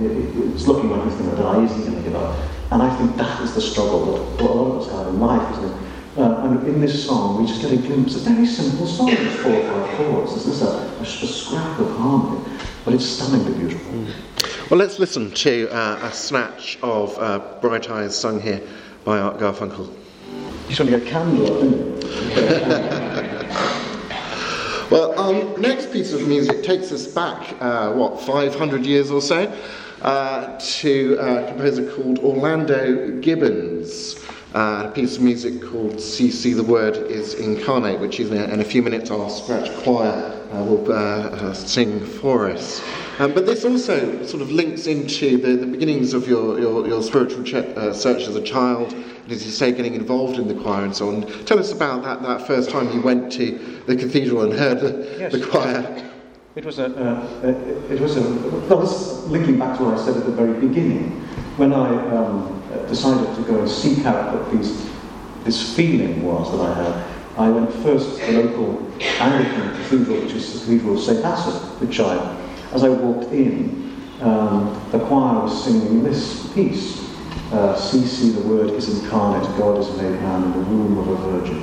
it's 0.52 0.66
looking 0.66 0.90
like 0.90 1.04
he's 1.04 1.14
going 1.14 1.30
to 1.30 1.36
die. 1.36 1.62
Is 1.62 1.76
he 1.76 1.82
going 1.82 1.94
to 1.94 2.02
give 2.02 2.16
up? 2.16 2.36
And 2.72 2.82
I 2.82 2.96
think 2.96 3.16
that 3.16 3.40
is 3.42 3.54
the 3.54 3.60
struggle 3.60 4.04
that 4.06 4.42
a 4.42 4.44
lot 4.44 4.66
of 4.66 4.82
us 4.82 4.92
have 4.92 5.06
in 5.08 5.20
life, 5.20 5.52
isn't 5.52 5.70
it? 5.70 5.88
Uh, 6.18 6.42
and 6.44 6.66
in 6.66 6.80
this 6.80 7.06
song, 7.06 7.40
we 7.40 7.46
just 7.46 7.62
get 7.62 7.70
a 7.70 7.76
glimpse, 7.76 8.16
a 8.16 8.18
very 8.18 8.46
simple 8.46 8.86
song, 8.86 9.10
it's 9.10 9.36
four 9.36 9.52
or 9.52 9.62
five 9.62 9.96
chords. 9.96 10.34
This 10.34 10.46
is 10.46 10.62
a, 10.62 10.66
a, 10.66 11.02
a 11.02 11.06
scrap 11.06 11.78
of 11.78 11.96
harmony, 11.96 12.44
but 12.84 12.94
it's 12.94 13.06
stunningly 13.06 13.54
beautiful. 13.54 13.92
Mm. 13.92 14.47
Well, 14.70 14.78
let's 14.78 14.98
listen 14.98 15.30
to 15.30 15.68
uh, 15.70 15.98
a 16.02 16.12
snatch 16.12 16.78
of 16.82 17.18
uh, 17.18 17.38
Bright 17.60 17.88
Eyes 17.88 18.14
sung 18.14 18.40
here 18.40 18.60
by 19.02 19.18
Art 19.18 19.38
Garfunkel. 19.38 19.88
You 19.88 20.68
just 20.68 20.80
want 20.80 20.90
to 20.90 20.98
get 20.98 21.06
a 21.06 21.10
candle 21.10 21.48
well, 24.90 25.18
our 25.18 25.42
um, 25.42 25.60
next 25.60 25.90
piece 25.90 26.12
of 26.12 26.28
music 26.28 26.62
takes 26.62 26.92
us 26.92 27.06
back, 27.06 27.56
uh, 27.60 27.92
what, 27.92 28.20
500 28.20 28.84
years 28.84 29.10
or 29.10 29.22
so? 29.22 29.50
uh, 30.02 30.58
to 30.60 31.16
a 31.20 31.46
composer 31.48 31.90
called 31.92 32.18
Orlando 32.20 33.20
Gibbons. 33.20 34.14
Uh, 34.58 34.88
a 34.88 34.90
piece 34.90 35.16
of 35.16 35.22
music 35.22 35.62
called 35.62 36.00
See 36.00 36.32
See 36.32 36.52
the 36.52 36.64
Word 36.64 36.96
is 36.96 37.34
Incarnate, 37.34 38.00
which 38.00 38.18
in 38.18 38.36
a, 38.36 38.42
in 38.52 38.58
a 38.58 38.64
few 38.64 38.82
minutes 38.82 39.08
our 39.08 39.30
scratch 39.30 39.72
choir 39.84 40.36
uh, 40.52 40.64
will 40.64 40.90
uh, 40.90 40.96
uh, 40.96 41.54
sing 41.54 42.04
for 42.04 42.50
us. 42.50 42.82
Um, 43.20 43.34
but 43.34 43.46
this 43.46 43.64
also 43.64 44.26
sort 44.26 44.42
of 44.42 44.50
links 44.50 44.88
into 44.88 45.38
the, 45.38 45.64
the 45.64 45.66
beginnings 45.66 46.12
of 46.12 46.26
your, 46.26 46.58
your, 46.58 46.88
your 46.88 47.02
spiritual 47.04 47.44
uh, 47.78 47.92
search 47.92 48.22
as 48.22 48.34
a 48.34 48.42
child, 48.42 48.94
and 48.94 49.30
as 49.30 49.46
you 49.46 49.52
say, 49.52 49.70
getting 49.70 49.94
involved 49.94 50.40
in 50.40 50.48
the 50.48 50.60
choir 50.60 50.84
and 50.84 50.96
so 50.96 51.08
on. 51.08 51.22
Tell 51.44 51.60
us 51.60 51.70
about 51.70 52.02
that, 52.02 52.22
that 52.22 52.44
first 52.44 52.68
time 52.68 52.90
you 52.90 53.00
went 53.00 53.30
to 53.34 53.80
the 53.86 53.94
cathedral 53.94 54.42
and 54.42 54.52
heard 54.52 54.80
the, 54.80 55.18
Yes. 55.20 55.30
the 55.30 55.46
choir. 55.46 56.10
It 56.56 56.64
was 56.64 56.80
a, 56.80 56.86
uh, 56.86 57.46
uh, 57.46 57.92
it 57.94 58.00
was 58.00 58.16
a, 58.16 58.22
well, 58.66 58.80
this, 58.80 59.24
linking 59.28 59.56
back 59.56 59.78
to 59.78 59.84
what 59.84 60.00
I 60.00 60.04
said 60.04 60.16
at 60.16 60.26
the 60.26 60.32
very 60.32 60.54
beginning, 60.54 61.12
when 61.58 61.72
I 61.72 61.90
um, 62.16 62.56
uh, 62.56 62.57
decided 62.88 63.34
to 63.36 63.42
go 63.42 63.60
and 63.60 63.68
seek 63.68 64.04
out 64.04 64.34
what 64.34 64.50
these, 64.52 64.88
this 65.44 65.74
feeling 65.74 66.22
was 66.22 66.50
that 66.52 66.60
I 66.60 66.74
had, 66.74 67.18
I 67.38 67.50
went 67.50 67.72
first 67.82 68.18
to 68.18 68.32
the 68.32 68.42
local 68.42 68.92
Anglican 69.00 69.70
cathedral, 69.76 70.20
which 70.20 70.32
is 70.32 70.52
the 70.52 70.58
Cathedral 70.60 70.96
of 70.96 71.00
St. 71.00 71.24
Asaph, 71.24 71.80
which 71.80 72.00
I, 72.00 72.36
as 72.72 72.84
I 72.84 72.88
walked 72.88 73.32
in, 73.32 73.96
um, 74.20 74.80
the 74.90 74.98
choir 74.98 75.44
was 75.44 75.64
singing 75.64 76.02
this 76.02 76.52
piece, 76.52 77.08
uh, 77.52 77.74
See, 77.76 78.30
the 78.30 78.46
Word 78.46 78.70
is 78.70 79.02
incarnate, 79.02 79.48
God 79.56 79.78
is 79.78 79.88
made 79.96 80.20
man 80.20 80.42
in 80.42 80.52
the 80.52 80.58
womb 80.58 80.98
of 80.98 81.08
a 81.08 81.16
virgin, 81.16 81.62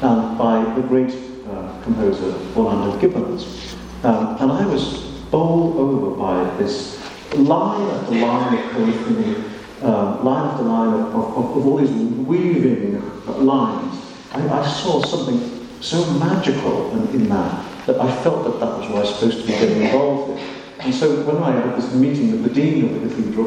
and 0.00 0.38
by 0.38 0.62
the 0.74 0.82
great 0.82 1.12
uh, 1.50 1.82
composer 1.82 2.34
Orlando 2.56 2.98
Gibbons. 2.98 3.76
Um, 4.04 4.36
and 4.40 4.52
I 4.52 4.64
was 4.64 5.02
bowled 5.30 5.76
over 5.76 6.16
by 6.16 6.56
this 6.56 6.98
line 7.34 7.90
after 7.90 8.14
line 8.14 8.56
of 8.56 8.72
poetry, 8.72 9.44
um, 9.82 10.24
line 10.24 10.48
after 10.48 10.62
line 10.64 10.94
of, 10.94 11.14
of, 11.14 11.56
of 11.56 11.66
all 11.66 11.76
these 11.76 11.90
weaving 11.90 13.00
lines. 13.26 13.94
I, 14.32 14.48
I 14.48 14.66
saw 14.66 15.02
something 15.04 15.66
so 15.80 16.04
magical 16.14 16.90
in, 16.92 17.22
in 17.22 17.28
that 17.28 17.64
that 17.86 18.00
I 18.00 18.22
felt 18.22 18.44
that 18.44 18.60
that 18.60 18.78
was 18.78 18.88
what 18.88 18.96
I 18.96 19.00
was 19.00 19.14
supposed 19.14 19.40
to 19.40 19.46
be 19.46 19.52
getting 19.52 19.82
involved 19.82 20.38
in. 20.38 20.46
And 20.80 20.94
so 20.94 21.22
when 21.24 21.42
I 21.42 21.52
had 21.52 21.76
this 21.76 21.94
meeting 21.94 22.30
with 22.32 22.44
the 22.44 22.50
dean 22.50 22.84
of 22.84 23.02
the 23.02 23.08
cathedral, 23.08 23.46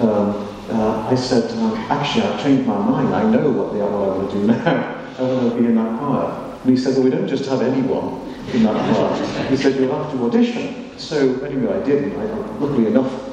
um, 0.00 0.48
uh, 0.68 1.08
I 1.08 1.14
said, 1.14 1.48
um, 1.58 1.74
actually, 1.88 2.24
I've 2.24 2.42
changed 2.42 2.66
my 2.66 2.78
mind. 2.78 3.14
I 3.14 3.30
know 3.30 3.48
what, 3.50 3.72
the, 3.72 3.78
what 3.78 4.08
I 4.08 4.18
want 4.18 4.30
to 4.32 4.38
do 4.38 4.46
now. 4.46 5.12
I 5.18 5.22
want 5.22 5.52
to 5.52 5.60
be 5.60 5.66
in 5.66 5.76
that 5.76 5.98
choir. 6.00 6.58
And 6.64 6.70
he 6.70 6.76
said, 6.76 6.94
well, 6.94 7.04
we 7.04 7.10
don't 7.10 7.28
just 7.28 7.48
have 7.48 7.62
anyone 7.62 8.34
in 8.52 8.64
that 8.64 8.74
choir. 8.74 9.46
He 9.46 9.56
said, 9.56 9.76
you'll 9.76 9.96
have 9.96 10.12
to 10.12 10.24
audition. 10.24 10.98
So 10.98 11.40
anyway, 11.44 11.80
I 11.80 11.84
did. 11.84 12.12
I, 12.18 12.24
luckily 12.58 12.88
enough, 12.88 13.25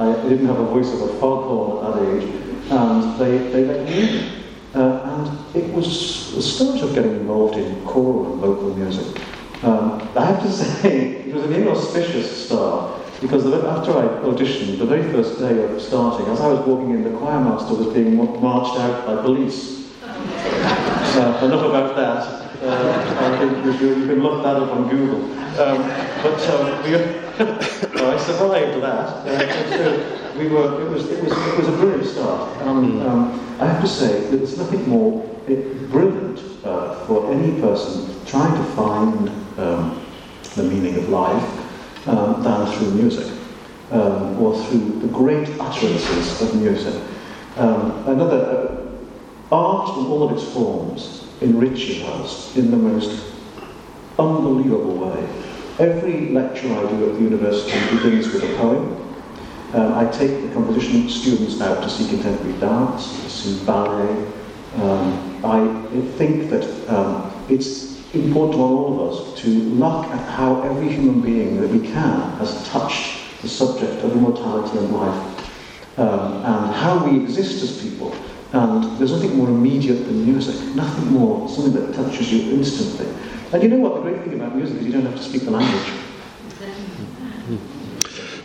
I 0.00 0.14
didn't 0.30 0.46
have 0.46 0.58
a 0.58 0.64
voice 0.64 0.90
of 0.94 1.02
a 1.02 1.08
foghorn 1.20 1.84
at 1.84 2.00
that 2.00 2.08
age, 2.14 2.70
and 2.70 3.20
they, 3.20 3.36
they 3.52 3.64
let 3.66 3.84
me 3.84 4.08
in. 4.08 4.40
Uh, 4.74 5.26
and 5.28 5.56
it 5.56 5.74
was 5.74 6.34
the 6.34 6.40
start 6.40 6.80
of 6.80 6.94
getting 6.94 7.16
involved 7.16 7.58
in 7.58 7.84
choral 7.84 8.32
and 8.32 8.40
vocal 8.40 8.74
music. 8.74 9.20
Um, 9.62 10.08
I 10.16 10.24
have 10.24 10.42
to 10.42 10.50
say, 10.62 11.26
it 11.26 11.34
was 11.34 11.44
an 11.44 11.52
inauspicious 11.52 12.46
start 12.46 12.98
because 13.20 13.44
the, 13.44 13.68
after 13.68 13.90
I 13.90 14.04
auditioned, 14.24 14.78
the 14.78 14.86
very 14.86 15.02
first 15.12 15.38
day 15.38 15.62
of 15.64 15.82
starting, 15.82 16.26
as 16.28 16.40
I 16.40 16.48
was 16.48 16.66
walking 16.66 16.92
in, 16.92 17.04
the 17.04 17.18
choir 17.18 17.38
master 17.38 17.74
was 17.74 17.92
being 17.92 18.16
marched 18.16 18.80
out 18.80 19.06
by 19.06 19.20
police. 19.22 19.90
Uh, 21.10 21.44
enough 21.44 21.64
about 21.64 21.96
that. 21.96 22.62
Uh, 22.62 23.16
I 23.18 23.38
think 23.38 23.64
you, 23.64 23.72
you 23.72 24.06
can 24.06 24.22
look 24.22 24.44
that 24.44 24.56
up 24.56 24.70
on 24.70 24.88
Google. 24.88 25.28
Um, 25.60 25.82
but 26.22 26.40
um, 26.48 26.82
we, 26.84 26.92
well, 28.00 28.14
I 28.14 28.16
survived 28.16 28.82
that. 28.82 29.60
Uh, 29.80 30.38
we 30.38 30.48
were, 30.48 30.80
it, 30.80 30.88
was, 30.88 31.10
it, 31.10 31.22
was, 31.22 31.32
it 31.32 31.58
was 31.58 31.68
a 31.68 31.72
brilliant 31.72 32.06
start. 32.06 32.62
Um, 32.62 33.00
um, 33.06 33.56
I 33.60 33.66
have 33.66 33.82
to 33.82 33.88
say 33.88 34.20
that 34.20 34.36
there's 34.36 34.56
nothing 34.56 34.88
more 34.88 35.22
eh, 35.48 35.56
brilliant 35.90 36.38
uh, 36.64 37.04
for 37.04 37.30
any 37.32 37.60
person 37.60 38.14
trying 38.26 38.54
to 38.54 38.64
find 38.70 39.28
um, 39.58 40.02
the 40.54 40.62
meaning 40.62 40.96
of 40.96 41.08
life 41.08 42.08
um, 42.08 42.42
than 42.42 42.72
through 42.72 42.92
music 42.92 43.30
um, 43.90 44.40
or 44.40 44.56
through 44.64 45.00
the 45.00 45.08
great 45.08 45.48
utterances 45.60 46.40
of 46.40 46.54
music. 46.54 47.02
Um, 47.56 47.90
another 48.06 48.88
uh, 49.50 49.54
art 49.54 49.98
in 49.98 50.06
all 50.06 50.22
of 50.22 50.32
its 50.32 50.50
forms 50.52 51.28
enriches 51.42 52.02
us 52.04 52.56
in 52.56 52.70
the 52.70 52.76
most 52.76 53.30
unbelievable 54.18 54.96
way. 54.96 55.49
Every 55.80 56.28
lecture 56.28 56.68
I 56.74 56.90
do 56.90 57.08
at 57.08 57.14
the 57.14 57.22
university 57.22 57.96
begins 57.96 58.30
with 58.30 58.44
a 58.44 58.54
poem. 58.58 59.00
Um, 59.72 59.94
I 59.94 60.04
take 60.10 60.42
the 60.42 60.52
composition 60.52 61.08
students 61.08 61.58
out 61.62 61.82
to 61.82 61.88
see 61.88 62.06
contemporary 62.06 62.52
dance, 62.60 63.08
to 63.22 63.30
see 63.30 63.64
ballet. 63.64 64.26
Um, 64.76 65.42
I 65.42 65.86
think 66.18 66.50
that 66.50 66.68
um, 66.94 67.32
it's 67.48 67.96
important 68.14 68.56
to 68.56 68.62
all 68.62 68.92
of 68.92 69.10
us 69.10 69.40
to 69.40 69.48
look 69.48 70.04
at 70.08 70.28
how 70.28 70.60
every 70.64 70.90
human 70.90 71.22
being 71.22 71.58
that 71.62 71.70
we 71.70 71.80
can 71.80 72.36
has 72.36 72.68
touched 72.68 73.40
the 73.40 73.48
subject 73.48 74.04
of 74.04 74.12
immortality 74.12 74.76
and 74.76 74.92
life, 74.92 75.98
um, 75.98 76.44
and 76.44 76.74
how 76.74 77.08
we 77.08 77.22
exist 77.22 77.62
as 77.62 77.82
people. 77.82 78.14
And 78.52 78.98
there's 78.98 79.12
nothing 79.12 79.34
more 79.34 79.48
immediate 79.48 80.04
than 80.04 80.26
music, 80.30 80.60
nothing 80.74 81.10
more, 81.10 81.48
something 81.48 81.72
that 81.72 81.94
touches 81.94 82.30
you 82.30 82.52
instantly. 82.52 83.06
And 83.52 83.62
you 83.64 83.68
know 83.68 83.78
what? 83.78 83.96
The 83.96 84.02
great 84.02 84.22
thing 84.22 84.34
about 84.34 84.54
music 84.54 84.78
is 84.78 84.86
you 84.86 84.92
don't 84.92 85.02
have 85.06 85.16
to 85.16 85.22
speak 85.22 85.42
the 85.42 85.50
language. 85.50 85.92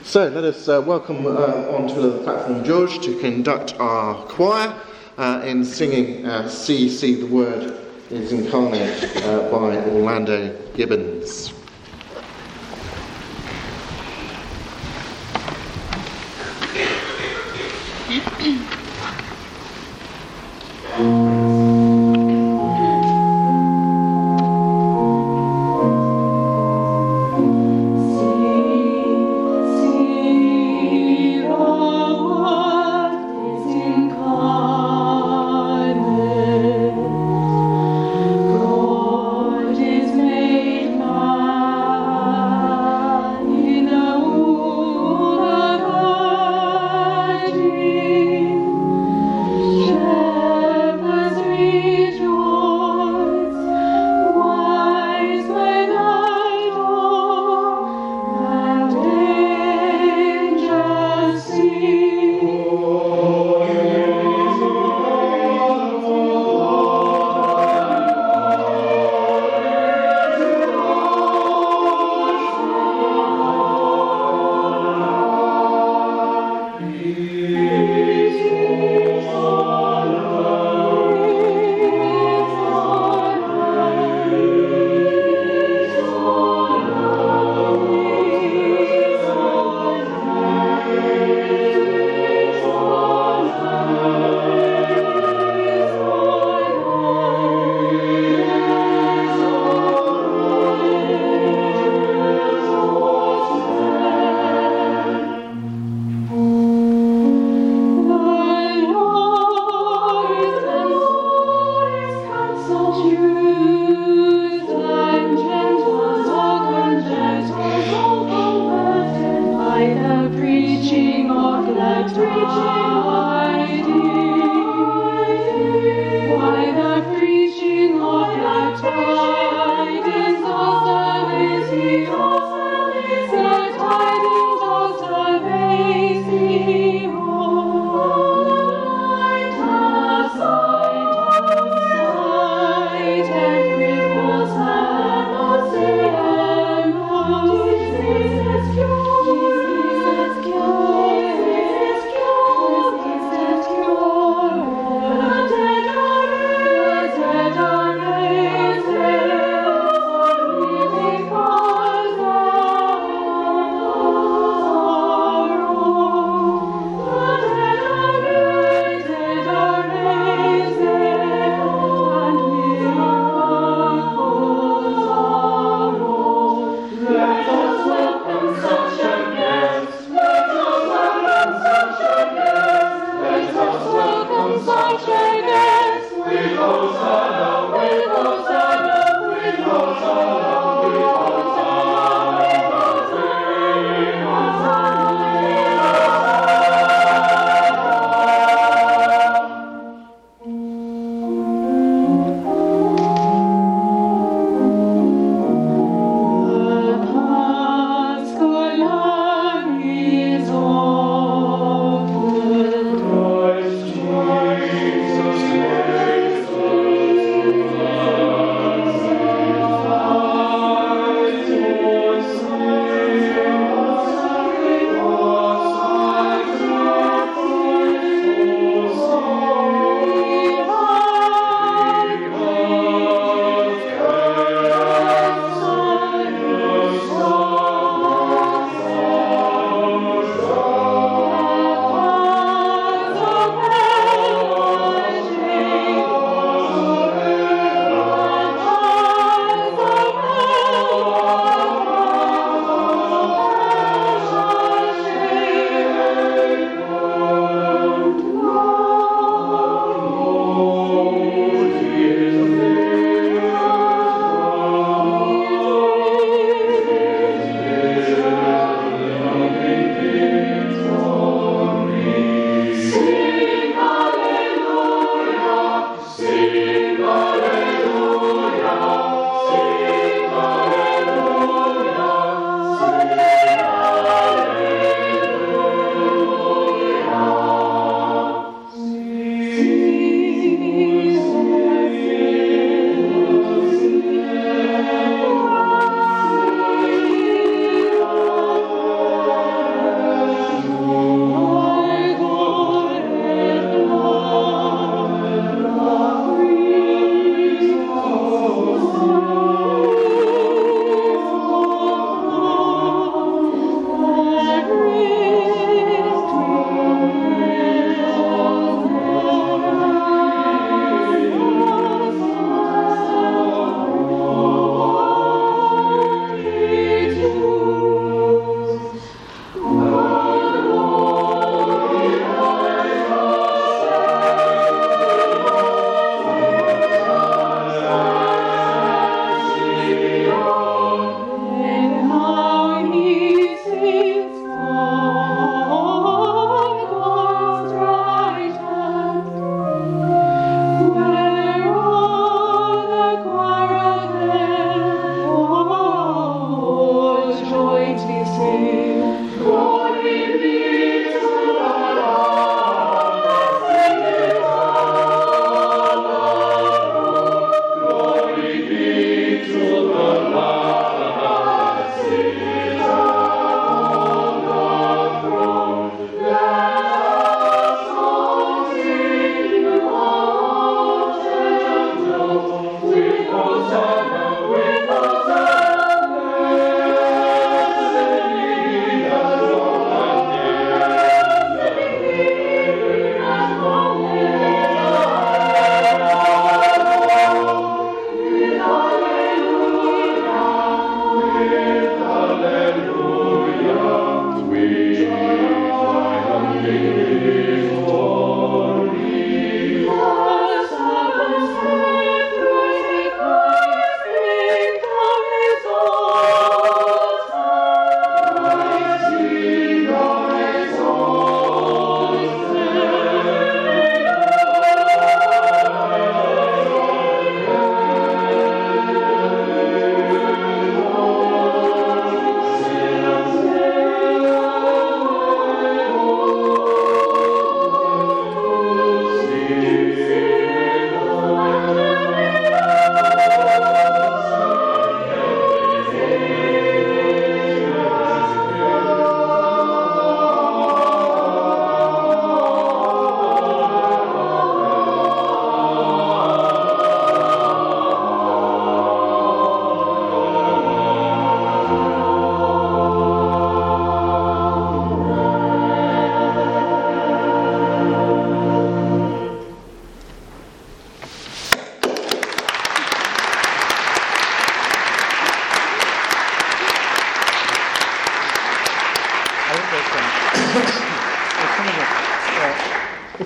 So 0.04 0.28
let 0.30 0.44
us 0.44 0.68
uh, 0.68 0.82
welcome 0.86 1.28
uh, 1.28 1.30
onto 1.70 2.02
the 2.02 2.24
platform 2.24 2.64
George 2.64 3.00
to 3.06 3.20
conduct 3.20 3.76
our 3.80 4.16
choir 4.26 4.74
uh, 5.18 5.44
in 5.46 5.64
singing 5.64 6.26
uh, 6.26 6.50
See, 6.50 6.90
See 6.90 7.16
the 7.16 7.28
Word 7.28 7.78
is 8.10 8.32
Incarnate 8.32 9.04
uh, 9.26 9.52
by 9.52 9.78
Orlando 9.90 10.56
Gibbons. 10.74 11.54
Amen. 77.58 78.15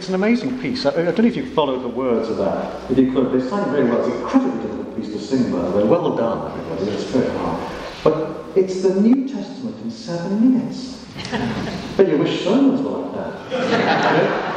An 0.09 0.15
amazing 0.15 0.59
piece. 0.59 0.85
I, 0.85 0.89
I, 0.89 0.93
don't 1.03 1.19
know 1.19 1.25
if 1.25 1.35
you 1.35 1.45
followed 1.53 1.83
the 1.83 1.87
words 1.87 2.29
of 2.29 2.37
that. 2.37 2.91
If 2.91 2.97
you 2.97 3.11
could, 3.11 3.31
they 3.31 3.47
sang 3.47 3.71
very 3.71 3.85
well. 3.85 3.99
It's 3.99 4.07
an 4.15 4.21
incredibly 4.21 4.61
difficult 4.61 4.95
piece 4.97 5.07
to 5.09 5.19
sing, 5.19 5.51
by 5.51 5.61
the 5.61 5.77
way. 5.77 5.83
Well 5.83 6.15
done, 6.15 6.51
everybody. 6.51 6.91
It's 6.91 7.03
very 7.03 7.29
hard. 7.37 7.71
But 8.03 8.57
it's 8.57 8.81
the 8.81 8.99
New 8.99 9.27
Testament 9.27 9.79
in 9.83 9.91
seven 9.91 10.53
minutes. 10.53 11.05
but 11.97 12.07
you 12.07 12.17
wish 12.17 12.43
sermons 12.43 12.81
were 12.81 12.89
like 12.89 13.13
that. 13.15 13.51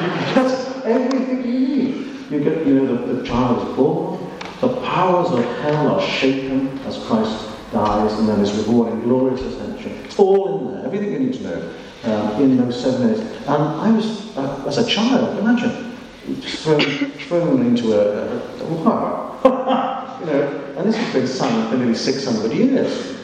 you, 0.01 0.11
know, 0.11 0.17
you 0.17 0.35
get 0.35 0.87
everything 0.87 1.45
you 1.45 1.61
need. 1.61 1.95
You 2.31 2.41
get, 2.41 2.67
you 2.67 2.75
know, 2.75 2.97
the, 2.97 3.15
the 3.15 3.27
child 3.27 3.69
is 3.69 3.77
born, 3.77 4.19
the 4.61 4.81
powers 4.83 5.31
of 5.33 5.45
hell 5.61 5.89
are 5.89 6.01
shaken 6.01 6.79
as 6.87 6.97
Christ 7.05 7.49
dies, 7.73 8.13
and 8.19 8.29
then 8.29 8.41
is 8.41 8.53
reborn 8.53 8.93
in 8.93 9.03
glorious 9.03 9.43
ascension. 9.43 9.93
It's 10.05 10.19
all 10.19 10.69
in 10.69 10.75
there, 10.75 10.87
everything 10.87 11.13
you 11.13 11.19
need 11.19 11.35
to 11.35 11.43
know 11.43 11.75
uh, 12.05 12.39
in 12.41 12.57
those 12.57 12.81
seven 12.81 13.09
minutes. 13.09 13.21
And 13.47 13.63
I 13.63 13.91
was, 13.91 14.37
uh, 14.37 14.65
as 14.67 14.79
a 14.79 14.87
child, 14.87 15.39
imagine, 15.39 15.97
thrown, 16.41 16.81
thrown 17.29 17.67
into 17.67 17.93
a, 17.93 18.37
a, 18.37 18.61
you 20.21 20.27
know, 20.27 20.75
and 20.77 20.89
this 20.89 20.97
has 20.97 21.13
been 21.13 21.27
sung 21.27 21.71
for 21.71 21.77
nearly 21.77 21.95
600 21.95 22.53
years. 22.53 23.19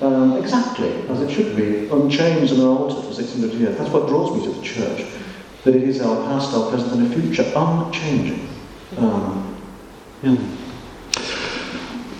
Um, 0.00 0.38
exactly 0.38 0.90
as 1.08 1.20
it 1.20 1.30
should 1.30 1.54
be, 1.54 1.86
unchanged 1.90 2.52
and 2.52 2.62
unaltered 2.62 3.04
for 3.04 3.12
600 3.12 3.52
years. 3.52 3.76
That's 3.76 3.90
what 3.90 4.08
draws 4.08 4.34
me 4.34 4.46
to 4.46 4.58
the 4.58 4.62
church, 4.62 5.04
that 5.64 5.76
it 5.76 5.82
is 5.82 6.00
our 6.00 6.16
past, 6.24 6.54
our 6.54 6.70
present, 6.70 6.92
and 6.94 7.06
our 7.06 7.20
future, 7.20 7.44
unchanging. 7.54 8.48
Um, 8.96 9.56
yeah. 10.22 10.36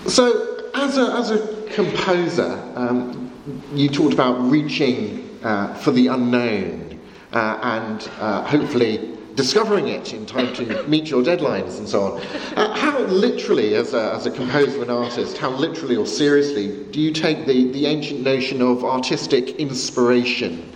So, 0.06 0.70
as 0.74 0.98
a, 0.98 1.12
as 1.12 1.30
a 1.30 1.66
composer, 1.72 2.70
um, 2.74 3.32
you 3.72 3.88
talked 3.88 4.12
about 4.12 4.38
reaching 4.50 5.19
uh, 5.42 5.74
for 5.74 5.90
the 5.90 6.08
unknown 6.08 7.00
uh, 7.32 7.58
and 7.62 8.10
uh, 8.18 8.42
hopefully 8.44 9.16
discovering 9.34 9.88
it 9.88 10.12
in 10.12 10.26
time 10.26 10.52
to 10.54 10.82
meet 10.88 11.08
your 11.08 11.22
deadlines 11.22 11.78
and 11.78 11.88
so 11.88 12.02
on. 12.02 12.22
Uh, 12.56 12.74
how 12.74 12.98
literally, 13.00 13.74
as 13.74 13.94
a, 13.94 14.12
as 14.12 14.26
a 14.26 14.30
composer 14.30 14.82
and 14.82 14.90
artist, 14.90 15.38
how 15.38 15.50
literally 15.50 15.96
or 15.96 16.06
seriously 16.06 16.84
do 16.90 17.00
you 17.00 17.12
take 17.12 17.46
the, 17.46 17.70
the 17.72 17.86
ancient 17.86 18.20
notion 18.20 18.60
of 18.60 18.84
artistic 18.84 19.56
inspiration? 19.56 20.70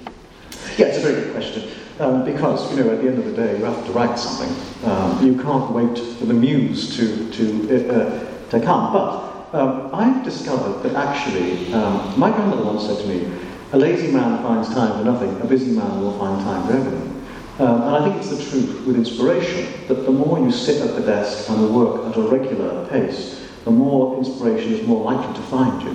Yeah, 0.79 0.87
it's 0.87 0.99
a 0.99 1.01
very 1.01 1.23
good 1.23 1.33
question. 1.35 1.71
Um, 2.01 2.25
because, 2.25 2.75
you 2.75 2.83
know, 2.83 2.91
at 2.91 3.03
the 3.03 3.09
end 3.09 3.19
of 3.19 3.25
the 3.25 3.33
day, 3.33 3.57
you 3.59 3.65
have 3.65 3.87
to 3.87 3.93
write 3.93 4.19
something. 4.19 4.51
Um, 4.91 5.25
you 5.25 5.41
can't 5.41 5.71
wait 5.71 5.97
for 6.19 6.27
the 6.27 6.35
muse 6.35 6.97
to, 6.97 7.31
to, 7.33 7.89
uh, 7.89 8.51
to 8.51 8.61
come. 8.61 8.93
But 8.93 9.49
um, 9.53 9.95
I've 9.95 10.25
discovered 10.25 10.83
that 10.83 10.97
actually, 10.97 11.73
um, 11.73 12.19
my 12.19 12.31
grandmother 12.31 12.65
once 12.65 12.87
said 12.87 12.99
to 12.99 13.07
me, 13.07 13.31
a 13.75 13.77
lazy 13.77 14.13
man 14.13 14.41
finds 14.41 14.69
time 14.69 14.99
for 14.99 15.05
nothing, 15.05 15.41
a 15.41 15.47
busy 15.47 15.73
man 15.73 16.01
will 16.01 16.17
find 16.17 16.41
time 16.45 16.65
for 16.65 16.75
everything. 16.75 17.11
Um, 17.59 17.83
and 17.83 17.97
I 17.97 18.05
think 18.05 18.17
it's 18.17 18.31
the 18.31 18.51
truth 18.51 18.87
with 18.87 18.95
inspiration, 18.95 19.89
that 19.89 20.05
the 20.07 20.13
more 20.13 20.39
you 20.39 20.53
sit 20.53 20.81
at 20.81 20.95
the 20.95 21.03
desk 21.03 21.51
and 21.51 21.75
work 21.75 22.07
at 22.09 22.17
a 22.17 22.23
regular 22.23 22.87
pace, 22.87 23.49
the 23.65 23.73
more 23.73 24.17
inspiration 24.17 24.75
is 24.75 24.87
more 24.87 25.03
likely 25.03 25.35
to 25.35 25.43
find 25.43 25.83
you. 25.83 25.91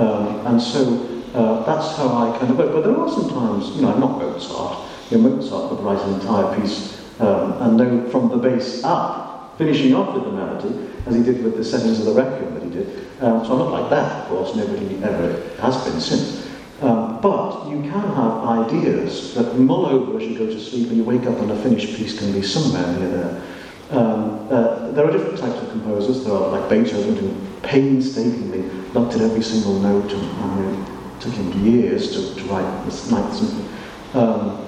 Um, 0.00 0.46
and 0.48 0.60
so 0.60 1.22
uh, 1.34 1.64
that's 1.64 1.96
how 1.96 2.08
I 2.08 2.36
kind 2.38 2.50
of 2.50 2.58
work. 2.58 2.72
But 2.72 2.84
there 2.84 2.96
are 2.96 3.08
some 3.08 3.30
times, 3.30 3.68
you 3.76 3.82
know, 3.82 3.92
I'm 3.92 4.00
not 4.00 4.18
Mozart. 4.18 4.88
You 5.10 5.18
know, 5.18 5.30
Mozart 5.30 5.70
could 5.70 5.80
write 5.84 6.00
an 6.02 6.14
entire 6.14 6.60
piece 6.60 7.00
um, 7.20 7.52
and 7.62 7.76
know 7.76 8.10
from 8.10 8.30
the 8.30 8.36
bass 8.36 8.82
up, 8.82 9.56
finishing 9.58 9.94
off 9.94 10.12
with 10.12 10.24
the 10.24 10.32
melody, 10.32 10.90
as 11.06 11.14
he 11.14 11.22
did 11.22 11.44
with 11.44 11.56
the 11.56 11.64
settings 11.64 12.00
of 12.00 12.06
the 12.06 12.20
Requiem 12.20 12.54
that 12.54 12.64
he 12.64 12.70
did. 12.70 13.06
Um, 13.22 13.44
so 13.44 13.52
I'm 13.52 13.58
not 13.58 13.70
like 13.70 13.90
that, 13.90 14.22
of 14.22 14.28
course, 14.28 14.56
nobody 14.56 14.96
ever 15.04 15.56
has 15.60 15.84
been 15.84 16.00
since. 16.00 16.41
Um, 16.82 17.20
but 17.20 17.68
you 17.68 17.80
can 17.82 17.90
have 17.92 18.44
ideas 18.44 19.34
that 19.34 19.56
mull 19.56 19.86
over 19.86 20.18
as 20.18 20.24
you 20.24 20.36
go 20.36 20.46
to 20.46 20.58
sleep 20.58 20.88
and 20.88 20.96
you 20.96 21.04
wake 21.04 21.22
up 21.26 21.38
and 21.38 21.52
a 21.52 21.56
finished 21.62 21.96
piece 21.96 22.18
can 22.18 22.32
be 22.32 22.42
somewhere 22.42 22.98
near 22.98 23.08
there. 23.08 23.42
Um, 23.90 24.48
uh, 24.50 24.90
there 24.90 25.06
are 25.06 25.12
different 25.12 25.38
types 25.38 25.62
of 25.62 25.70
composers. 25.70 26.24
There 26.24 26.34
are 26.34 26.48
like 26.48 26.68
Beethoven 26.68 27.14
who 27.16 27.36
painstakingly 27.62 28.62
looked 28.94 29.14
at 29.14 29.20
every 29.20 29.42
single 29.42 29.78
note 29.78 30.12
and, 30.12 30.82
it 30.82 31.20
took 31.20 31.34
him 31.34 31.64
years 31.64 32.10
to, 32.10 32.34
to 32.34 32.44
write 32.48 32.84
this 32.84 33.08
Ninth 33.08 33.32
Symphony. 33.32 33.68
Um, 34.14 34.58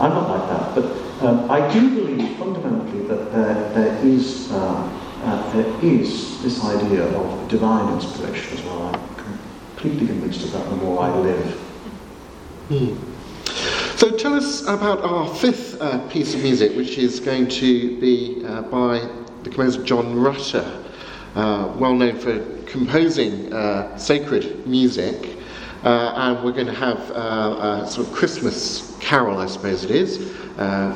I'm 0.00 0.10
not 0.10 0.30
like 0.30 0.48
that, 0.48 0.74
but 0.74 1.26
um, 1.26 1.50
I 1.50 1.70
do 1.70 1.94
believe 1.94 2.38
fundamentally 2.38 3.06
that 3.08 3.30
there, 3.30 3.72
there 3.74 4.06
is 4.06 4.50
uh, 4.50 5.00
uh, 5.22 5.52
there 5.52 5.84
is 5.84 6.42
this 6.42 6.64
idea 6.64 7.04
of 7.04 7.48
divine 7.48 7.92
inspiration 7.92 8.56
as 8.56 8.64
well. 8.64 9.11
Completely 9.82 10.06
convinced 10.06 10.44
of 10.44 10.52
that 10.52 10.70
the 10.70 10.76
more 10.76 11.02
I 11.02 11.12
live. 11.18 11.54
Hmm. 12.68 12.94
So 13.96 14.16
tell 14.16 14.32
us 14.32 14.62
about 14.62 15.00
our 15.00 15.26
fifth 15.34 15.80
uh, 15.82 15.98
piece 16.08 16.36
of 16.36 16.42
music, 16.44 16.76
which 16.76 16.98
is 16.98 17.18
going 17.18 17.48
to 17.48 18.00
be 18.00 18.44
uh, 18.46 18.62
by 18.62 19.00
the 19.42 19.50
composer 19.50 19.82
John 19.82 20.14
Rutter, 20.14 20.84
uh, 21.34 21.74
well 21.76 21.94
known 21.96 22.16
for 22.16 22.38
composing 22.66 23.52
uh, 23.52 23.96
sacred 23.98 24.64
music. 24.68 25.36
Uh, 25.82 26.12
and 26.14 26.44
we're 26.44 26.52
going 26.52 26.68
to 26.68 26.72
have 26.72 27.10
uh, 27.10 27.82
a 27.82 27.90
sort 27.90 28.06
of 28.06 28.14
Christmas 28.14 28.96
carol, 29.00 29.38
I 29.38 29.46
suppose 29.46 29.82
it 29.82 29.90
is, 29.90 30.30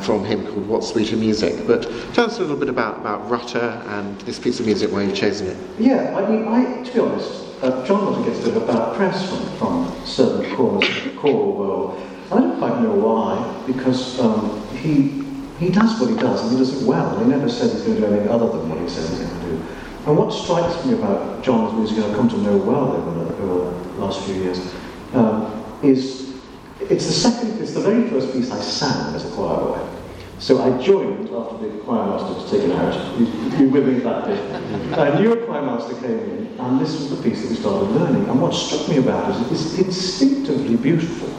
from 0.06 0.24
him 0.24 0.46
called 0.46 0.68
What 0.68 0.84
Sweeter 0.84 1.16
Music. 1.16 1.66
But 1.66 1.90
tell 2.14 2.26
us 2.26 2.38
a 2.38 2.42
little 2.42 2.56
bit 2.56 2.68
about, 2.68 3.00
about 3.00 3.28
Rutter 3.28 3.82
and 3.88 4.20
this 4.20 4.38
piece 4.38 4.60
of 4.60 4.66
music, 4.66 4.92
why 4.92 5.02
you've 5.02 5.16
chosen 5.16 5.48
it. 5.48 5.56
Yeah, 5.76 6.16
I 6.16 6.30
mean, 6.30 6.46
I, 6.46 6.84
to 6.84 6.92
be 6.92 7.00
honest, 7.00 7.45
uh, 7.62 7.86
John 7.86 8.06
Rutter 8.06 8.30
gets 8.30 8.40
a 8.40 8.48
bit 8.48 8.56
of 8.56 8.62
a 8.62 8.66
bad 8.66 8.96
press 8.96 9.28
from, 9.28 9.56
from 9.56 10.06
certain 10.06 10.54
corners 10.56 10.88
of 10.88 11.04
the 11.04 11.10
choral 11.10 11.52
world. 11.52 12.02
I 12.30 12.40
don't 12.40 12.58
quite 12.58 12.80
know 12.80 12.92
why, 12.92 13.62
because 13.66 14.18
um, 14.20 14.66
he, 14.76 15.24
he 15.58 15.70
does 15.70 15.98
what 16.00 16.10
he 16.10 16.16
does, 16.16 16.42
and 16.42 16.52
he 16.52 16.58
does 16.58 16.82
it 16.82 16.86
well. 16.86 17.18
He 17.18 17.24
never 17.26 17.48
says 17.48 17.72
he's 17.72 17.82
going 17.82 18.00
to 18.00 18.06
do 18.06 18.12
anything 18.12 18.28
other 18.28 18.48
than 18.48 18.68
what 18.68 18.78
he 18.80 18.88
says 18.88 19.10
he's 19.10 19.20
going 19.20 19.40
to 19.40 19.46
do. 19.46 19.62
And 20.06 20.16
what 20.16 20.32
strikes 20.32 20.84
me 20.84 20.94
about 20.94 21.42
John's 21.42 21.74
music, 21.74 21.98
and 21.98 22.06
I've 22.06 22.16
come 22.16 22.28
to 22.28 22.38
know 22.38 22.56
well 22.56 22.92
over 22.92 23.24
the, 23.24 23.42
over 23.42 23.70
the 23.70 23.98
last 23.98 24.24
few 24.24 24.34
years, 24.34 24.74
um, 25.14 25.64
is 25.82 26.26
it's 26.80 27.06
the 27.06 27.12
second, 27.12 27.60
it's 27.60 27.72
the 27.72 27.80
very 27.80 28.08
first 28.10 28.32
piece 28.32 28.50
I 28.50 28.60
sang 28.60 29.14
as 29.14 29.24
a 29.24 29.34
choir 29.34 29.58
boy. 29.58 29.95
So 30.38 30.62
I 30.62 30.82
joined 30.82 31.30
after 31.30 31.56
the 31.66 31.78
choir 31.78 32.06
master 32.06 32.34
was 32.34 32.50
taken 32.50 32.72
out. 32.72 33.18
You, 33.18 33.68
with 33.70 33.88
me 33.88 34.00
that 34.00 34.26
day. 34.26 35.20
Knew 35.20 35.32
a 35.32 35.46
choir 35.46 35.62
master 35.62 35.94
came 35.94 36.18
in, 36.18 36.60
and 36.60 36.80
this 36.80 36.92
was 36.92 37.10
the 37.10 37.22
piece 37.22 37.42
that 37.42 37.50
we 37.50 37.56
started 37.56 37.88
learning. 37.92 38.28
And 38.28 38.40
what 38.40 38.52
struck 38.52 38.86
me 38.88 38.98
about 38.98 39.34
it 39.34 39.52
is 39.52 39.78
it's 39.78 39.86
instinctively 39.86 40.76
beautiful. 40.76 41.32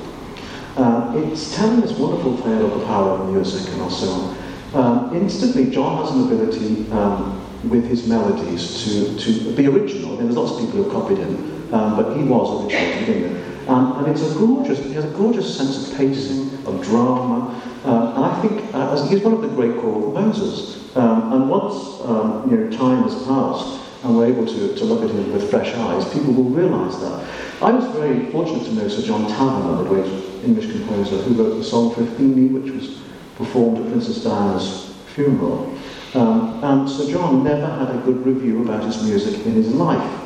Uh, 0.75 1.13
it's 1.15 1.55
telling 1.55 1.81
this 1.81 1.91
wonderful 1.91 2.37
tale 2.37 2.71
of 2.71 2.79
the 2.79 2.85
power 2.85 3.19
of 3.19 3.31
music 3.31 3.71
and 3.73 3.91
so 3.91 4.09
on. 4.09 4.37
Um, 4.73 5.15
instantly, 5.15 5.69
John 5.69 6.03
has 6.03 6.15
an 6.15 6.25
ability 6.25 6.91
um, 6.91 7.41
with 7.69 7.87
his 7.87 8.07
melodies 8.07 8.83
to, 8.83 9.17
to 9.17 9.55
be 9.55 9.67
original. 9.67 10.13
I 10.13 10.15
mean, 10.17 10.23
there's 10.25 10.37
lots 10.37 10.51
of 10.53 10.59
people 10.59 10.83
who 10.83 10.91
copied 10.91 11.19
him, 11.19 11.73
um, 11.73 11.95
but 11.95 12.15
he 12.17 12.23
was 12.23 12.65
original 12.65 12.93
to 12.93 12.99
begin 12.99 13.33
with. 13.33 13.69
Um, 13.69 13.97
and 13.97 14.07
it's 14.07 14.21
a 14.21 14.33
gorgeous, 14.37 14.79
he 14.79 14.93
has 14.93 15.05
a 15.05 15.09
gorgeous 15.09 15.57
sense 15.57 15.91
of 15.91 15.97
pacing, 15.97 16.53
of 16.65 16.81
drama, 16.83 17.61
uh, 17.87 18.21
I 18.21 18.41
think 18.41 18.73
uh, 18.73 19.07
he's 19.07 19.21
one 19.21 19.33
of 19.33 19.41
the 19.41 19.47
great 19.47 19.79
choral 19.79 20.11
composers. 20.11 20.95
Um, 20.95 21.31
and 21.33 21.49
once 21.49 22.01
um, 22.05 22.49
you 22.49 22.57
know, 22.57 22.77
time 22.77 23.03
has 23.03 23.15
passed 23.23 23.81
and 24.03 24.17
we're 24.17 24.25
able 24.25 24.45
to, 24.45 24.75
to 24.75 24.83
look 24.83 25.03
at 25.03 25.09
him 25.09 25.31
with 25.31 25.49
fresh 25.49 25.73
eyes, 25.73 26.11
people 26.13 26.33
will 26.33 26.49
realise 26.49 26.95
that. 26.97 27.27
I 27.61 27.71
was 27.71 27.85
very 27.95 28.29
fortunate 28.31 28.65
to 28.65 28.73
know 28.73 28.87
Sir 28.87 29.01
John 29.01 29.25
Tavener, 29.25 29.83
the 29.83 29.89
great 29.89 30.05
English 30.43 30.71
composer, 30.71 31.17
who 31.17 31.41
wrote 31.41 31.57
the 31.57 31.63
song 31.63 31.93
for 31.93 32.03
Athene, 32.03 32.53
which 32.53 32.71
was 32.71 32.99
performed 33.35 33.79
at 33.79 33.87
Princess 33.91 34.23
Diana's 34.23 34.95
funeral. 35.07 35.75
Um, 36.13 36.63
and 36.63 36.89
Sir 36.89 37.11
John 37.11 37.43
never 37.43 37.67
had 37.67 37.95
a 37.95 37.99
good 37.99 38.25
review 38.25 38.63
about 38.63 38.83
his 38.83 39.03
music 39.03 39.45
in 39.45 39.53
his 39.53 39.73
life. 39.73 40.23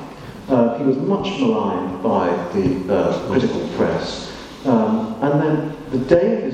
Uh, 0.50 0.78
he 0.78 0.84
was 0.84 0.98
much 0.98 1.28
maligned 1.40 2.04
by 2.04 2.28
the 2.54 2.94
uh, 2.94 3.28
critical 3.28 3.68
press. 3.78 4.32
Um, 4.66 5.16
and 5.22 5.42
then 5.42 5.78
the 5.92 5.98
day 5.98 6.51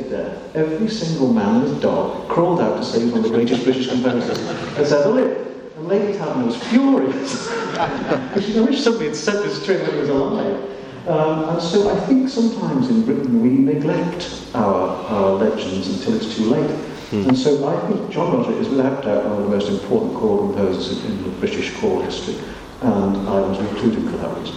every 0.58 0.90
single 0.90 1.32
man 1.32 1.62
and 1.62 1.68
his 1.70 1.80
dog 1.80 2.28
crawled 2.28 2.60
out 2.60 2.78
to 2.78 2.84
say 2.84 3.00
he 3.00 3.06
was 3.06 3.14
one 3.14 3.24
of 3.26 3.32
the 3.32 3.38
greatest 3.38 3.64
British 3.64 3.90
composers 3.90 4.38
that's 4.76 4.92
ever 4.92 5.10
lived. 5.10 5.78
And 5.78 5.88
Lady 5.88 6.18
Tavener 6.18 6.48
was 6.48 6.58
furious. 6.68 7.48
I 7.78 8.62
wish 8.62 8.82
somebody 8.82 9.06
had 9.06 9.16
said 9.16 9.44
this 9.44 9.64
to 9.66 9.78
him 9.78 9.82
when 9.82 9.94
he 9.94 10.00
was 10.00 10.10
alive. 10.10 10.78
Um, 11.08 11.50
and 11.50 11.62
so 11.62 11.90
I 11.90 12.00
think 12.02 12.28
sometimes 12.28 12.90
in 12.90 13.06
Britain 13.06 13.42
we 13.42 13.50
neglect 13.50 14.42
our, 14.56 14.90
our 15.06 15.32
legends 15.34 15.88
until 15.88 16.16
it's 16.16 16.36
too 16.36 16.46
late. 16.46 16.70
Mm. 17.12 17.30
And 17.30 17.38
so 17.38 17.66
I 17.66 17.88
think 17.88 18.12
John 18.12 18.36
Rutter 18.36 18.60
is 18.60 18.68
without 18.68 19.04
doubt 19.04 19.24
one 19.24 19.38
of 19.38 19.44
the 19.44 19.50
most 19.50 19.70
important 19.70 20.16
choral 20.16 20.50
composers 20.50 21.06
in 21.06 21.24
the 21.24 21.30
British 21.40 21.74
choral 21.78 22.02
history. 22.02 22.36
And 22.82 23.16
I 23.30 23.40
was 23.40 23.60
included 23.60 24.04
for 24.10 24.18
that 24.18 24.38
reason. 24.38 24.56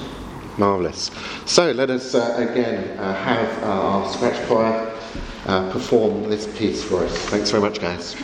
Marvellous. 0.59 1.11
So 1.46 1.70
let 1.70 1.90
us 1.90 2.14
uh, 2.14 2.34
again 2.36 2.98
uh, 2.98 3.14
have 3.14 3.62
uh, 3.62 3.66
our 3.66 4.12
scratch 4.12 4.44
choir 4.46 4.89
uh, 5.46 5.70
perform 5.72 6.28
this 6.28 6.46
piece 6.58 6.82
for 6.84 7.04
us. 7.04 7.12
Thanks 7.30 7.50
very 7.50 7.62
much, 7.62 7.80
guys. 7.80 8.16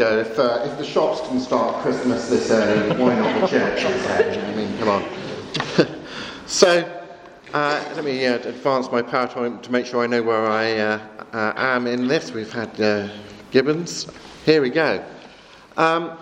Go. 0.00 0.18
If, 0.18 0.38
uh, 0.38 0.62
if 0.64 0.78
the 0.78 0.84
shops 0.84 1.20
can 1.28 1.38
start 1.38 1.82
Christmas 1.82 2.30
this 2.30 2.50
early, 2.50 2.98
why 2.98 3.14
not 3.16 3.38
the 3.38 3.46
church? 3.46 3.84
I 3.84 4.54
mean, 4.54 4.78
come 4.78 4.88
on. 4.88 5.04
so, 6.46 7.02
uh, 7.52 7.84
let 7.94 8.02
me 8.02 8.24
uh, 8.24 8.36
advance 8.36 8.90
my 8.90 9.02
PowerPoint 9.02 9.60
to 9.60 9.70
make 9.70 9.84
sure 9.84 10.02
I 10.02 10.06
know 10.06 10.22
where 10.22 10.46
I 10.46 10.78
uh, 10.78 11.00
uh, 11.34 11.52
am 11.54 11.86
in 11.86 12.08
this. 12.08 12.32
We've 12.32 12.50
had 12.50 12.80
uh, 12.80 13.10
Gibbons. 13.50 14.06
Here 14.46 14.62
we 14.62 14.70
go. 14.70 15.04
Um, 15.76 16.16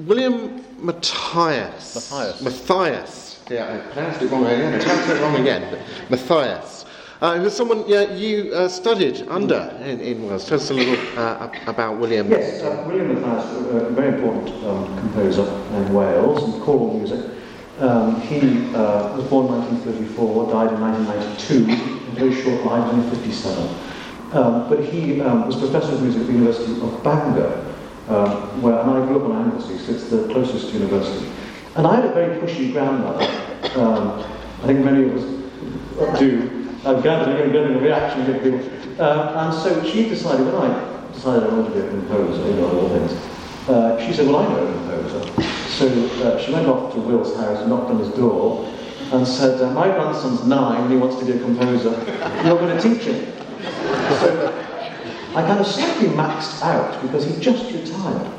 William 0.00 0.62
Mathias. 0.76 1.94
Mathias. 1.94 2.42
Mathias. 2.42 3.42
Yeah, 3.50 3.74
I 3.74 3.92
pronounced 3.94 4.20
it 4.20 4.30
wrong 4.30 4.44
again. 4.44 4.74
I 4.74 4.78
pronounced 4.78 5.08
it 5.08 5.22
wrong 5.22 5.36
again. 5.36 5.82
Mathias. 6.10 6.83
Uh, 7.24 7.38
who's 7.38 7.56
someone 7.56 7.88
you 7.88 8.52
uh, 8.52 8.68
studied 8.68 9.26
under 9.30 9.74
in, 9.82 9.98
in 9.98 10.28
Wales. 10.28 10.46
Tell 10.46 10.58
us 10.60 10.68
a 10.68 10.74
little 10.74 11.18
uh, 11.18 11.48
about 11.66 11.98
William. 11.98 12.28
Yes, 12.28 12.62
uh, 12.62 12.84
William 12.86 13.14
Mathias, 13.14 13.50
a 13.72 13.88
very 13.92 14.12
important 14.14 14.50
um, 14.62 14.84
composer 14.98 15.48
in 15.72 15.94
Wales 15.94 16.42
and 16.44 16.62
choral 16.62 16.92
music. 16.92 17.24
Um, 17.78 18.20
he 18.20 18.40
uh, 18.74 19.16
was 19.16 19.24
born 19.28 19.46
in 19.46 19.52
1934, 19.62 20.52
died 20.52 20.74
in 20.74 20.80
1992, 20.82 21.72
a 21.72 22.14
very 22.14 22.42
short 22.42 22.62
life, 22.66 22.92
only 22.92 23.08
57. 23.16 23.68
Um, 24.34 24.68
but 24.68 24.84
he 24.84 25.22
um, 25.22 25.46
was 25.46 25.56
professor 25.56 25.94
of 25.94 26.02
music 26.02 26.20
at 26.20 26.26
the 26.26 26.32
University 26.34 26.78
of 26.78 27.02
Bangor, 27.02 27.74
um, 28.10 28.60
where, 28.60 28.78
and 28.80 28.90
I 28.90 29.06
grew 29.06 29.24
up 29.24 29.30
on 29.30 29.46
Anglesey, 29.46 29.78
so 29.78 29.92
it's 29.92 30.10
the 30.10 30.28
closest 30.28 30.74
university. 30.74 31.32
And 31.76 31.86
I 31.86 31.96
had 31.96 32.04
a 32.04 32.12
very 32.12 32.38
pushy 32.38 32.70
grandmother. 32.70 33.24
Um, 33.80 34.20
I 34.62 34.66
think 34.66 34.84
many 34.84 35.08
of 35.08 35.16
us 35.16 36.20
do. 36.20 36.63
I'm 36.86 37.00
gathering, 37.00 37.50
getting 37.50 37.76
a 37.76 37.78
reaction 37.78 38.26
from 38.26 38.40
people. 38.40 39.00
Um, 39.00 39.36
and 39.38 39.54
so 39.54 39.82
she 39.90 40.08
decided, 40.08 40.44
when 40.46 40.54
I 40.54 41.12
decided 41.12 41.44
I 41.44 41.54
wanted 41.54 41.74
to 41.74 41.80
be 41.80 41.86
a 41.86 41.88
composer, 41.88 42.46
you 42.46 42.54
know, 42.56 42.78
all 42.78 42.88
things, 42.90 43.12
uh, 43.68 44.06
she 44.06 44.12
said, 44.12 44.26
well, 44.26 44.40
I 44.40 44.48
know 44.48 44.66
a 44.66 44.72
composer. 44.72 45.42
So 45.70 45.86
uh, 46.26 46.38
she 46.38 46.52
went 46.52 46.66
off 46.66 46.92
to 46.92 47.00
Will's 47.00 47.34
house, 47.36 47.66
knocked 47.66 47.90
on 47.90 47.98
his 47.98 48.10
door, 48.10 48.70
and 49.12 49.26
said, 49.26 49.60
uh, 49.62 49.70
my 49.72 49.86
grandson's 49.86 50.44
nine, 50.46 50.82
and 50.82 50.92
he 50.92 50.98
wants 50.98 51.16
to 51.20 51.24
be 51.24 51.32
a 51.32 51.38
composer. 51.38 51.90
You're 52.44 52.58
going 52.58 52.76
to 52.76 52.82
teach 52.82 53.04
him. 53.04 53.32
So 54.20 54.52
I 55.34 55.42
kind 55.42 55.60
of 55.60 55.66
slightly 55.66 56.08
maxed 56.08 56.62
out 56.62 57.00
because 57.00 57.24
he 57.24 57.40
just 57.40 57.64
retired. 57.72 58.30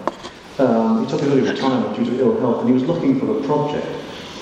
Um, 0.60 1.04
he 1.04 1.12
took 1.12 1.22
an 1.24 1.32
early 1.32 1.42
retirement 1.42 1.96
due 1.96 2.06
to 2.06 2.20
ill 2.20 2.40
health, 2.40 2.60
and 2.62 2.70
he 2.70 2.74
was 2.74 2.84
looking 2.84 3.20
for 3.20 3.40
a 3.40 3.44
project. 3.44 3.88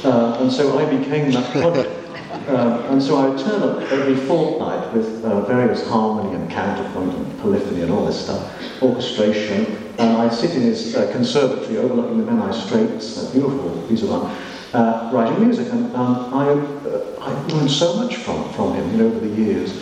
Uh, 0.04 0.38
and 0.42 0.52
so 0.52 0.78
I 0.78 0.86
became 0.86 1.32
that 1.32 1.50
project. 1.52 2.03
Um, 2.48 2.84
and 2.92 3.02
so 3.02 3.16
I 3.18 3.30
would 3.30 3.40
turn 3.40 3.64
up 3.64 3.82
every 3.92 4.16
fortnight 4.16 4.94
with 4.94 5.24
uh, 5.24 5.46
various 5.46 5.88
harmony 5.88 6.36
and 6.36 6.52
counterpoint 6.52 7.14
and 7.14 7.40
polyphony 7.40 7.84
and 7.84 7.92
all 7.92 8.06
this 8.06 8.22
stuff, 8.22 8.82
orchestration. 8.82 9.78
And 9.98 10.18
I'd 10.18 10.34
sit 10.34 10.52
in 10.56 10.64
his 10.64 10.96
uh, 10.96 11.10
conservatory 11.14 11.78
overlooking 11.78 12.18
the 12.18 12.30
Menai 12.30 12.54
Straits, 12.54 13.30
a 13.30 13.32
beautiful 13.32 13.82
piece 13.88 14.04
of 14.04 14.12
art, 14.12 14.38
uh, 14.74 15.10
writing 15.14 15.46
music. 15.46 15.72
And 15.72 15.96
um, 15.96 16.34
I, 16.34 16.50
uh, 16.50 17.16
I 17.22 17.32
learned 17.48 17.72
so 17.72 17.96
much 17.96 18.18
from, 18.18 18.52
from 18.54 18.74
him 18.74 18.92
you 18.92 18.98
know, 18.98 19.06
over 19.08 19.20
the 19.26 19.42
years. 19.42 19.82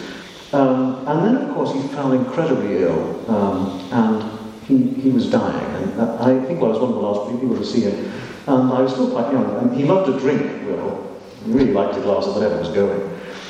Um, 0.54 1.08
and 1.08 1.26
then, 1.26 1.44
of 1.44 1.56
course, 1.56 1.74
he 1.74 1.82
fell 1.90 2.12
incredibly 2.12 2.84
ill, 2.84 3.32
um, 3.32 3.90
and 3.92 4.64
he, 4.68 5.02
he 5.02 5.10
was 5.10 5.32
dying. 5.32 5.76
And 5.76 6.00
uh, 6.00 6.18
I 6.22 6.46
think 6.46 6.60
I 6.60 6.64
was 6.64 6.78
one 6.78 6.90
of 6.90 6.96
the 6.96 7.02
last 7.02 7.32
people 7.32 7.56
to 7.56 7.66
see 7.66 7.82
him. 7.82 8.12
And 8.48 8.72
I 8.72 8.82
was 8.82 8.92
still 8.92 9.10
quite 9.10 9.32
young, 9.32 9.58
and 9.58 9.76
he 9.76 9.84
loved 9.84 10.12
to 10.12 10.20
drink, 10.20 10.68
Will. 10.68 11.11
Really 11.46 11.74
liked 11.74 11.98
a 11.98 12.02
glass 12.02 12.28
of 12.28 12.36
whatever 12.36 12.58
was 12.58 12.70
going. 12.70 13.02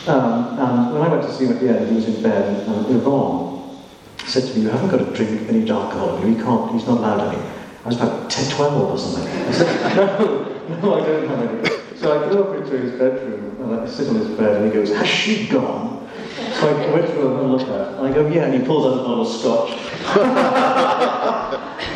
Um, 0.07 0.59
and 0.59 0.93
when 0.93 1.01
I 1.01 1.07
went 1.09 1.23
to 1.23 1.33
see 1.33 1.45
him 1.45 1.53
at 1.53 1.59
the 1.59 1.69
end, 1.69 1.89
he 1.89 1.95
was 1.95 2.07
in 2.07 2.23
bed, 2.23 2.67
and, 2.67 2.95
Yvonne 2.95 3.77
said 4.25 4.47
to 4.47 4.57
me, 4.57 4.63
You 4.63 4.69
haven't 4.69 4.89
got 4.89 5.05
to 5.05 5.13
drink 5.13 5.49
any 5.49 5.69
alcohol, 5.69 6.17
he 6.21 6.35
can't, 6.35 6.71
he's 6.71 6.87
not 6.87 6.97
allowed 6.99 7.33
any. 7.33 7.43
I 7.83 7.87
was 7.87 7.97
about 7.97 8.29
10, 8.29 8.51
12 8.55 8.91
or 8.91 8.97
something. 8.97 9.27
I 9.27 9.51
said, 9.51 9.95
No, 9.95 10.65
no, 10.81 10.93
I 10.95 11.05
don't 11.05 11.27
have 11.27 11.39
any. 11.39 11.97
So 11.97 12.17
I 12.17 12.31
go 12.31 12.43
up 12.43 12.57
into 12.57 12.77
his 12.77 12.91
bedroom, 12.93 13.61
and 13.61 13.81
I 13.81 13.85
sit 13.87 14.09
on 14.09 14.15
his 14.15 14.29
bed, 14.29 14.61
and 14.61 14.65
he 14.65 14.71
goes, 14.71 14.89
Has 14.89 15.07
she 15.07 15.47
gone? 15.47 16.01
So 16.35 16.69
I 16.69 16.93
went 16.93 17.07
go 17.15 17.39
and 17.39 17.51
look 17.51 17.67
at 17.67 17.97
and 17.97 18.07
I 18.07 18.13
go, 18.13 18.27
yeah, 18.27 18.45
and 18.45 18.53
he 18.53 18.65
pulls 18.65 18.85
out 18.85 18.99
a 18.99 19.03
bottle 19.03 19.21
of 19.21 19.27
scotch. 19.27 19.90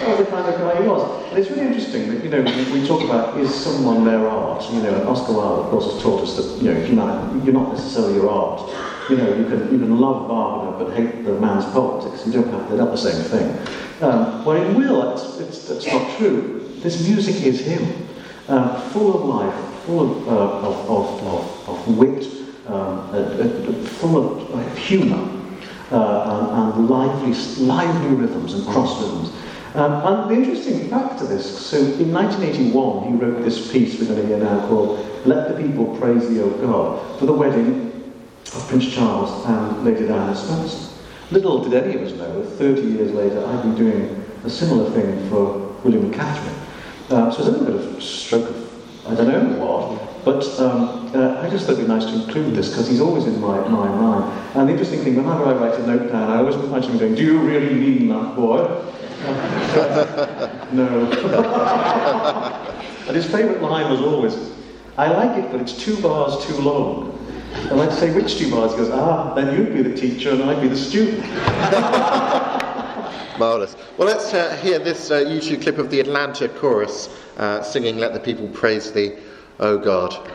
Was 0.08 0.20
the 0.20 0.26
kind 0.26 0.48
of 0.48 0.60
guy 0.60 0.82
he 0.82 0.88
was. 0.88 1.30
And 1.30 1.40
it's 1.40 1.50
really 1.50 1.68
interesting 1.68 2.10
that, 2.10 2.24
you 2.24 2.30
know, 2.30 2.42
we, 2.74 2.86
talk 2.88 3.04
about 3.04 3.38
is 3.38 3.54
someone 3.54 4.06
their 4.06 4.28
art, 4.28 4.64
you 4.72 4.82
know, 4.82 4.94
and 4.94 5.08
Oscar 5.08 5.34
Wilde, 5.34 5.66
of 5.66 5.72
course, 5.72 5.94
has 5.94 6.02
taught 6.02 6.22
us 6.22 6.36
that, 6.38 6.62
you 6.62 6.72
know, 6.72 6.86
you're 7.44 7.54
not 7.54 7.74
necessarily 7.74 8.16
your 8.16 8.30
art. 8.30 8.62
You 9.10 9.18
know, 9.18 9.36
you 9.36 9.46
can, 9.46 9.72
you 9.72 9.80
can 9.80 10.00
love 10.00 10.28
Wagner 10.30 10.84
but 10.84 10.96
hate 10.96 11.24
the 11.24 11.40
man's 11.40 11.66
politics. 11.66 12.26
You 12.26 12.34
don't 12.34 12.50
have, 12.50 12.70
they're 12.70 12.78
not 12.78 12.92
the 12.92 12.98
same 12.98 13.24
thing. 13.24 13.52
Um, 14.02 14.44
well, 14.44 14.62
in 14.62 14.76
Will, 14.76 15.10
that's, 15.10 15.40
it's, 15.40 15.68
that's 15.68 15.88
not 15.88 16.18
true. 16.18 16.68
This 16.80 17.08
music 17.08 17.44
is 17.44 17.62
him, 17.62 18.08
uh, 18.48 18.80
full 18.90 19.16
of 19.16 19.26
life, 19.26 19.84
full 19.86 20.02
of, 20.02 20.28
uh, 20.28 20.68
of, 20.68 20.90
of, 20.90 21.24
of, 21.24 21.70
of 21.70 21.98
wit, 21.98 22.28
um, 22.68 22.74
uh, 22.74 23.18
uh, 23.18 23.74
full 23.86 24.42
of 24.42 24.78
humour 24.78 25.35
uh, 25.92 26.52
and, 26.52 26.74
and 26.74 26.90
lively, 26.90 27.34
lively 27.66 28.16
rhythms 28.16 28.54
and 28.54 28.66
cross 28.68 29.02
rhythms. 29.02 29.32
Um, 29.76 29.92
and 30.06 30.32
the 30.32 30.36
interesting 30.36 30.90
fact 30.90 31.20
to 31.20 31.26
this, 31.26 31.68
so 31.68 31.78
in 31.78 32.14
1981 32.14 33.08
he 33.08 33.14
wrote 33.18 33.44
this 33.44 33.72
piece 33.72 34.00
we're 34.00 34.08
going 34.08 34.22
to 34.22 34.28
hear 34.28 34.38
now 34.38 34.66
called 34.68 35.06
Let 35.26 35.50
the 35.50 35.62
People 35.62 35.98
Praise 35.98 36.30
Thee, 36.30 36.42
O 36.42 36.50
God, 36.50 37.20
for 37.20 37.26
the 37.26 37.34
wedding 37.34 37.92
of 38.46 38.68
Prince 38.70 38.94
Charles 38.94 39.46
and 39.46 39.84
Lady 39.84 40.08
Diana 40.08 40.34
Spencer. 40.34 40.94
Little 41.32 41.62
did 41.62 41.74
any 41.74 41.96
of 41.96 42.04
us 42.04 42.14
know 42.14 42.42
that 42.42 42.52
30 42.58 42.82
years 42.84 43.12
later 43.12 43.46
I'd 43.46 43.64
been 43.64 43.76
doing 43.76 44.24
a 44.46 44.50
similar 44.50 44.90
thing 44.92 45.30
for 45.30 45.58
William 45.84 46.06
and 46.06 46.14
Catherine. 46.14 46.56
Uh, 47.10 47.30
so 47.32 47.40
it's 47.40 47.48
a 47.48 47.52
little 47.52 47.66
bit 47.66 47.96
of 47.96 48.02
stroke 48.02 48.50
of, 48.50 49.08
I 49.08 49.16
don't 49.16 49.28
know 49.28 49.66
what, 49.66 50.15
but 50.26 50.44
um, 50.60 51.12
uh, 51.16 51.40
I 51.42 51.50
just 51.50 51.68
thought 51.68 51.74
it'd 51.74 51.86
be 51.86 51.94
nice 51.94 52.06
to 52.06 52.14
include 52.14 52.56
this 52.56 52.70
because 52.70 52.90
he's 52.90 53.00
always 53.00 53.26
in 53.26 53.40
my, 53.40 53.60
my 53.70 53.88
mind. 53.88 54.56
And 54.56 54.68
the 54.68 54.72
interesting 54.74 55.04
thing, 55.04 55.16
whenever 55.16 55.46
I 55.46 55.54
write 55.54 55.80
a 55.80 55.86
note 55.86 56.12
down, 56.12 56.32
I 56.32 56.38
always 56.38 56.56
imagine 56.56 56.94
him 56.94 56.98
going, 56.98 57.16
Do 57.16 57.24
you 57.24 57.40
really 57.40 57.76
mean 57.76 58.10
that, 58.10 58.36
boy? 58.36 58.66
no. 60.74 61.12
and 63.08 63.16
his 63.16 63.26
favourite 63.26 63.62
line 63.62 63.92
was 63.92 64.02
always, 64.02 64.36
I 64.98 65.10
like 65.12 65.44
it, 65.44 65.52
but 65.52 65.62
it's 65.62 65.78
two 65.78 66.02
bars 66.02 66.44
too 66.46 66.58
long. 66.58 67.12
And 67.70 67.80
I'd 67.82 67.94
say, 67.94 68.14
which 68.14 68.38
two 68.38 68.50
bars? 68.52 68.72
He 68.72 68.78
goes, 68.78 68.90
ah, 68.92 69.34
then 69.34 69.56
you'd 69.56 69.74
be 69.74 69.82
the 69.82 69.96
teacher 69.96 70.32
and 70.32 70.44
I'd 70.44 70.62
be 70.62 70.68
the 70.68 70.76
student. 70.76 71.20
Marvellous. 73.40 73.76
Well, 73.98 74.08
let's 74.08 74.34
uh, 74.34 74.56
hear 74.58 74.80
this 74.80 75.12
uh, 75.12 75.20
YouTube 75.22 75.62
clip 75.62 75.78
of 75.78 75.90
the 75.90 76.00
Atlanta 76.00 76.48
chorus 76.48 77.10
uh, 77.38 77.62
singing 77.64 77.98
Let 77.98 78.14
the 78.14 78.20
People 78.20 78.48
Praise 78.50 78.92
Thee, 78.92 79.14
O 79.60 79.78
God. 79.78 80.32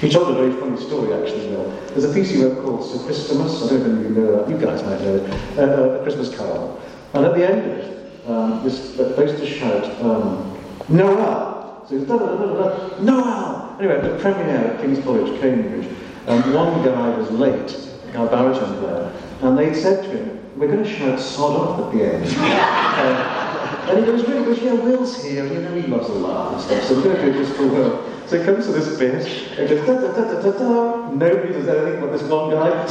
He 0.00 0.10
told 0.10 0.28
a 0.28 0.34
very 0.34 0.52
funny 0.60 0.76
story, 0.76 1.12
actually. 1.14 1.54
There's 1.88 2.04
a 2.04 2.12
piece 2.12 2.30
he 2.30 2.42
wrote 2.44 2.64
called 2.64 2.84
Sir 2.84 3.04
Christmas. 3.04 3.64
I 3.64 3.68
don't 3.70 3.88
know 3.88 4.00
if 4.00 4.02
you 4.02 4.14
know 4.14 4.36
that. 4.36 4.50
You 4.50 4.58
guys 4.58 4.82
might 4.82 5.00
know 5.00 5.16
it. 5.16 5.58
Uh, 5.58 6.00
a 6.00 6.02
Christmas 6.02 6.36
Carol. 6.36 6.80
And 7.14 7.24
at 7.24 7.34
the 7.34 7.48
end 7.48 7.70
of 7.70 7.78
it, 7.78 8.28
um, 8.28 8.64
this 8.64 8.98
uh, 8.98 9.46
shout, 9.46 9.84
um, 10.02 10.58
Noel! 10.88 11.84
So 11.88 11.98
da, 12.04 12.16
da, 12.18 12.26
da, 12.26 12.46
da, 12.46 12.54
da, 12.54 13.02
Noel! 13.02 13.76
Anyway, 13.78 14.00
the 14.00 14.18
premiere 14.18 14.56
at 14.56 14.80
King's 14.80 15.02
College, 15.04 15.40
Cambridge, 15.40 15.88
um, 16.26 16.54
one 16.54 16.84
guy 16.84 17.16
was 17.16 17.30
late, 17.30 17.76
our 18.16 18.26
baritone 18.26 18.78
player, 18.78 19.12
and 19.42 19.58
they 19.58 19.74
said 19.74 20.04
to 20.04 20.10
him, 20.10 20.58
we're 20.58 20.68
going 20.68 20.82
to 20.82 20.88
shout 20.88 21.20
sod 21.20 21.56
off 21.56 21.86
at 21.86 21.98
the 21.98 22.14
end. 22.14 22.24
uh, 22.38 23.40
and 23.88 23.98
he 23.98 24.04
goes, 24.04 24.26
really, 24.28 24.44
goes, 24.44 24.62
yeah, 24.62 24.72
Will's 24.72 25.22
here, 25.22 25.46
you 25.46 25.60
know 25.60 25.74
he 25.74 25.82
loves 25.82 26.08
a 26.08 26.12
laugh 26.12 26.52
and 26.52 26.62
stuff, 26.62 26.84
so 26.84 27.02
to 27.02 27.28
it 27.28 27.32
just 27.34 27.54
for 27.54 27.66
Will. 27.66 28.10
So 28.26 28.36
it 28.36 28.46
comes 28.46 28.66
to 28.66 28.72
this 28.72 28.98
bit, 28.98 29.58
and 29.58 29.68
goes, 29.68 29.86
da, 29.86 29.94
da, 30.00 30.12
da, 30.12 30.40
da, 30.40 30.50
da, 30.50 30.58
da. 30.58 31.10
Nobody 31.10 31.52
does 31.52 31.68
anything 31.68 32.00
but 32.00 32.12
this 32.12 32.22
one 32.22 32.50
guy, 32.50 32.82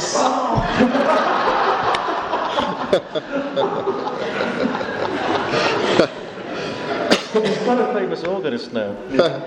He's 7.34 7.58
quite 7.64 7.80
a 7.80 7.92
famous 7.92 8.22
organist 8.24 8.72
now. 8.72 8.96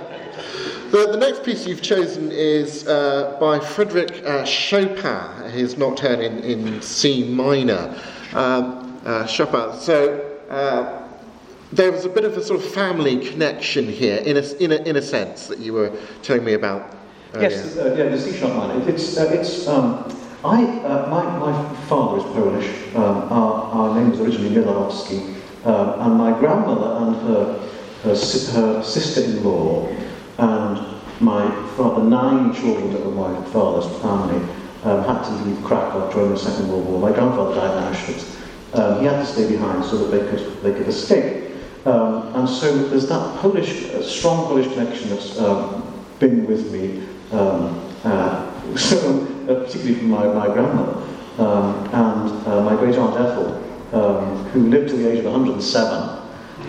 The, 0.88 1.12
the 1.12 1.18
next 1.18 1.44
piece 1.44 1.68
you've 1.68 1.82
chosen 1.82 2.32
is 2.32 2.88
uh, 2.88 3.36
by 3.42 3.60
Frederic 3.60 4.24
uh, 4.26 4.46
Chopin, 4.46 5.52
his 5.52 5.78
nocturne 5.78 6.22
in, 6.22 6.40
in 6.40 6.82
C 6.82 7.26
minor. 7.30 7.94
Um, 8.34 8.88
uh, 9.08 9.26
Chopin. 9.26 9.78
So 9.80 10.20
uh, 10.50 11.07
there 11.72 11.92
was 11.92 12.06
a 12.06 12.10
bit 12.10 12.24
of 12.24 12.38
a 12.38 12.44
sort 12.44 12.64
of 12.64 12.72
family 12.72 13.18
connection 13.30 13.86
here, 13.86 14.18
in 14.18 14.38
a, 14.38 14.42
in 14.64 14.72
a, 14.72 14.76
in 14.84 14.96
a 14.96 15.02
sense, 15.02 15.48
that 15.48 15.60
you 15.60 15.74
were 15.74 15.92
telling 16.22 16.44
me 16.44 16.54
about. 16.54 16.96
Earlier. 17.34 17.50
Yes, 17.50 17.78
uh, 17.78 17.96
yeah, 17.98 18.10
the 18.10 18.34
sharp 18.34 18.56
minor. 18.56 18.90
It's, 18.90 19.18
uh, 19.18 19.30
it's, 19.32 19.68
um, 19.68 20.06
I, 20.46 20.64
uh, 20.64 21.10
my, 21.10 21.24
my 21.40 21.76
father 21.88 22.20
is 22.20 22.24
Polish. 22.34 22.96
Um, 22.96 23.32
our, 23.32 23.64
our 23.74 24.00
name 24.00 24.12
was 24.12 24.22
originally 24.22 24.56
Milarowski. 24.56 25.36
Um, 25.66 26.00
and 26.00 26.14
my 26.18 26.40
grandmother 26.40 27.06
and 27.06 27.16
her, 27.28 27.70
her, 28.04 28.10
her 28.12 28.84
sister-in-law 28.84 29.90
and 30.38 31.02
my 31.20 31.50
father, 31.76 32.04
nine 32.04 32.54
children 32.54 32.94
were 32.94 33.12
my 33.12 33.44
father's 33.52 33.90
family, 34.02 34.38
um, 34.84 35.04
had 35.04 35.24
to 35.24 35.32
leave 35.44 35.62
Krakow 35.66 36.10
during 36.14 36.30
the 36.30 36.38
Second 36.38 36.70
World 36.70 36.86
War. 36.86 37.00
My 37.02 37.12
grandfather 37.12 37.56
died 37.56 37.78
in 37.78 37.94
Auschwitz. 37.94 38.36
Um, 38.74 39.00
he 39.02 39.08
had 39.08 39.20
to 39.20 39.26
stay 39.26 39.50
behind 39.50 39.84
so 39.84 39.98
that 39.98 40.18
they 40.18 40.30
could, 40.30 40.62
they 40.62 40.72
could 40.72 40.88
escape. 40.88 41.47
Um, 41.88 42.36
and 42.36 42.50
so 42.50 42.90
there's 42.90 43.08
that 43.08 43.40
Polish, 43.40 43.86
uh, 43.86 44.04
strong 44.04 44.48
Polish 44.48 44.68
connection 44.74 45.10
that's 45.10 45.40
um, 45.40 45.82
been 46.20 46.46
with 46.46 46.70
me, 46.74 47.08
um, 47.32 47.80
uh, 48.04 48.76
so, 48.76 49.22
uh, 49.48 49.64
particularly 49.64 49.96
from 49.96 50.10
my, 50.10 50.28
my 50.28 50.48
grandmother. 50.48 51.02
Um, 51.38 51.86
and 51.94 52.46
uh, 52.46 52.62
my 52.64 52.76
great 52.76 52.98
aunt 52.98 53.16
Ethel, 53.18 53.64
um, 53.94 54.44
who 54.48 54.68
lived 54.68 54.90
to 54.90 54.98
the 54.98 55.10
age 55.10 55.20
of 55.20 55.32
107, 55.32 55.94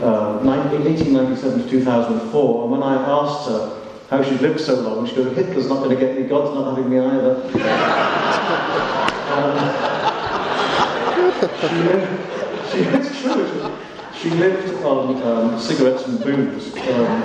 um, 0.05 0.47
1897 0.47 1.63
to 1.65 1.69
2004, 1.69 2.63
and 2.63 2.71
when 2.71 2.85
I 2.85 2.95
asked 2.95 3.49
her 3.49 3.77
how 4.11 4.23
she'd 4.23 4.41
lived 4.41 4.61
so 4.61 4.75
long, 4.75 5.05
she 5.05 5.17
goes, 5.17 5.37
Hitler's 5.37 5.69
not 5.69 5.83
going 5.83 5.91
to 5.91 5.97
get 5.97 6.17
me, 6.17 6.29
God's 6.29 6.55
not 6.55 6.77
having 6.77 6.89
me 6.89 7.01
either. 7.01 7.43
um, 9.35 9.59
she 12.71 12.85
she, 12.85 12.85
it's 12.85 13.21
true, 13.21 13.58
she 14.21 14.31
lived 14.31 14.83
on 14.83 15.23
um, 15.23 15.61
cigarettes 15.61 16.05
and 16.07 16.23
booze. 16.23 16.75
Um, 16.77 17.23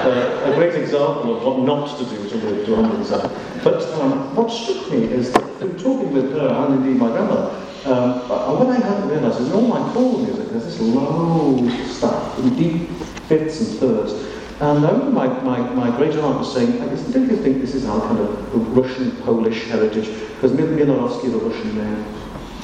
uh, 0.00 0.50
a 0.50 0.54
great 0.54 0.74
example 0.74 1.36
of 1.36 1.44
what 1.44 1.58
not 1.58 1.98
to 1.98 2.04
do 2.06 2.28
to 2.30 2.36
live 2.36 2.64
to 2.64 2.72
107. 2.76 3.30
But 3.62 3.82
um, 4.00 4.34
what 4.34 4.50
struck 4.50 4.90
me 4.90 5.04
is 5.04 5.30
that 5.32 5.58
through 5.58 5.78
talking 5.78 6.12
with 6.12 6.32
her, 6.32 6.48
and 6.48 6.82
indeed 6.82 6.98
my 6.98 7.10
grandmother, 7.10 7.54
um, 7.84 8.30
uh, 8.30 8.56
what 8.56 8.68
I 8.68 8.76
hadn't 8.76 9.08
realised 9.10 9.40
is 9.40 9.48
in 9.48 9.52
all 9.52 9.68
my 9.68 9.92
choral 9.92 10.18
music, 10.24 10.48
there's 10.48 10.64
this 10.64 10.80
low 10.80 11.68
stuff, 11.88 12.38
in 12.38 12.56
deep 12.56 12.88
fifths 13.28 13.60
and 13.60 13.78
thirds. 13.78 14.12
And 14.60 14.86
I 14.86 14.90
remember 14.90 15.10
my, 15.10 15.26
my, 15.42 15.58
my 15.74 15.96
great 15.96 16.16
aunt 16.16 16.38
was 16.38 16.52
saying, 16.52 16.80
I 16.80 16.88
guess, 16.88 17.02
don't 17.04 17.28
you 17.28 17.36
think 17.36 17.60
this 17.60 17.74
is 17.74 17.84
our 17.84 18.00
kind 18.00 18.18
of 18.18 18.76
Russian 18.76 19.12
Polish 19.22 19.64
heritage? 19.64 20.08
Because 20.34 20.52
Milanowski, 20.52 21.30
the 21.30 21.38
Russian 21.38 21.76
man 21.76 22.00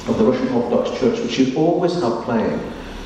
of 0.07 0.17
the 0.17 0.23
Russian 0.23 0.47
Orthodox 0.49 0.99
Church, 0.99 1.19
which 1.19 1.31
she'd 1.31 1.55
always 1.55 1.93
have 2.01 2.23
playing 2.23 2.59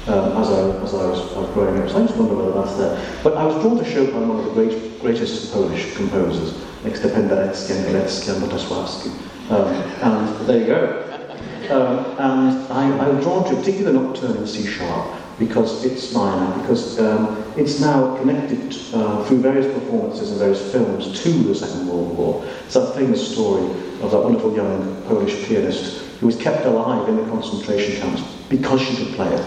um, 0.08 0.38
as, 0.38 0.50
I, 0.50 0.84
as 0.84 0.94
I, 0.94 1.08
was, 1.08 1.34
I 1.34 1.40
was 1.40 1.50
growing 1.54 1.82
up. 1.82 1.90
So 1.90 1.98
I 2.04 2.06
just 2.06 2.18
wonder 2.18 2.36
whether 2.36 2.52
that's 2.52 2.76
there. 2.78 3.20
But 3.24 3.38
I 3.38 3.46
was 3.46 3.62
drawn 3.62 3.78
to 3.78 3.86
Chopin, 3.86 4.28
one 4.28 4.40
of 4.40 4.46
the 4.46 4.52
great, 4.52 5.02
greatest 5.02 5.54
Polish 5.54 5.96
composers, 5.96 6.54
next 6.84 7.02
to 7.02 7.10
Penderecki 7.10 7.72
and 7.72 8.44
Lutosławski. 8.44 9.12
Um, 9.52 9.68
and 10.02 10.48
there 10.48 10.60
you 10.60 10.66
go. 10.66 11.08
Um, 11.70 12.06
and 12.20 12.74
I, 12.74 13.06
I 13.06 13.10
was 13.10 13.24
drawn 13.24 13.44
to 13.50 13.56
particularly 13.56 13.62
particular 13.62 13.94
nocturne 13.94 14.38
in 14.38 14.48
C 14.48 14.66
sharp, 14.66 15.18
because 15.40 15.86
it's 15.86 16.14
minor, 16.14 16.60
because 16.62 17.00
um, 17.00 17.44
it's 17.56 17.80
now 17.80 18.18
connected 18.18 18.76
uh, 18.94 19.24
through 19.26 19.42
various 19.42 19.72
performances 19.74 20.32
and 20.32 20.40
various 20.40 20.72
films 20.72 21.22
to 21.24 21.30
the 21.30 21.56
Second 21.56 21.88
World 21.88 22.18
War. 22.18 22.46
It's 22.66 22.74
that 22.74 22.94
famous 22.96 23.32
story 23.32 23.64
of 24.02 24.12
that 24.12 24.20
wonderful 24.20 24.54
young 24.56 25.02
Polish 25.04 25.46
pianist 25.46 26.11
who 26.22 26.28
was 26.28 26.38
kept 26.38 26.66
alive 26.66 27.10
in 27.10 27.18
the 27.18 27.24
concentration 27.24 28.00
camps 28.00 28.22
because 28.48 28.80
she 28.80 28.96
could 28.96 29.14
play 29.16 29.28
it. 29.28 29.42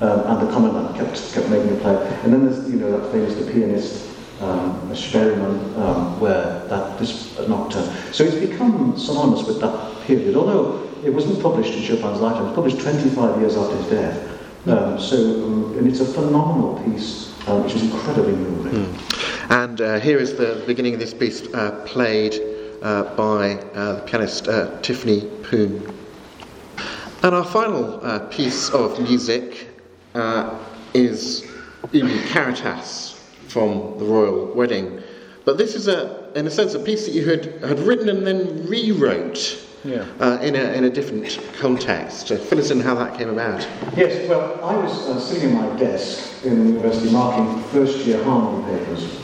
Um, 0.00 0.20
and 0.26 0.48
the 0.48 0.52
commandant 0.52 0.96
kept, 0.96 1.34
kept 1.34 1.48
making 1.50 1.68
her 1.68 1.80
play 1.80 1.94
it. 1.94 2.24
And 2.24 2.32
then 2.32 2.46
there's, 2.46 2.68
you 2.68 2.76
know, 2.76 2.98
that 2.98 3.12
famous 3.12 3.34
The 3.34 3.52
Pianist, 3.52 4.08
um, 4.40 4.90
Szpilman, 4.90 5.78
um, 5.78 6.18
where 6.20 6.66
that 6.68 6.98
this 6.98 7.38
nocturne. 7.46 7.84
So 8.12 8.24
it's 8.24 8.36
become 8.36 8.98
synonymous 8.98 9.46
with 9.46 9.60
that 9.60 10.02
period, 10.06 10.34
although 10.34 10.88
it 11.04 11.10
wasn't 11.10 11.42
published 11.42 11.74
in 11.74 11.82
Chopin's 11.82 12.20
lifetime, 12.20 12.44
it 12.44 12.48
was 12.48 12.54
published 12.54 12.80
25 12.80 13.40
years 13.40 13.56
after 13.56 13.76
his 13.76 13.86
death. 13.90 14.30
Um, 14.66 14.98
so, 14.98 15.16
um, 15.44 15.78
and 15.78 15.86
it's 15.86 16.00
a 16.00 16.06
phenomenal 16.06 16.82
piece, 16.84 17.34
uh, 17.46 17.60
which 17.60 17.74
is 17.74 17.82
incredibly 17.82 18.32
moving. 18.34 18.96
And 19.50 19.78
uh, 19.78 20.00
here 20.00 20.18
is 20.18 20.34
the 20.36 20.64
beginning 20.66 20.94
of 20.94 21.00
this 21.00 21.12
piece 21.12 21.46
uh, 21.52 21.82
played 21.84 22.34
uh, 22.82 23.14
by 23.14 23.56
uh, 23.74 23.96
the 23.96 24.02
pianist 24.06 24.48
uh, 24.48 24.80
Tiffany 24.80 25.28
Poon. 25.42 25.93
And 27.24 27.34
our 27.34 27.42
final 27.42 28.04
uh, 28.04 28.18
piece 28.28 28.68
of 28.68 29.00
music 29.00 29.68
uh, 30.14 30.58
is 30.92 31.50
Ubi 31.90 32.18
Caritas 32.28 33.18
from 33.48 33.98
the 33.98 34.04
Royal 34.04 34.52
Wedding. 34.54 35.02
But 35.46 35.56
this 35.56 35.74
is, 35.74 35.88
a, 35.88 36.30
in 36.36 36.46
a 36.46 36.50
sense, 36.50 36.74
a 36.74 36.78
piece 36.78 37.06
that 37.06 37.12
you 37.12 37.24
had, 37.26 37.46
had 37.62 37.78
written 37.78 38.10
and 38.10 38.26
then 38.26 38.66
rewrote 38.66 39.58
Yeah. 39.84 40.04
uh, 40.20 40.38
in, 40.42 40.54
a, 40.54 40.72
in 40.74 40.84
a 40.84 40.90
different 40.90 41.40
context. 41.58 42.30
Uh, 42.30 42.36
fill 42.36 42.58
us 42.58 42.70
in 42.70 42.80
how 42.80 42.94
that 42.96 43.16
came 43.16 43.30
about. 43.30 43.66
Yes, 43.96 44.28
well, 44.28 44.62
I 44.62 44.76
was 44.76 44.92
uh, 45.08 45.18
sitting 45.18 45.56
at 45.56 45.62
my 45.70 45.76
desk 45.78 46.44
in 46.44 46.58
the 46.58 46.70
university 46.72 47.10
marking 47.10 47.58
first 47.70 48.04
year 48.06 48.22
harmony 48.22 48.78
papers. 48.78 49.18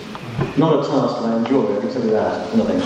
Not 0.57 0.87
a 0.87 0.89
task 0.89 1.17
I 1.23 1.37
enjoy, 1.37 1.77
I 1.77 1.81
can 1.81 1.93
tell 1.93 2.03
you 2.03 2.11
that, 2.13 2.57
nothing. 2.57 2.81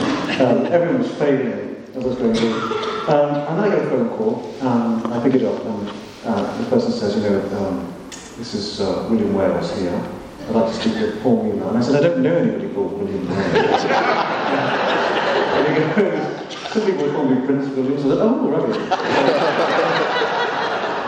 Um, 0.45 0.67
everyone 0.73 1.03
was 1.03 1.15
failing 1.15 1.85
as 1.95 2.05
I 2.05 2.09
was 2.09 2.17
going 2.19 2.35
through. 2.35 2.81
Um, 3.05 3.35
and 3.35 3.59
then 3.59 3.65
I 3.65 3.69
get 3.69 3.85
a 3.87 3.91
phone 3.91 4.09
call, 4.17 4.55
and 4.63 4.94
I 5.15 5.21
pick 5.23 5.35
it 5.35 5.45
up, 5.45 5.65
and 5.65 5.89
uh, 6.25 6.59
the 6.59 6.65
person 6.69 6.91
says, 6.91 7.15
you 7.15 7.23
know, 7.23 7.39
um, 7.57 7.95
this 8.37 8.53
is 8.53 8.81
uh, 8.81 9.07
William 9.09 9.33
Wales 9.33 9.71
here. 9.79 9.95
I'd 10.49 10.51
like 10.51 10.75
to 10.75 10.81
speak 10.81 10.95
to 10.95 11.21
Paul 11.23 11.45
Mealor. 11.45 11.69
And 11.69 11.79
I 11.79 11.81
said, 11.83 11.95
I 11.95 12.09
don't 12.09 12.21
know 12.21 12.35
anybody 12.35 12.75
called 12.75 12.99
William 12.99 13.29
Wales. 13.29 13.39
and 15.55 15.69
he 15.69 15.75
goes, 16.03 16.57
some 16.73 16.85
people 16.85 17.13
call 17.13 17.27
me 17.27 17.47
Prince 17.47 17.69
William. 17.77 17.97
So 18.03 18.07
I 18.07 18.11
said, 18.11 18.23
oh, 18.23 18.51
right. 18.51 18.67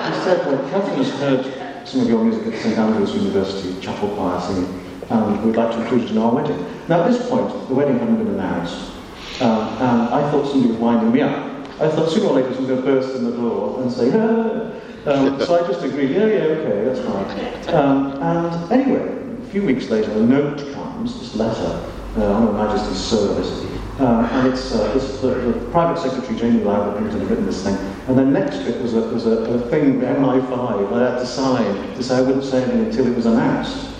He 0.06 0.20
said, 0.22 0.38
well, 0.46 0.70
Catherine 0.70 0.98
has 1.02 1.10
heard 1.18 1.42
some 1.88 2.00
of 2.02 2.08
your 2.08 2.22
music 2.22 2.46
at 2.54 2.60
St 2.60 2.78
Andrews 2.78 3.12
University 3.12 3.80
Chapel 3.80 4.08
Choir 4.10 4.40
singing, 4.40 4.70
and 5.10 5.44
we'd 5.44 5.56
like 5.56 5.72
to 5.72 5.82
include 5.82 6.04
it 6.04 6.10
in 6.12 6.18
our 6.18 6.32
wedding. 6.32 6.64
Now, 6.88 7.02
at 7.02 7.10
this 7.10 7.28
point, 7.28 7.50
the 7.66 7.74
wedding 7.74 7.98
hadn't 7.98 8.18
been 8.18 8.34
announced, 8.34 8.92
um, 9.40 9.66
and 9.82 10.14
I 10.14 10.30
thought 10.30 10.46
somebody 10.46 10.70
was 10.70 10.78
winding 10.80 11.10
me 11.10 11.22
up. 11.22 11.45
I 11.78 11.88
thought 11.90 12.10
sooner 12.10 12.28
or 12.28 12.34
later 12.34 12.54
someone 12.54 12.74
was 12.74 12.84
going 12.84 13.00
to 13.00 13.00
burst 13.00 13.16
in 13.16 13.24
the 13.24 13.36
door 13.36 13.82
and 13.82 13.92
say, 13.92 14.10
ah. 14.14 14.72
Um, 15.06 15.38
so 15.38 15.62
I 15.62 15.66
just 15.68 15.84
agreed, 15.84 16.10
yeah, 16.10 16.26
yeah, 16.26 16.42
okay, 16.56 16.84
that's 16.84 17.00
fine. 17.00 17.74
Um, 17.74 18.12
and 18.20 18.72
anyway, 18.72 19.38
a 19.40 19.46
few 19.52 19.62
weeks 19.62 19.88
later, 19.88 20.10
a 20.10 20.20
note 20.20 20.58
comes, 20.74 21.20
this 21.20 21.36
letter, 21.36 21.92
uh, 22.16 22.32
on 22.32 22.46
Her 22.46 22.52
Majesty's 22.54 22.98
service, 22.98 23.62
um, 24.00 24.24
and 24.24 24.48
it's, 24.48 24.74
uh, 24.74 24.92
the, 25.22 25.28
the 25.28 25.70
private 25.70 26.00
secretary, 26.00 26.36
Jamie 26.38 26.64
Lowry, 26.64 27.08
had 27.10 27.22
written 27.28 27.46
this 27.46 27.62
thing. 27.62 27.76
And 28.08 28.18
then 28.18 28.32
next 28.32 28.56
to 28.56 28.74
it 28.74 28.82
was 28.82 28.94
a, 28.94 29.00
was 29.02 29.26
a, 29.26 29.30
a 29.30 29.58
thing, 29.70 30.00
MI5, 30.00 30.92
I 30.92 31.10
had 31.10 31.18
to 31.20 31.26
sign 31.26 31.94
to 31.94 32.02
say 32.02 32.16
I 32.16 32.22
wouldn't 32.22 32.44
say 32.44 32.62
anything 32.64 32.86
until 32.86 33.06
it 33.06 33.14
was 33.14 33.26
announced. 33.26 33.90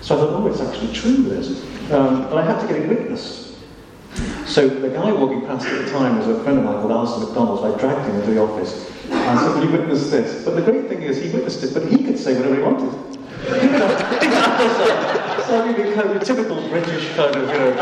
So 0.00 0.14
I 0.14 0.20
thought, 0.20 0.30
oh, 0.30 0.46
it's 0.46 0.60
actually 0.60 0.92
true, 0.94 1.16
this. 1.24 1.62
Um, 1.90 2.22
but 2.30 2.38
I 2.38 2.44
had 2.44 2.60
to 2.60 2.66
get 2.66 2.76
it 2.76 2.88
witnessed. 2.88 3.45
So 4.46 4.68
the 4.68 4.88
guy 4.88 5.12
walking 5.12 5.42
past 5.46 5.66
at 5.66 5.84
the 5.84 5.90
time 5.90 6.18
was 6.18 6.28
a 6.28 6.42
friend 6.42 6.58
of 6.58 6.64
mine 6.64 6.80
called 6.80 6.92
Alison 6.92 7.24
McDonald, 7.24 7.60
so 7.60 7.74
I 7.74 7.78
dragged 7.78 8.08
him 8.08 8.16
into 8.16 8.32
the 8.32 8.40
office. 8.40 8.90
And 9.10 9.38
said, 9.38 9.54
will 9.54 9.64
you 9.64 9.70
witness 9.72 10.10
this? 10.10 10.44
But 10.44 10.56
the 10.56 10.62
great 10.62 10.88
thing 10.88 11.02
is 11.02 11.22
he 11.22 11.30
witnessed 11.30 11.62
it, 11.62 11.74
but 11.74 11.86
he 11.86 12.02
could 12.04 12.18
say 12.18 12.34
whatever 12.36 12.54
he 12.56 12.62
wanted. 12.62 12.90
so 15.46 15.62
I 15.62 15.66
mean, 15.66 15.94
kind 15.94 16.10
of 16.10 16.24
typical 16.24 16.68
British 16.68 17.14
kind 17.14 17.36
of, 17.36 17.48
you 17.48 17.58
know. 17.58 17.76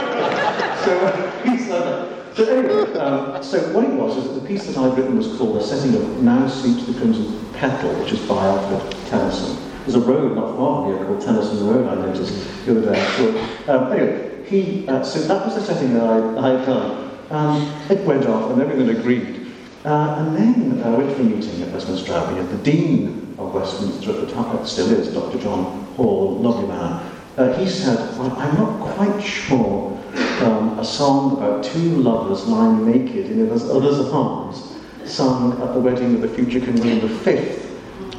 So 0.84 0.98
uh, 1.06 1.42
he's 1.42 1.68
like. 1.68 2.14
So 2.34 2.44
anyway, 2.44 2.98
um, 2.98 3.42
so 3.44 3.60
what 3.72 3.84
it 3.84 3.92
was 3.92 4.16
is 4.16 4.24
that 4.24 4.40
the 4.40 4.46
piece 4.46 4.66
that 4.66 4.76
I'd 4.76 4.98
written 4.98 5.16
was 5.16 5.36
called 5.38 5.56
A 5.56 5.62
Setting 5.62 5.94
of 5.94 6.20
Now 6.20 6.48
Sleeps 6.48 6.84
the 6.84 6.94
Crimson 6.94 7.46
Petal, 7.52 7.94
which 8.00 8.12
is 8.12 8.20
by 8.26 8.44
Alfred 8.44 8.90
Tennyson. 9.06 9.56
There's 9.82 9.94
a 9.94 10.00
road 10.00 10.34
not 10.34 10.56
far 10.56 10.82
from 10.82 10.96
here 10.96 11.06
called 11.06 11.20
Tennyson 11.20 11.64
Road, 11.68 11.86
I 11.86 11.94
noticed 11.94 12.66
the 12.66 12.72
other 12.72 12.92
day. 12.92 13.06
So, 13.16 13.72
um, 13.72 13.92
anyway, 13.92 14.33
he, 14.46 14.86
uh, 14.88 15.02
so 15.02 15.20
that 15.20 15.44
was 15.44 15.54
the 15.54 15.62
setting 15.62 15.94
that 15.94 16.04
I, 16.04 16.38
I 16.38 16.58
had 16.58 16.66
done. 16.66 17.18
Um, 17.30 17.62
it 17.90 18.04
went 18.04 18.26
off 18.26 18.50
and 18.50 18.60
everyone 18.60 18.94
agreed. 18.94 19.52
Uh, 19.84 20.16
and 20.18 20.36
then 20.36 20.82
I 20.82 20.90
went 20.96 21.14
for 21.14 21.22
a 21.22 21.24
meeting 21.24 21.62
at 21.62 21.70
Westminster 21.70 22.14
Abbey, 22.14 22.40
and 22.40 22.48
the 22.48 22.56
Dean 22.58 23.34
of 23.38 23.52
Westminster 23.52 24.10
at 24.12 24.26
the 24.26 24.32
time, 24.32 24.66
still 24.66 24.90
is, 24.90 25.12
Dr. 25.12 25.38
John 25.38 25.84
Hall, 25.96 26.38
lovely 26.38 26.68
man, 26.68 27.10
uh, 27.36 27.52
he 27.58 27.68
said, 27.68 27.96
well, 28.18 28.32
I'm 28.38 28.54
not 28.54 28.94
quite 28.94 29.20
sure 29.20 30.00
um, 30.40 30.78
a 30.78 30.84
song 30.84 31.36
about 31.36 31.64
two 31.64 31.96
lovers 31.96 32.46
lying 32.46 32.86
naked 32.90 33.30
in 33.30 33.50
other's 33.50 34.08
arms, 34.12 34.76
sung 35.04 35.60
at 35.60 35.74
the 35.74 35.80
wedding 35.80 36.14
of 36.14 36.20
the 36.22 36.28
future 36.28 36.60
King 36.60 36.76
William 36.76 37.08
V, 37.08 37.30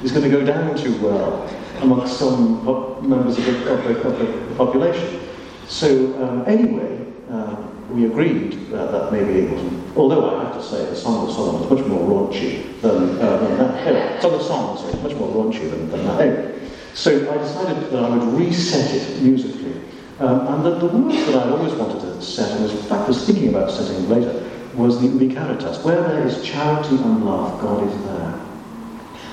is 0.04 0.12
going 0.12 0.24
to 0.24 0.30
go 0.30 0.46
down 0.46 0.78
too 0.78 0.96
well 1.02 1.50
amongst 1.82 2.18
some 2.18 2.64
members 3.08 3.38
of 3.38 3.46
the, 3.46 3.74
of 3.74 3.84
the, 3.84 4.02
of 4.02 4.50
the 4.50 4.56
population. 4.56 5.25
So 5.68 6.14
um, 6.24 6.44
anyway, 6.46 7.06
um, 7.30 7.96
we 7.96 8.06
agreed 8.06 8.54
that, 8.70 8.92
that 8.92 9.12
maybe 9.12 9.40
it 9.40 9.52
wasn't. 9.52 9.98
Although 9.98 10.38
I 10.38 10.44
have 10.44 10.54
to 10.54 10.64
say, 10.64 10.86
the 10.86 10.96
Song 10.96 11.28
of 11.28 11.34
Solomon 11.34 11.64
is 11.64 11.70
much 11.70 11.88
more 11.88 12.30
raunchy 12.30 12.80
than, 12.82 13.20
uh, 13.20 13.38
than 13.38 13.58
that. 13.58 13.88
Anyway, 13.88 14.22
Song 14.22 14.34
of 14.34 14.42
Songs 14.42 14.94
is 14.94 15.02
much 15.02 15.16
more 15.16 15.30
raunchy 15.30 15.70
than, 15.70 15.90
than 15.90 16.06
that. 16.06 16.22
Anyway, 16.22 16.70
so 16.94 17.32
I 17.32 17.38
decided 17.38 17.92
that 17.92 18.04
I 18.04 18.16
would 18.16 18.40
reset 18.40 18.94
it 18.96 19.22
musically. 19.22 19.82
Um, 20.20 20.48
and 20.48 20.66
the, 20.66 20.76
the 20.76 20.88
words 20.88 21.26
that 21.26 21.36
I'd 21.36 21.52
always 21.52 21.74
wanted 21.74 22.00
to 22.00 22.22
set, 22.22 22.50
and 22.52 22.70
in 22.70 22.78
fact 22.84 23.08
was 23.08 23.26
thinking 23.26 23.50
about 23.50 23.70
setting 23.72 24.08
later, 24.08 24.50
was 24.76 25.02
the 25.02 25.08
Ubi 25.08 25.34
Caritas. 25.34 25.84
Where 25.84 26.02
there 26.02 26.26
is 26.26 26.44
charity 26.44 26.96
and 26.96 27.26
love, 27.26 27.60
God 27.62 27.88
is 27.88 28.04
there. 28.06 28.40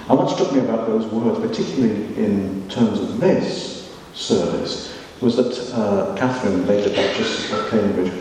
And 0.08 0.18
what 0.18 0.30
struck 0.30 0.52
me 0.52 0.60
about 0.60 0.86
those 0.86 1.06
words, 1.06 1.38
particularly 1.38 2.04
in 2.16 2.68
terms 2.68 3.00
of 3.00 3.20
this 3.20 3.96
service, 4.14 4.91
was 5.22 5.36
that 5.36 5.74
uh, 5.74 6.16
Catherine, 6.16 6.66
later 6.66 6.90
Duchess 6.90 7.52
of 7.52 7.70
Cambridge, 7.70 8.12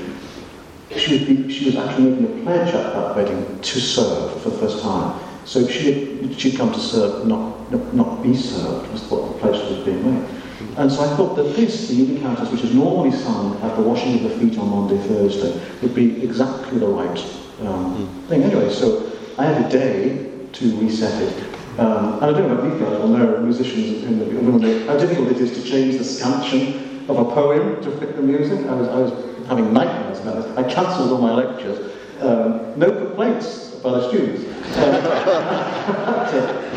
she, 0.95 1.17
would 1.17 1.27
be, 1.27 1.51
she 1.51 1.65
was 1.65 1.75
actually 1.75 2.11
making 2.11 2.41
a 2.41 2.43
pledge 2.43 2.73
at 2.73 2.93
that 2.93 3.15
wedding 3.15 3.59
to 3.59 3.79
serve 3.79 4.41
for 4.41 4.49
the 4.51 4.57
first 4.59 4.83
time. 4.83 5.19
So 5.45 5.67
she 5.67 5.91
had, 5.91 6.39
she'd 6.39 6.57
come 6.57 6.71
to 6.71 6.79
serve, 6.79 7.25
not, 7.25 7.71
not, 7.71 7.93
not 7.93 8.23
be 8.23 8.35
served, 8.35 8.91
was 8.91 9.01
what 9.09 9.33
the 9.33 9.39
pledge 9.39 9.69
was 9.69 9.83
being 9.83 10.03
made. 10.03 10.29
And 10.77 10.91
so 10.91 11.01
I 11.01 11.15
thought 11.17 11.35
that 11.35 11.55
this, 11.55 11.87
the 11.87 11.95
Ubi 11.95 12.21
Caritas, 12.21 12.51
which 12.51 12.61
is 12.63 12.73
normally 12.73 13.11
sung 13.11 13.59
at 13.61 13.75
the 13.75 13.81
washing 13.81 14.23
of 14.23 14.23
the 14.23 14.37
feet 14.37 14.57
on 14.59 14.69
Maundy, 14.69 14.97
Thursday, 15.07 15.59
would 15.81 15.95
be 15.95 16.23
exactly 16.23 16.77
the 16.77 16.87
right 16.87 17.19
um, 17.61 18.23
thing. 18.27 18.43
Anyway, 18.43 18.69
so 18.69 19.11
I 19.39 19.45
had 19.45 19.65
a 19.65 19.69
day 19.69 20.29
to 20.51 20.77
reset 20.77 21.21
it. 21.21 21.43
Um, 21.79 22.15
and 22.15 22.25
I 22.25 22.31
don't 22.31 22.47
know 22.47 22.59
about 22.59 22.65
you 22.65 22.79
guys, 22.79 23.19
there 23.19 23.35
are 23.35 23.41
musicians 23.41 24.03
in 24.03 24.19
the, 24.19 24.25
will 24.25 24.59
know 24.59 24.87
how 24.87 24.97
difficult 24.97 25.31
it 25.31 25.37
is 25.37 25.51
to 25.53 25.67
change 25.67 25.97
the 25.97 26.03
scansion 26.03 26.90
of 27.11 27.27
a 27.27 27.31
poem 27.31 27.81
to 27.83 27.91
fit 27.99 28.15
the 28.15 28.21
music. 28.21 28.65
I 28.67 28.73
was, 28.73 28.87
I 28.87 28.97
was 28.97 29.47
having 29.47 29.73
nightmares 29.73 30.19
about 30.19 30.43
this. 30.43 30.57
I 30.57 30.63
cancelled 30.63 31.11
all 31.11 31.21
my 31.21 31.33
lectures. 31.33 31.95
Um, 32.21 32.79
no 32.79 32.91
complaints 32.91 33.75
by 33.75 33.91
the 33.91 34.07
students. 34.09 34.45
Um, 34.77 34.93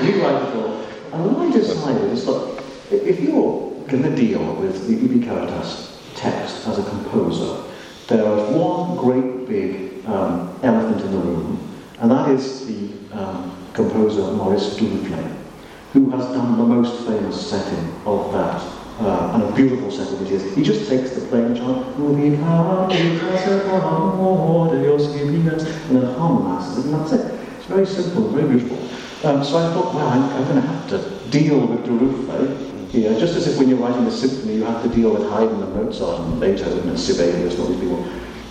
rewrite 0.05 0.43
it. 0.43 0.89
And 1.13 1.37
what 1.37 1.47
I 1.47 1.53
decided 1.53 2.15
if 2.91 3.21
you're 3.21 3.71
going 3.87 4.03
to 4.03 4.15
deal 4.15 4.55
with 4.55 4.87
the 4.87 4.95
Ubi 4.95 5.25
Caritas 5.25 6.01
text 6.17 6.67
as 6.67 6.79
a 6.79 6.89
composer, 6.89 7.63
there 8.09 8.21
is 8.21 8.57
one 8.57 8.97
great 8.97 9.47
big 9.47 10.05
um, 10.07 10.59
elephant 10.63 11.01
in 11.03 11.13
the 11.13 11.19
room, 11.19 11.75
and 12.01 12.11
that 12.11 12.31
is 12.31 12.67
the 12.67 12.93
um, 13.13 13.57
composer 13.73 14.23
Maurice 14.33 14.75
Duruflé, 14.77 15.37
who 15.93 16.11
has 16.11 16.27
done 16.27 16.59
the 16.59 16.65
most 16.65 17.07
famous 17.07 17.51
setting 17.51 17.95
of 18.07 18.33
that, 18.33 18.61
uh, 19.01 19.33
and 19.35 19.43
a 19.43 19.53
beautiful 19.57 19.91
set 19.91 20.13
of 20.13 20.31
is. 20.31 20.55
He 20.55 20.63
just 20.63 20.89
takes 20.89 21.11
the 21.11 21.27
plain 21.27 21.55
chant, 21.55 21.99
and 25.89 25.97
then 25.97 26.15
harmonizes 26.15 26.79
it, 26.79 26.85
and 26.87 26.95
that's 26.95 27.13
it. 27.13 27.41
It's 27.57 27.67
very 27.67 27.87
simple, 27.87 28.29
very 28.29 28.49
beautiful. 28.49 28.79
Um, 29.29 29.43
so 29.43 29.59
I 29.59 29.73
thought, 29.73 29.95
well, 29.95 30.07
I'm, 30.09 30.23
I'm 30.23 30.45
going 30.45 30.61
to 30.61 30.69
have 30.69 30.89
to 30.91 31.29
deal 31.31 31.67
with 31.67 31.85
Duruflé 31.87 32.91
here, 32.91 33.19
just 33.19 33.35
as 33.37 33.49
if 33.49 33.59
when 33.59 33.69
you're 33.69 33.79
writing 33.79 34.07
a 34.07 34.11
symphony, 34.11 34.57
you 34.57 34.65
have 34.65 34.83
to 34.83 34.89
deal 34.89 35.11
with 35.11 35.29
Haydn 35.31 35.61
and 35.61 35.75
Mozart 35.75 36.21
and 36.21 36.41
Beethoven 36.41 36.89
and 36.89 36.99
Sibelius 36.99 37.55
and 37.55 37.63
all 37.63 37.69
these 37.69 37.81
people. 37.81 38.05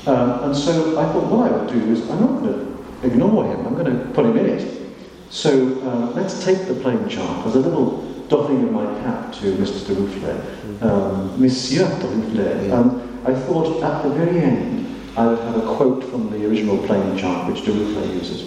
Um, 0.06 0.44
and 0.44 0.56
so 0.56 1.00
I 1.00 1.06
thought 1.14 1.32
what 1.32 1.50
I 1.50 1.56
would 1.56 1.70
do 1.72 1.80
is 1.92 2.10
I'm 2.10 2.20
not 2.20 2.42
going 2.42 2.54
to 2.54 3.08
ignore 3.08 3.46
him, 3.46 3.66
I'm 3.66 3.76
going 3.76 3.98
to 3.98 4.06
put 4.14 4.26
him 4.26 4.38
in 4.38 4.46
it. 4.48 4.82
So 5.30 5.80
uh, 5.82 6.12
let's 6.12 6.44
take 6.44 6.68
the 6.68 6.74
plain 6.74 7.08
chant. 7.08 7.44
There's 7.44 7.56
a 7.56 7.60
little 7.60 8.13
doffing 8.34 8.64
of 8.64 8.72
my 8.72 8.86
cap 9.04 9.32
to 9.32 9.46
Mr. 9.62 9.80
Duruflé, 9.88 10.34
um, 10.82 11.40
Monsieur 11.40 11.86
de 11.86 12.68
Yeah. 12.68 12.80
and 12.80 13.02
I 13.28 13.34
thought 13.34 13.84
at 13.84 14.04
the 14.04 14.10
very 14.10 14.40
end 14.42 14.88
I 15.16 15.28
would 15.28 15.40
have 15.40 15.58
a 15.58 15.68
quote 15.76 16.04
from 16.04 16.32
the 16.32 16.44
original 16.48 16.78
plain 16.88 17.16
chant 17.16 17.48
which 17.48 17.62
Duruflé 17.64 18.04
uses. 18.20 18.42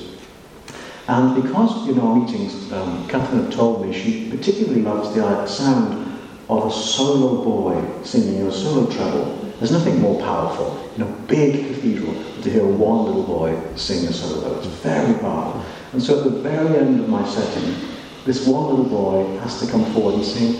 And 1.06 1.40
because 1.40 1.88
in 1.88 2.00
our 2.00 2.16
meetings, 2.16 2.72
um, 2.72 3.04
Catherine 3.06 3.44
had 3.44 3.52
told 3.52 3.86
me 3.86 3.92
she 3.92 4.28
particularly 4.28 4.82
loves 4.82 5.14
the 5.14 5.46
sound 5.46 6.18
of 6.50 6.66
a 6.66 6.72
solo 6.72 7.44
boy 7.44 7.76
singing 8.02 8.42
a 8.42 8.50
solo 8.50 8.86
treble. 8.90 9.38
There's 9.60 9.70
nothing 9.70 10.00
more 10.00 10.20
powerful 10.20 10.68
in 10.96 11.02
a 11.02 11.10
big 11.28 11.68
cathedral 11.68 12.14
to 12.42 12.50
hear 12.50 12.66
one 12.66 13.04
little 13.06 13.22
boy 13.22 13.56
sing 13.76 14.04
a 14.08 14.12
solo. 14.12 14.58
It's 14.58 14.66
very 14.66 15.14
powerful. 15.14 15.62
And 15.92 16.02
so 16.02 16.18
at 16.18 16.24
the 16.24 16.38
very 16.50 16.76
end 16.76 16.98
of 17.00 17.08
my 17.08 17.24
setting, 17.28 17.95
this 18.26 18.44
one 18.44 18.68
little 18.68 18.84
boy 18.84 19.38
has 19.38 19.60
to 19.60 19.70
come 19.70 19.84
forward 19.92 20.16
and 20.16 20.24
sing, 20.24 20.54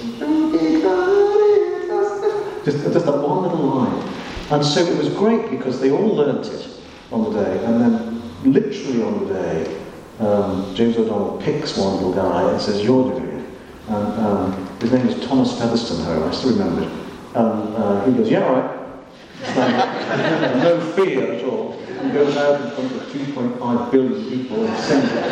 just, 2.65 2.79
just 2.93 3.07
that 3.07 3.19
one 3.21 3.43
little 3.43 3.59
line. 3.59 4.09
And 4.51 4.65
so 4.65 4.81
it 4.81 4.97
was 4.97 5.09
great 5.15 5.51
because 5.51 5.81
they 5.81 5.91
all 5.91 6.15
learnt 6.15 6.47
it 6.47 6.69
on 7.11 7.25
the 7.25 7.43
day, 7.43 7.65
and 7.65 7.81
then 7.81 8.23
literally 8.45 9.03
on 9.03 9.27
the 9.27 9.35
day, 9.35 9.83
um, 10.21 10.73
James 10.77 10.97
O'Donnell 10.97 11.39
picks 11.43 11.77
one 11.77 11.95
little 11.97 12.15
guy 12.15 12.53
and 12.53 12.61
says, 12.61 12.85
You're 12.85 13.11
doing 13.11 13.41
it. 13.41 13.47
And 13.89 14.21
um, 14.21 14.79
his 14.79 14.93
name 14.93 15.09
is 15.09 15.27
Thomas 15.27 15.59
Featherstone, 15.59 16.23
I 16.23 16.31
still 16.31 16.53
remember 16.53 16.83
it. 16.83 16.93
And 17.35 17.77
uh, 17.77 18.05
he 18.05 18.13
goes, 18.13 18.31
Yeah, 18.31 18.47
all 18.47 18.61
right. 18.61 19.93
No 20.07 20.81
fear 20.95 21.33
at 21.33 21.45
all. 21.45 21.73
He 21.73 22.11
goes 22.11 22.37
out 22.37 22.61
in 22.61 22.71
front 22.71 22.93
of 22.93 23.03
2.5 23.09 23.91
billion 23.91 24.31
people 24.31 24.65
and 24.65 24.79
sings 24.79 25.05
it. 25.05 25.25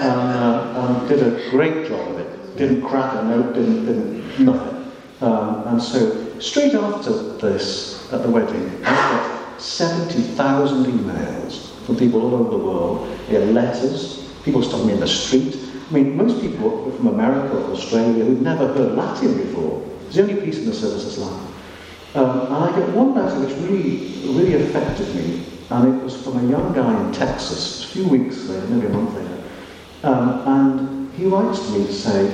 And, 0.00 0.20
uh, 0.20 0.98
and 0.98 1.08
did 1.08 1.22
a 1.22 1.50
great 1.50 1.86
job 1.86 2.08
of 2.12 2.18
it. 2.18 2.56
Didn't 2.56 2.82
crack 2.82 3.14
a 3.14 3.24
note, 3.24 3.54
didn't, 3.54 3.84
didn't 3.84 4.38
nothing. 4.38 4.92
Um, 5.20 5.66
and 5.66 5.82
so, 5.82 6.38
straight 6.38 6.74
after 6.74 7.12
this, 7.38 8.10
at 8.12 8.22
the 8.22 8.30
wedding, 8.30 8.84
I 8.84 8.94
got 8.94 9.60
70,000 9.60 10.86
emails 10.86 11.74
from 11.84 11.96
people 11.96 12.22
all 12.22 12.34
over 12.34 12.50
the 12.50 12.64
world. 12.64 13.18
They 13.28 13.40
had 13.40 13.54
letters, 13.54 14.32
people 14.44 14.62
stopped 14.62 14.86
me 14.86 14.94
in 14.94 15.00
the 15.00 15.08
street. 15.08 15.56
I 15.88 15.92
mean, 15.92 16.16
most 16.16 16.40
people 16.40 16.90
from 16.92 17.08
America 17.08 17.56
or 17.56 17.72
Australia 17.72 18.24
who'd 18.24 18.42
never 18.42 18.66
heard 18.72 18.92
Latin 18.92 19.36
before. 19.36 19.82
It's 20.06 20.16
the 20.16 20.22
only 20.22 20.40
piece 20.40 20.58
in 20.58 20.66
the 20.66 20.74
service 20.74 21.04
that's 21.04 21.18
Latin. 21.18 21.55
Um, 22.16 22.46
and 22.46 22.54
I 22.54 22.78
get 22.78 22.88
one 22.96 23.14
letter 23.14 23.38
which 23.40 23.54
really, 23.68 24.08
really 24.32 24.54
affected 24.54 25.14
me, 25.14 25.44
and 25.68 25.94
it 25.94 26.02
was 26.02 26.22
from 26.24 26.38
a 26.38 26.50
young 26.50 26.72
guy 26.72 26.98
in 27.04 27.12
Texas, 27.12 27.84
a 27.84 27.88
few 27.88 28.08
weeks 28.08 28.48
later, 28.48 28.66
maybe 28.68 28.86
a 28.86 28.88
month 28.88 29.14
later. 29.14 29.42
Um, 30.02 30.40
and 30.48 31.12
he 31.12 31.26
writes 31.26 31.66
to 31.66 31.72
me 31.72 31.84
to 31.84 31.92
say, 31.92 32.26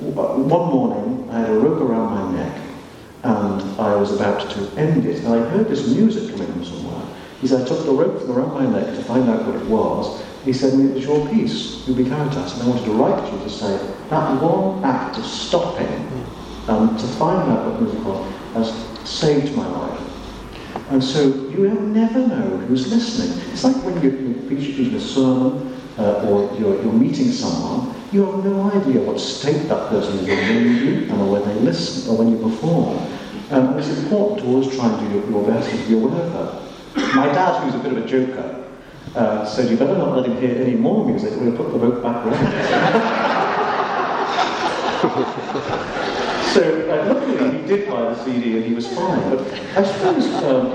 one 0.00 0.70
morning 0.70 1.28
I 1.28 1.40
had 1.40 1.50
a 1.50 1.58
rope 1.58 1.82
around 1.82 2.32
my 2.32 2.38
neck, 2.38 2.62
and 3.22 3.62
I 3.78 3.94
was 3.96 4.14
about 4.18 4.50
to 4.52 4.72
end 4.78 5.04
it, 5.04 5.22
and 5.24 5.34
I 5.34 5.46
heard 5.50 5.68
this 5.68 5.94
music 5.94 6.30
coming 6.30 6.50
from 6.50 6.64
somewhere. 6.64 7.06
He 7.42 7.48
said, 7.48 7.60
I 7.60 7.64
took 7.68 7.84
the 7.84 7.92
rope 7.92 8.18
from 8.18 8.32
around 8.32 8.54
my 8.54 8.80
neck 8.80 8.96
to 8.96 9.02
find 9.02 9.28
out 9.28 9.44
what 9.44 9.56
it 9.56 9.66
was. 9.66 10.24
He 10.46 10.54
said, 10.54 10.72
it 10.72 10.94
was 10.94 11.04
your 11.04 11.28
piece, 11.28 11.86
*You 11.86 11.94
Ubi 11.94 12.08
Caritas, 12.08 12.54
and 12.54 12.62
I 12.62 12.66
wanted 12.66 12.86
to 12.86 12.92
write 12.92 13.26
to 13.26 13.36
you 13.36 13.42
to 13.42 13.50
say, 13.50 13.76
that 14.08 14.42
one 14.42 14.82
act 14.82 15.18
of 15.18 15.26
stopping 15.26 16.26
um, 16.68 16.96
to 16.96 17.06
find 17.06 17.50
out 17.50 17.66
what 17.66 17.82
music 17.82 18.02
was 18.06 18.32
has 18.54 18.91
saved 19.04 19.56
my 19.56 19.66
life. 19.66 20.00
And 20.90 21.02
so 21.02 21.22
you 21.24 21.62
will 21.62 21.80
never 21.80 22.26
know 22.26 22.58
who's 22.58 22.92
listening. 22.92 23.38
It's 23.52 23.64
like 23.64 23.76
when 23.76 24.02
you're, 24.02 24.32
preaching 24.46 24.94
a 24.94 25.00
sermon 25.00 25.74
uh, 25.96 26.28
or 26.28 26.54
you're, 26.58 26.82
you're 26.82 26.92
meeting 26.92 27.30
someone, 27.30 27.94
you 28.12 28.26
have 28.26 28.44
no 28.44 28.70
idea 28.70 29.00
what 29.00 29.18
state 29.18 29.66
that 29.68 29.88
person 29.88 30.18
is 30.18 30.28
in 30.28 30.36
when 30.36 30.64
you 30.64 30.70
meet 30.84 31.08
them 31.08 31.22
or 31.22 31.32
when 31.32 31.42
they 31.48 31.54
listen 31.60 32.10
or 32.10 32.18
when 32.18 32.30
you 32.30 32.36
perform. 32.36 32.98
Um, 33.50 33.78
it's 33.78 33.88
important 33.88 34.40
to 34.40 34.46
always 34.46 34.68
try 34.76 34.88
and 34.92 35.00
do 35.00 35.06
your, 35.16 35.24
your 35.30 35.42
best 35.46 35.72
and 35.72 35.88
be 35.88 35.94
aware 35.94 36.20
of 36.20 36.32
that. 36.32 36.60
My 37.14 37.26
dad, 37.26 37.62
who's 37.62 37.74
a 37.74 37.78
bit 37.78 37.92
of 37.92 37.98
a 38.04 38.06
joker, 38.06 38.58
uh, 39.14 39.46
said, 39.46 39.70
you 39.70 39.76
better 39.78 39.96
not 39.96 40.14
let 40.16 40.26
him 40.26 40.36
hear 40.38 40.54
any 40.62 40.74
more 40.74 41.06
music, 41.06 41.32
we'll 41.40 41.56
put 41.56 41.72
the 41.72 41.78
rope 41.78 42.02
back 42.02 42.24
round. 42.26 43.32
So 46.52 46.60
uh, 46.60 47.14
luckily 47.14 47.60
he 47.60 47.66
did 47.66 47.88
buy 47.88 48.02
the 48.02 48.24
CD 48.24 48.56
and 48.58 48.64
he 48.64 48.74
was 48.74 48.86
fine. 48.94 49.20
But 49.30 49.40
I 49.74 49.82
suppose 49.84 50.26
um, 50.44 50.72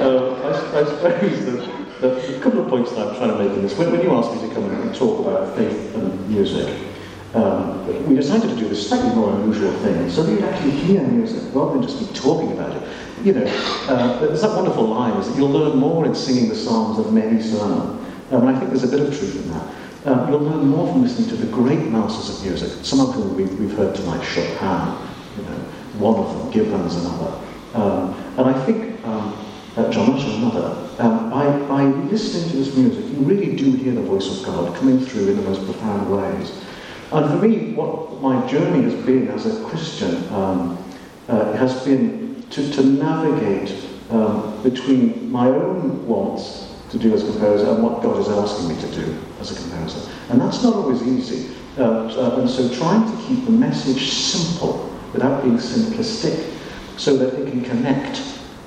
uh, 0.00 0.40
I, 0.42 0.80
I 0.80 0.84
suppose 0.84 1.44
that, 1.46 2.00
that 2.00 2.36
a 2.36 2.40
couple 2.40 2.60
of 2.60 2.68
points 2.68 2.92
that 2.92 3.08
I'm 3.08 3.16
trying 3.16 3.30
to 3.30 3.38
make 3.38 3.52
in 3.52 3.62
this. 3.62 3.76
When, 3.76 3.90
when 3.90 4.00
you 4.00 4.14
asked 4.14 4.32
me 4.32 4.48
to 4.48 4.54
come 4.54 4.70
and 4.70 4.94
talk 4.94 5.26
about 5.26 5.56
faith 5.56 5.92
and 5.96 6.28
music, 6.28 6.86
um, 7.34 7.84
we 8.08 8.14
decided 8.14 8.48
to 8.48 8.56
do 8.56 8.68
this 8.68 8.88
slightly 8.88 9.12
more 9.14 9.34
unusual 9.34 9.72
thing, 9.78 10.08
so 10.08 10.22
that 10.22 10.30
you'd 10.30 10.44
actually 10.44 10.70
hear 10.70 11.02
music 11.02 11.52
rather 11.52 11.72
than 11.72 11.82
just 11.82 11.98
be 11.98 12.18
talking 12.18 12.52
about 12.52 12.76
it. 12.76 12.82
You 13.24 13.32
know, 13.32 13.44
uh, 13.88 14.20
there's 14.20 14.42
that 14.42 14.54
wonderful 14.54 14.84
line 14.84 15.18
is 15.20 15.28
that 15.28 15.36
you'll 15.36 15.50
learn 15.50 15.78
more 15.78 16.06
in 16.06 16.14
singing 16.14 16.48
the 16.48 16.54
psalms 16.54 17.04
than 17.04 17.12
many 17.12 17.42
sermon. 17.42 17.80
Um, 18.30 18.48
and 18.48 18.48
I 18.48 18.58
think 18.58 18.70
there's 18.70 18.84
a 18.84 18.88
bit 18.88 19.00
of 19.00 19.08
truth 19.08 19.44
in 19.44 19.50
that. 19.52 19.85
Um, 20.06 20.30
you'll 20.30 20.38
learn 20.38 20.68
more 20.68 20.86
from 20.86 21.02
listening 21.02 21.28
to 21.30 21.36
the 21.36 21.50
great 21.50 21.80
masters 21.88 22.38
of 22.38 22.46
music, 22.46 22.84
some 22.84 23.00
of 23.00 23.12
whom 23.12 23.36
we've, 23.36 23.58
we've 23.58 23.76
heard 23.76 23.92
tonight, 23.92 24.22
Chopin, 24.22 24.94
you 25.36 25.42
know, 25.42 25.58
one 25.98 26.20
of 26.20 26.32
them, 26.32 26.50
Gibbons 26.52 26.94
another. 26.94 27.36
Um, 27.74 28.14
and 28.38 28.48
I 28.48 28.64
think 28.64 29.04
um, 29.04 29.36
uh, 29.76 29.90
John 29.90 30.10
Marshall 30.10 30.36
another. 30.36 30.88
Um, 31.00 31.28
by, 31.28 31.58
by 31.66 31.84
listening 31.86 32.48
to 32.50 32.56
this 32.56 32.76
music, 32.76 33.04
you 33.04 33.24
really 33.24 33.56
do 33.56 33.72
hear 33.72 33.94
the 33.94 34.02
voice 34.02 34.38
of 34.38 34.46
God 34.46 34.76
coming 34.76 35.00
through 35.00 35.30
in 35.30 35.38
the 35.38 35.42
most 35.42 35.64
profound 35.64 36.08
ways. 36.08 36.52
And 37.10 37.28
for 37.28 37.44
me, 37.44 37.72
what 37.74 38.22
my 38.22 38.46
journey 38.46 38.84
has 38.84 38.94
been 39.04 39.26
as 39.30 39.46
a 39.46 39.64
Christian 39.64 40.32
um, 40.32 40.78
uh, 41.28 41.52
has 41.54 41.84
been 41.84 42.44
to, 42.50 42.72
to 42.74 42.82
navigate 42.84 43.74
um, 44.10 44.62
between 44.62 45.32
my 45.32 45.48
own 45.48 46.06
wants 46.06 46.65
to 46.90 46.98
do 46.98 47.12
as 47.14 47.22
a 47.22 47.32
composer 47.32 47.70
and 47.70 47.82
what 47.82 48.02
God 48.02 48.18
is 48.20 48.28
asking 48.28 48.68
me 48.68 48.80
to 48.80 48.94
do 48.94 49.18
as 49.40 49.50
a 49.52 49.54
composer. 49.54 50.10
And 50.30 50.40
that's 50.40 50.62
not 50.62 50.74
always 50.74 51.02
easy. 51.02 51.54
Uh, 51.78 52.06
uh, 52.06 52.40
and 52.40 52.48
so 52.48 52.68
trying 52.74 53.04
to 53.04 53.26
keep 53.26 53.44
the 53.44 53.50
message 53.50 54.10
simple 54.10 54.90
without 55.12 55.42
being 55.42 55.56
simplistic 55.56 56.52
so 56.96 57.16
that 57.16 57.34
it 57.34 57.50
can 57.50 57.62
connect. 57.62 58.22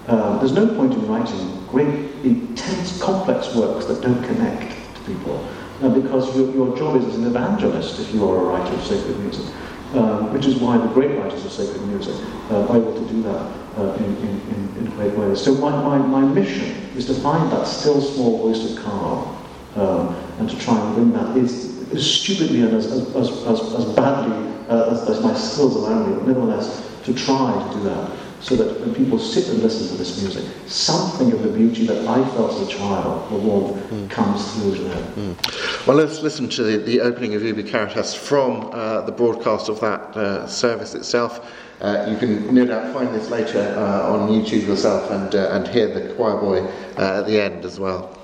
Uh, 0.08 0.38
there's 0.40 0.52
no 0.52 0.68
point 0.76 0.94
in 0.94 1.08
writing 1.08 1.66
great, 1.68 1.88
intense, 2.24 3.02
complex 3.02 3.56
works 3.56 3.86
that 3.86 4.02
don't 4.02 4.24
connect 4.26 4.72
to 4.96 5.02
people. 5.04 5.48
Uh, 5.82 5.90
because 5.90 6.36
your, 6.36 6.52
your 6.54 6.78
job 6.78 6.98
is 6.98 7.06
as 7.06 7.16
an 7.16 7.26
evangelist 7.26 8.00
if 8.00 8.14
you 8.14 8.30
are 8.30 8.38
a 8.38 8.44
writer 8.44 8.76
of 8.76 8.84
sacred 8.84 9.18
music. 9.20 9.46
Um, 9.94 10.32
which 10.32 10.46
is 10.46 10.58
why 10.58 10.78
the 10.78 10.86
great 10.90 11.18
writers 11.18 11.44
of 11.44 11.52
sacred 11.52 11.82
music 11.88 12.14
uh, 12.52 12.68
are 12.68 12.78
able 12.78 12.94
to 12.94 13.12
do 13.12 13.24
that 13.24 13.69
uh, 13.80 13.96
in, 13.96 14.18
in, 14.18 14.78
in, 14.78 14.86
great 14.96 15.16
ways. 15.16 15.42
So 15.42 15.56
my, 15.56 15.72
my, 15.72 15.98
my 15.98 16.22
mission 16.22 16.76
is 16.98 17.06
to 17.06 17.14
find 17.14 17.50
that 17.52 17.66
still 17.66 18.02
small 18.02 18.40
voice 18.40 18.72
of 18.72 18.84
calm 18.84 19.38
um, 19.76 20.16
and 20.40 20.50
to 20.50 20.60
try 20.60 20.80
and 20.80 20.96
bring 20.96 21.12
that 21.14 21.38
as, 21.38 21.90
as 21.94 22.06
stupidly 22.06 22.62
and 22.62 22.74
as, 22.74 22.92
as, 22.92 23.16
as, 23.16 23.74
as, 23.74 23.86
badly 23.96 24.36
uh, 24.68 24.92
as, 24.92 25.10
as 25.10 25.24
my 25.24 25.34
skills 25.34 25.76
allow 25.76 26.06
me, 26.06 26.16
but 26.16 26.28
nevertheless 26.28 26.86
to 27.06 27.14
try 27.14 27.54
to 27.72 27.78
do 27.78 27.84
that 27.84 28.12
so 28.42 28.56
that 28.56 28.80
when 28.80 28.96
people 28.96 29.20
sit 29.20 29.50
and 29.50 29.62
listen 29.62 29.88
to 29.90 29.96
this 29.96 30.22
music, 30.22 30.46
something 30.66 31.32
of 31.34 31.44
the 31.44 31.50
beauty 31.50 31.86
that 31.86 32.08
I 32.08 32.24
felt 32.30 32.54
as 32.54 32.68
a 32.68 32.72
child, 32.72 33.30
the 33.32 33.36
warmth, 33.36 34.10
comes 34.10 34.54
through 34.54 34.76
to 34.76 34.82
them. 34.84 35.38
Well, 35.86 35.98
let's 35.98 36.22
listen 36.22 36.48
to 36.50 36.64
the, 36.64 36.78
the 36.78 37.02
opening 37.02 37.36
of 37.36 37.44
Ubi 37.44 37.64
Caritas 37.64 38.16
from 38.16 38.70
uh, 38.72 39.02
the 39.02 39.12
broadcast 39.12 39.68
of 39.68 39.80
that 39.82 40.16
uh, 40.16 40.48
service 40.48 40.96
itself. 40.96 41.52
Uh, 41.82 42.06
you 42.10 42.18
can 42.18 42.54
no 42.54 42.66
doubt 42.66 42.94
find 42.94 43.14
this 43.16 43.30
later 43.30 43.60
uh, 43.78 44.12
on 44.12 44.28
YouTube 44.28 44.68
yourself 44.68 45.10
and, 45.12 45.34
uh, 45.34 45.50
and 45.52 45.68
hear 45.68 45.88
the 45.88 46.14
choir 46.16 46.38
boy 46.38 46.60
uh, 46.98 47.20
at 47.20 47.26
the 47.26 47.40
end 47.40 47.64
as 47.64 47.80
well. 47.80 48.18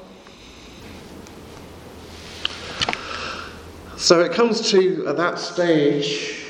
So 3.98 4.20
it 4.20 4.34
comes 4.34 4.70
to 4.72 5.08
uh, 5.08 5.14
that 5.14 5.40
stage 5.40 6.44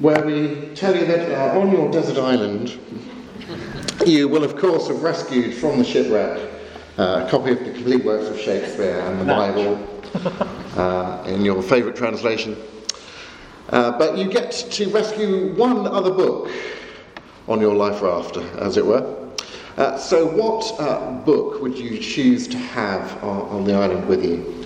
where 0.00 0.24
we 0.24 0.70
tell 0.74 0.96
you 0.96 1.04
that 1.06 1.32
uh, 1.32 1.58
on 1.58 1.72
your 1.72 1.90
desert 1.90 2.18
island, 2.18 2.78
you 4.06 4.28
will, 4.28 4.44
of 4.44 4.56
course, 4.56 4.88
have 4.88 5.02
rescued 5.02 5.54
from 5.54 5.78
the 5.78 5.84
shipwreck 5.84 6.48
uh, 6.98 7.24
a 7.26 7.30
copy 7.30 7.52
of 7.52 7.58
the 7.58 7.72
complete 7.72 8.04
works 8.04 8.28
of 8.28 8.38
Shakespeare 8.38 9.00
and 9.00 9.20
the 9.20 9.24
Bible 9.24 9.88
uh, 10.76 11.24
in 11.26 11.44
your 11.44 11.62
favourite 11.62 11.96
translation. 11.96 12.56
Uh, 13.72 13.98
but 13.98 14.18
you 14.18 14.30
get 14.30 14.52
to 14.52 14.88
rescue 14.90 15.54
one 15.54 15.86
other 15.86 16.10
book 16.10 16.50
on 17.48 17.58
your 17.60 17.74
life 17.74 18.02
raft, 18.02 18.36
as 18.36 18.76
it 18.76 18.84
were. 18.84 19.18
Uh, 19.78 19.96
so, 19.96 20.26
what 20.26 20.78
uh, 20.78 21.10
book 21.24 21.62
would 21.62 21.78
you 21.78 21.98
choose 21.98 22.46
to 22.46 22.58
have 22.58 23.24
on, 23.24 23.40
on 23.48 23.64
the 23.64 23.72
island 23.72 24.06
with 24.06 24.22
you? 24.22 24.62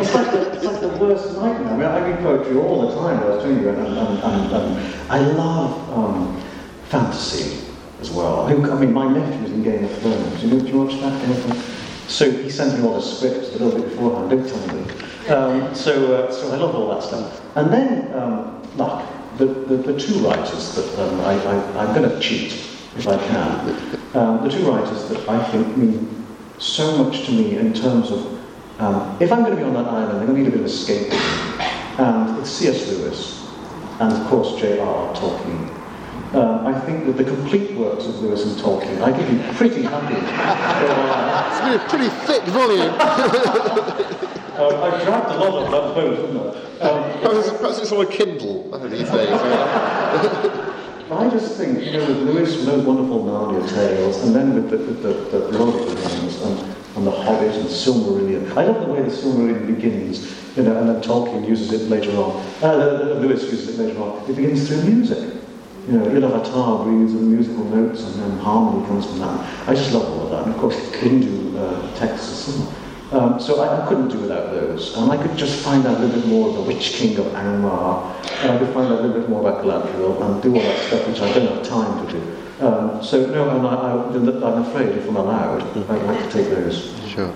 The, 0.00 0.52
it's 0.52 0.64
like 0.64 0.80
the 0.80 0.88
worst 1.00 1.36
nightmare. 1.36 1.68
I 1.68 1.76
mean, 1.76 1.86
I 1.86 2.10
read 2.10 2.18
poetry 2.20 2.56
all 2.56 2.88
the 2.88 2.94
time, 2.94 3.18
I 3.22 3.24
was 3.26 3.42
telling 3.42 3.60
you, 3.60 3.68
and, 3.70 3.78
and, 3.78 4.18
and, 4.18 4.52
and 4.52 4.94
I 5.10 5.20
love 5.20 5.98
um, 5.98 6.40
fantasy 6.88 7.66
as 8.00 8.10
well. 8.10 8.46
I 8.46 8.54
mean, 8.54 8.92
my 8.92 9.10
nephew 9.10 9.54
in 9.54 9.62
Game 9.62 9.84
of 9.84 9.98
Thrones. 9.98 10.44
You 10.44 10.50
know, 10.50 10.60
do 10.60 10.66
you 10.66 10.82
watch 10.82 11.00
that? 11.00 11.79
So 12.10 12.30
he 12.30 12.50
sent 12.50 12.78
me 12.78 12.86
all 12.86 12.94
the 12.94 13.02
scripts 13.02 13.48
a 13.48 13.52
little 13.58 13.80
bit 13.80 13.90
beforehand, 13.90 14.30
don't 14.30 14.46
tell 14.46 14.74
me. 14.74 14.82
Um, 15.28 15.74
so, 15.74 16.14
uh, 16.14 16.32
so 16.32 16.52
I 16.52 16.56
love 16.56 16.74
all 16.74 16.92
that 16.94 17.02
stuff. 17.02 17.40
And 17.56 17.72
then 17.72 18.12
um. 18.14 18.56
The, 19.40 19.46
the, 19.46 19.76
the 19.76 19.98
two 19.98 20.18
writers 20.18 20.74
that 20.74 20.98
um, 20.98 21.20
I, 21.20 21.32
I, 21.32 21.84
I'm 21.86 21.94
going 21.94 22.08
to 22.08 22.20
cheat 22.20 22.52
if 22.96 23.08
I 23.08 23.16
can. 23.16 23.70
Um, 24.14 24.44
the 24.44 24.50
two 24.50 24.70
writers 24.70 25.08
that 25.08 25.28
I 25.28 25.42
think 25.50 25.76
mean 25.76 26.26
so 26.58 27.02
much 27.02 27.24
to 27.24 27.32
me 27.32 27.56
in 27.56 27.72
terms 27.72 28.10
of 28.10 28.38
um, 28.80 29.16
if 29.20 29.32
I'm 29.32 29.42
going 29.42 29.52
to 29.52 29.56
be 29.56 29.62
on 29.62 29.72
that 29.74 29.86
island, 29.86 30.18
I'm 30.18 30.26
going 30.26 30.36
to 30.36 30.42
need 30.42 30.48
a 30.48 30.50
bit 30.50 30.60
of 30.60 30.66
escape. 30.66 31.12
And 31.98 32.38
it's 32.38 32.50
C.S. 32.50 32.86
Lewis 32.88 33.50
and 33.98 34.12
of 34.12 34.26
course 34.28 34.60
J.R.R. 34.60 35.14
Tolkien. 35.14 35.79
Um, 36.32 36.64
I 36.64 36.78
think 36.80 37.06
that 37.06 37.16
the 37.16 37.24
complete 37.24 37.72
works 37.72 38.06
of 38.06 38.20
Lewis 38.20 38.44
and 38.44 38.56
Tolkien, 38.56 39.02
I 39.02 39.10
give 39.10 39.28
you 39.32 39.40
pretty 39.54 39.82
happy. 39.82 40.14
Uh, 40.16 41.38
It's 41.50 41.60
been 41.60 41.74
a 41.74 41.88
pretty 41.88 42.08
thick 42.26 42.42
volume. 42.44 42.80
um, 44.60 44.82
I've 44.82 45.04
grabbed 45.04 45.30
a 45.32 45.38
lot 45.38 45.54
of 45.64 45.70
that 45.72 45.94
boat, 45.94 46.16
haven't 46.18 46.36
I? 46.38 46.88
Um, 46.88 47.20
perhaps, 47.20 47.50
perhaps 47.58 47.78
it's 47.80 47.92
on 47.92 48.06
a 48.06 48.08
Kindle 48.08 48.72
uh, 48.72 48.78
these 48.86 49.10
days. 49.10 49.28
I 51.10 51.28
just 51.28 51.56
think, 51.58 51.82
you 51.84 51.92
know, 51.92 52.06
with 52.06 52.18
Lewis, 52.18 52.64
those 52.64 52.84
wonderful 52.86 53.24
Narnia 53.24 53.68
tales, 53.68 54.22
and 54.24 54.34
then 54.34 54.54
with 54.54 54.70
the, 54.70 54.78
with 54.78 55.02
the, 55.02 55.38
the 55.38 55.58
Lord 55.58 55.74
of 55.74 55.88
the 55.88 55.96
Rings, 56.08 56.40
and, 56.42 56.60
and 56.96 57.06
the 57.06 57.10
Hobbit, 57.10 57.54
and 57.56 57.66
Silmarillion. 57.66 58.48
I 58.56 58.64
love 58.66 58.86
the 58.86 58.92
way 58.92 59.02
the 59.02 59.10
Silmarillion 59.10 59.66
begins, 59.66 60.32
you 60.56 60.62
know, 60.62 60.76
and 60.78 60.88
then 60.88 61.02
Tolkien 61.02 61.46
uses 61.48 61.72
it 61.72 61.88
later 61.90 62.12
on. 62.12 62.40
Uh, 62.62 63.18
Lewis 63.20 63.42
uses 63.42 63.76
it 63.76 63.84
later 63.84 64.00
on. 64.00 64.30
It 64.30 64.36
begins 64.36 64.68
through 64.68 64.84
music. 64.84 65.39
You 65.88 65.98
know, 65.98 66.06
Ilúvatar 66.06 66.84
breathes 66.84 67.14
with 67.14 67.22
musical 67.22 67.64
notes, 67.64 68.02
and 68.04 68.14
then 68.22 68.38
harmony 68.38 68.86
comes 68.86 69.06
from 69.06 69.20
that. 69.20 69.68
I 69.68 69.74
just 69.74 69.92
love 69.92 70.08
all 70.08 70.24
of 70.24 70.30
that. 70.30 70.44
And 70.44 70.54
of 70.54 70.60
course, 70.60 70.76
Hindu 70.94 71.58
uh, 71.58 71.94
texts. 71.96 72.48
Um, 73.12 73.40
so 73.40 73.60
I, 73.60 73.82
I 73.82 73.88
couldn't 73.88 74.08
do 74.08 74.18
without 74.20 74.50
those. 74.52 74.96
And 74.96 75.10
I 75.10 75.16
could 75.20 75.36
just 75.36 75.64
find 75.64 75.84
out 75.86 75.96
a 75.96 76.00
little 76.00 76.20
bit 76.20 76.28
more 76.28 76.50
of 76.50 76.54
the 76.54 76.62
Witch 76.62 76.92
King 76.92 77.18
of 77.18 77.26
Angmar, 77.26 78.14
and 78.42 78.52
I 78.52 78.58
could 78.58 78.72
find 78.72 78.92
out 78.92 79.00
a 79.00 79.02
little 79.02 79.20
bit 79.20 79.28
more 79.28 79.40
about 79.40 79.64
Galadriel, 79.64 80.20
and 80.22 80.42
do 80.42 80.54
all 80.54 80.62
that 80.62 80.78
stuff 80.86 81.08
which 81.08 81.20
I 81.20 81.32
don't 81.32 81.56
have 81.56 81.66
time 81.66 82.06
to 82.06 82.12
do. 82.12 82.36
Um, 82.64 83.02
so 83.02 83.26
no, 83.26 83.48
and 83.50 83.66
I, 83.66 83.74
I, 83.74 84.52
I'm 84.52 84.62
afraid 84.62 84.90
if 84.90 85.08
I'm 85.08 85.16
allowed, 85.16 85.62
I'd 85.62 86.02
like 86.04 86.22
to 86.24 86.30
take 86.30 86.50
those. 86.50 86.94
Sure. 87.08 87.32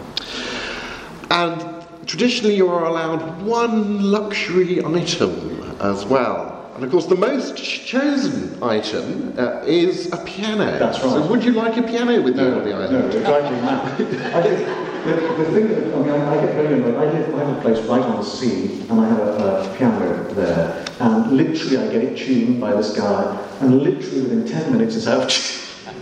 And 1.31 1.85
traditionally, 2.07 2.55
you 2.55 2.69
are 2.69 2.85
allowed 2.85 3.43
one 3.43 4.13
luxury 4.13 4.85
item 4.85 5.77
as 5.81 6.05
well. 6.05 6.54
And 6.75 6.83
of 6.83 6.91
course, 6.91 7.07
the 7.07 7.15
most 7.15 7.57
chosen 7.57 8.61
item 8.61 9.39
uh, 9.39 9.63
is 9.65 10.13
a 10.13 10.17
piano. 10.17 10.77
That's 10.77 10.99
right. 11.01 11.11
So, 11.11 11.27
would 11.29 11.45
you 11.45 11.53
like 11.53 11.77
a 11.77 11.83
piano 11.83 12.21
with 12.21 12.37
you 12.37 12.43
on 12.43 12.65
the 12.65 12.71
No, 12.71 12.83
island? 12.83 13.15
it's 13.15 13.25
driving 13.25 13.53
me 13.55 13.61
mad. 13.61 14.35
I 14.35 14.43
think 14.43 14.59
the, 15.05 15.45
the 15.45 15.53
thing 15.53 15.69
that, 15.69 15.95
I 15.95 15.99
mean, 16.01 16.11
I, 16.11 16.37
I 16.37 16.45
get 16.45 16.55
very 16.57 16.75
annoyed. 16.75 16.97
I 16.97 17.05
live, 17.13 17.35
I 17.37 17.45
have 17.45 17.57
a 17.59 17.61
place 17.61 17.79
right 17.87 18.03
on 18.03 18.17
the 18.17 18.25
sea, 18.25 18.81
and 18.91 19.01
I 19.01 19.07
have 19.07 19.21
a, 19.21 19.71
a 19.71 19.77
piano 19.77 20.35
there, 20.35 20.85
and 20.99 21.37
literally 21.37 21.77
I 21.77 21.93
get 21.93 22.03
it 22.03 22.19
tuned 22.19 22.61
by 22.61 22.75
this 22.75 22.97
guy, 22.97 23.49
and 23.61 23.81
literally 23.81 24.23
within 24.23 24.45
10 24.45 24.73
minutes 24.73 24.97
it's 24.97 25.07
out. 25.07 25.33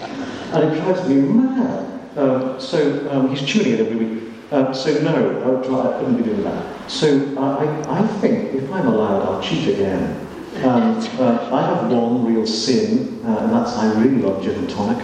and 0.55 0.73
it 0.73 0.81
drives 0.81 1.07
me 1.07 1.17
mad. 1.17 2.01
Um, 2.17 2.59
so 2.59 3.11
um, 3.11 3.35
he's 3.35 3.47
tuning 3.47 3.75
it 3.75 3.81
every 3.81 3.97
week. 3.97 4.33
Um, 4.51 4.73
so 4.73 4.91
no, 5.03 5.43
I, 5.43 5.49
would 5.49 5.65
try, 5.65 5.81
I 5.81 5.99
couldn't 5.99 6.17
be 6.17 6.23
doing 6.23 6.45
that. 6.45 6.91
So 6.91 7.35
uh, 7.37 7.59
I, 7.59 8.01
I 8.03 8.07
think 8.21 8.55
if 8.55 8.71
I'm 8.73 8.87
allowed, 8.87 9.23
I'll 9.23 9.43
cheat 9.43 9.69
again. 9.69 10.29
And 10.55 10.99
uh, 11.19 11.49
I 11.53 11.63
have 11.67 11.91
one 11.91 12.27
real 12.27 12.47
sin, 12.47 13.21
uh, 13.25 13.39
and 13.39 13.53
that's 13.53 13.73
I 13.73 13.93
really 14.01 14.19
love 14.23 14.43
gin 14.43 14.55
and 14.57 14.71
tonic. 14.71 14.99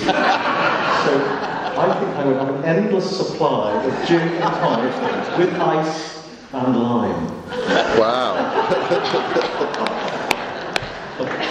So 1.00 1.16
I 1.16 1.98
think 1.98 2.14
I 2.16 2.26
would 2.26 2.36
have 2.36 2.54
an 2.56 2.64
endless 2.64 3.16
supply 3.16 3.72
of 3.72 4.06
gin 4.06 4.20
and 4.20 4.42
tonic 4.42 5.38
with 5.38 5.54
ice 5.54 6.22
and 6.52 6.76
lime. 6.76 7.26
Wow. 7.98 8.36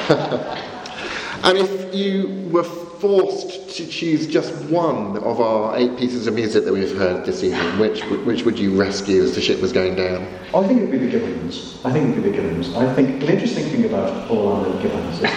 and 1.43 1.57
if 1.57 1.95
you 1.95 2.47
were 2.51 2.63
forced 2.99 3.69
to 3.77 3.87
choose 3.87 4.27
just 4.27 4.53
one 4.65 5.17
of 5.17 5.39
our 5.39 5.77
eight 5.77 5.97
pieces 5.97 6.27
of 6.27 6.33
music 6.33 6.65
that 6.65 6.73
we've 6.73 6.97
heard 6.97 7.25
this 7.25 7.43
evening, 7.43 7.79
which, 7.79 8.01
which 8.25 8.43
would 8.43 8.59
you 8.59 8.77
rescue 8.79 9.23
as 9.23 9.35
the 9.35 9.41
ship 9.41 9.61
was 9.61 9.71
going 9.71 9.95
down? 9.95 10.27
I 10.53 10.67
think 10.67 10.81
it'd 10.81 10.91
be 10.91 10.97
the 10.97 11.09
Gibbons. 11.09 11.79
I 11.85 11.91
think 11.91 12.09
it'd 12.09 12.23
be 12.23 12.29
the 12.29 12.35
Gibbons. 12.35 12.75
I 12.75 12.93
think 12.93 13.21
the 13.21 13.31
interesting 13.31 13.65
thing 13.65 13.85
about 13.85 14.29
Orlando 14.29 14.81
Gibbons 14.81 15.21
is 15.21 15.31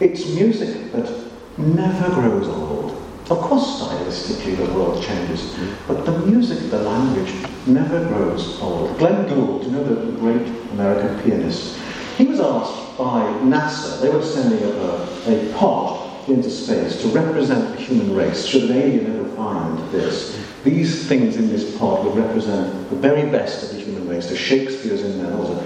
it's 0.00 0.28
music 0.34 0.92
that 0.92 1.30
never 1.58 2.14
grows 2.14 2.46
old. 2.46 2.92
Of 3.30 3.38
course, 3.38 3.80
stylistically, 3.80 4.56
the 4.56 4.72
world 4.74 5.02
changes, 5.02 5.56
but 5.88 6.04
the 6.04 6.18
music, 6.20 6.70
the 6.70 6.82
language, 6.82 7.34
never 7.66 8.06
grows 8.08 8.60
old. 8.60 8.96
Glenn 8.98 9.26
Gould, 9.28 9.64
you 9.64 9.70
know 9.70 9.82
the 9.82 10.12
great 10.18 10.46
American 10.72 11.20
pianist, 11.22 11.78
he 12.18 12.26
was 12.26 12.38
asked 12.38 12.83
by 12.96 13.22
NASA, 13.42 14.00
they 14.00 14.08
were 14.08 14.22
sending 14.22 14.62
a, 14.62 15.48
a 15.48 15.52
pod 15.54 16.28
into 16.28 16.50
space 16.50 17.00
to 17.02 17.08
represent 17.08 17.76
the 17.76 17.82
human 17.82 18.14
race. 18.14 18.46
Should 18.46 18.70
an 18.70 18.76
alien 18.76 19.18
ever 19.18 19.28
find 19.36 19.78
this, 19.90 20.40
these 20.64 21.06
things 21.06 21.36
in 21.36 21.48
this 21.48 21.76
pod 21.76 22.04
would 22.04 22.16
represent 22.16 22.88
the 22.90 22.96
very 22.96 23.30
best 23.30 23.64
of 23.64 23.76
the 23.76 23.84
human 23.84 24.08
race. 24.08 24.28
So 24.28 24.34
Shakespeare's 24.34 25.02
in 25.02 25.22
there. 25.22 25.34
Also. 25.34 25.62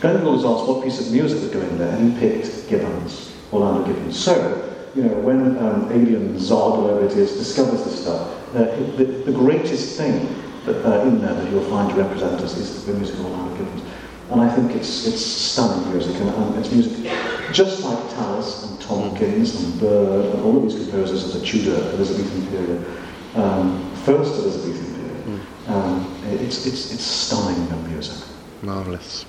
Glenn 0.00 0.24
was 0.24 0.44
asked 0.46 0.66
what 0.66 0.82
piece 0.82 0.98
of 0.98 1.12
music 1.12 1.42
would 1.42 1.52
go 1.52 1.60
in 1.60 1.78
there, 1.78 1.94
and 1.94 2.12
he 2.12 2.18
picked 2.18 2.68
Gibbons, 2.68 3.32
Orlando 3.52 3.86
Gibbons. 3.86 4.18
So, 4.18 4.90
you 4.94 5.02
know, 5.02 5.14
when 5.14 5.58
um, 5.58 5.92
alien 5.92 6.34
Zod, 6.36 6.82
whatever 6.82 7.04
it 7.04 7.12
is, 7.12 7.36
discovers 7.36 7.84
this 7.84 8.00
stuff, 8.02 8.28
uh, 8.54 8.64
the, 8.96 9.04
the 9.04 9.32
greatest 9.32 9.98
thing 9.98 10.26
that, 10.64 10.84
uh, 10.84 11.02
in 11.02 11.20
there 11.20 11.34
that 11.34 11.50
you'll 11.50 11.68
find 11.68 11.90
to 11.90 11.96
represent 11.96 12.40
us 12.40 12.56
is 12.56 12.84
the 12.86 12.94
music 12.94 13.14
of 13.16 13.26
Orlando 13.26 13.56
Gibbons. 13.56 13.79
And 14.30 14.40
I 14.40 14.48
think 14.54 14.72
it's, 14.76 15.06
it's 15.06 15.24
stunning 15.24 15.90
music, 15.92 16.14
and, 16.20 16.28
and 16.30 16.56
it's 16.56 16.70
music 16.70 17.12
just 17.52 17.82
like 17.82 17.98
Tallis 18.14 18.70
and 18.70 18.80
Tomkins 18.80 19.62
and 19.62 19.80
Byrd 19.80 20.34
and 20.34 20.44
all 20.44 20.56
of 20.56 20.62
these 20.62 20.88
composers 20.88 21.34
of 21.34 21.40
the 21.40 21.46
Tudor 21.46 21.74
Elizabethan 21.94 22.46
period, 22.46 22.86
um, 23.34 23.94
first 24.04 24.32
Elizabethan 24.34 24.94
period. 24.94 25.46
Um, 25.66 26.16
it's, 26.26 26.66
it's, 26.66 26.92
it's 26.92 27.04
stunning 27.04 27.68
the 27.68 27.76
music. 27.88 28.24
Marvellous. 28.62 29.26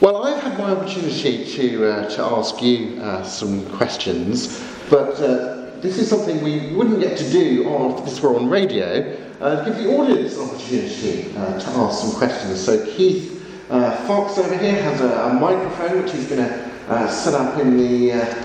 Well, 0.00 0.24
I've 0.24 0.42
had 0.42 0.58
my 0.58 0.70
opportunity 0.70 1.44
to, 1.56 1.90
uh, 1.90 2.10
to 2.10 2.22
ask 2.22 2.62
you 2.62 3.00
uh, 3.00 3.22
some 3.24 3.68
questions, 3.76 4.62
but 4.88 5.14
uh, 5.20 5.80
this 5.80 5.98
is 5.98 6.08
something 6.08 6.42
we 6.42 6.74
wouldn't 6.74 7.00
get 7.00 7.18
to 7.18 7.30
do 7.30 7.68
on, 7.68 7.98
if 7.98 8.04
this 8.04 8.20
were 8.20 8.36
on 8.36 8.48
radio. 8.48 9.16
Uh, 9.40 9.64
give 9.64 9.76
the 9.76 9.88
audience 9.96 10.36
an 10.36 10.48
opportunity 10.48 11.36
uh, 11.36 11.58
to 11.58 11.68
ask 11.70 12.02
some 12.02 12.12
questions. 12.12 12.64
So 12.64 12.84
Keith 12.86 13.37
uh, 13.70 14.06
Fox 14.06 14.38
over 14.38 14.56
here 14.56 14.82
has 14.82 15.00
a, 15.00 15.12
a 15.24 15.34
microphone 15.34 16.02
which 16.02 16.12
he's 16.12 16.26
going 16.26 16.46
to 16.46 16.70
uh, 16.88 17.08
set 17.08 17.34
up 17.34 17.58
in 17.58 17.76
the, 17.76 18.12
uh, 18.12 18.44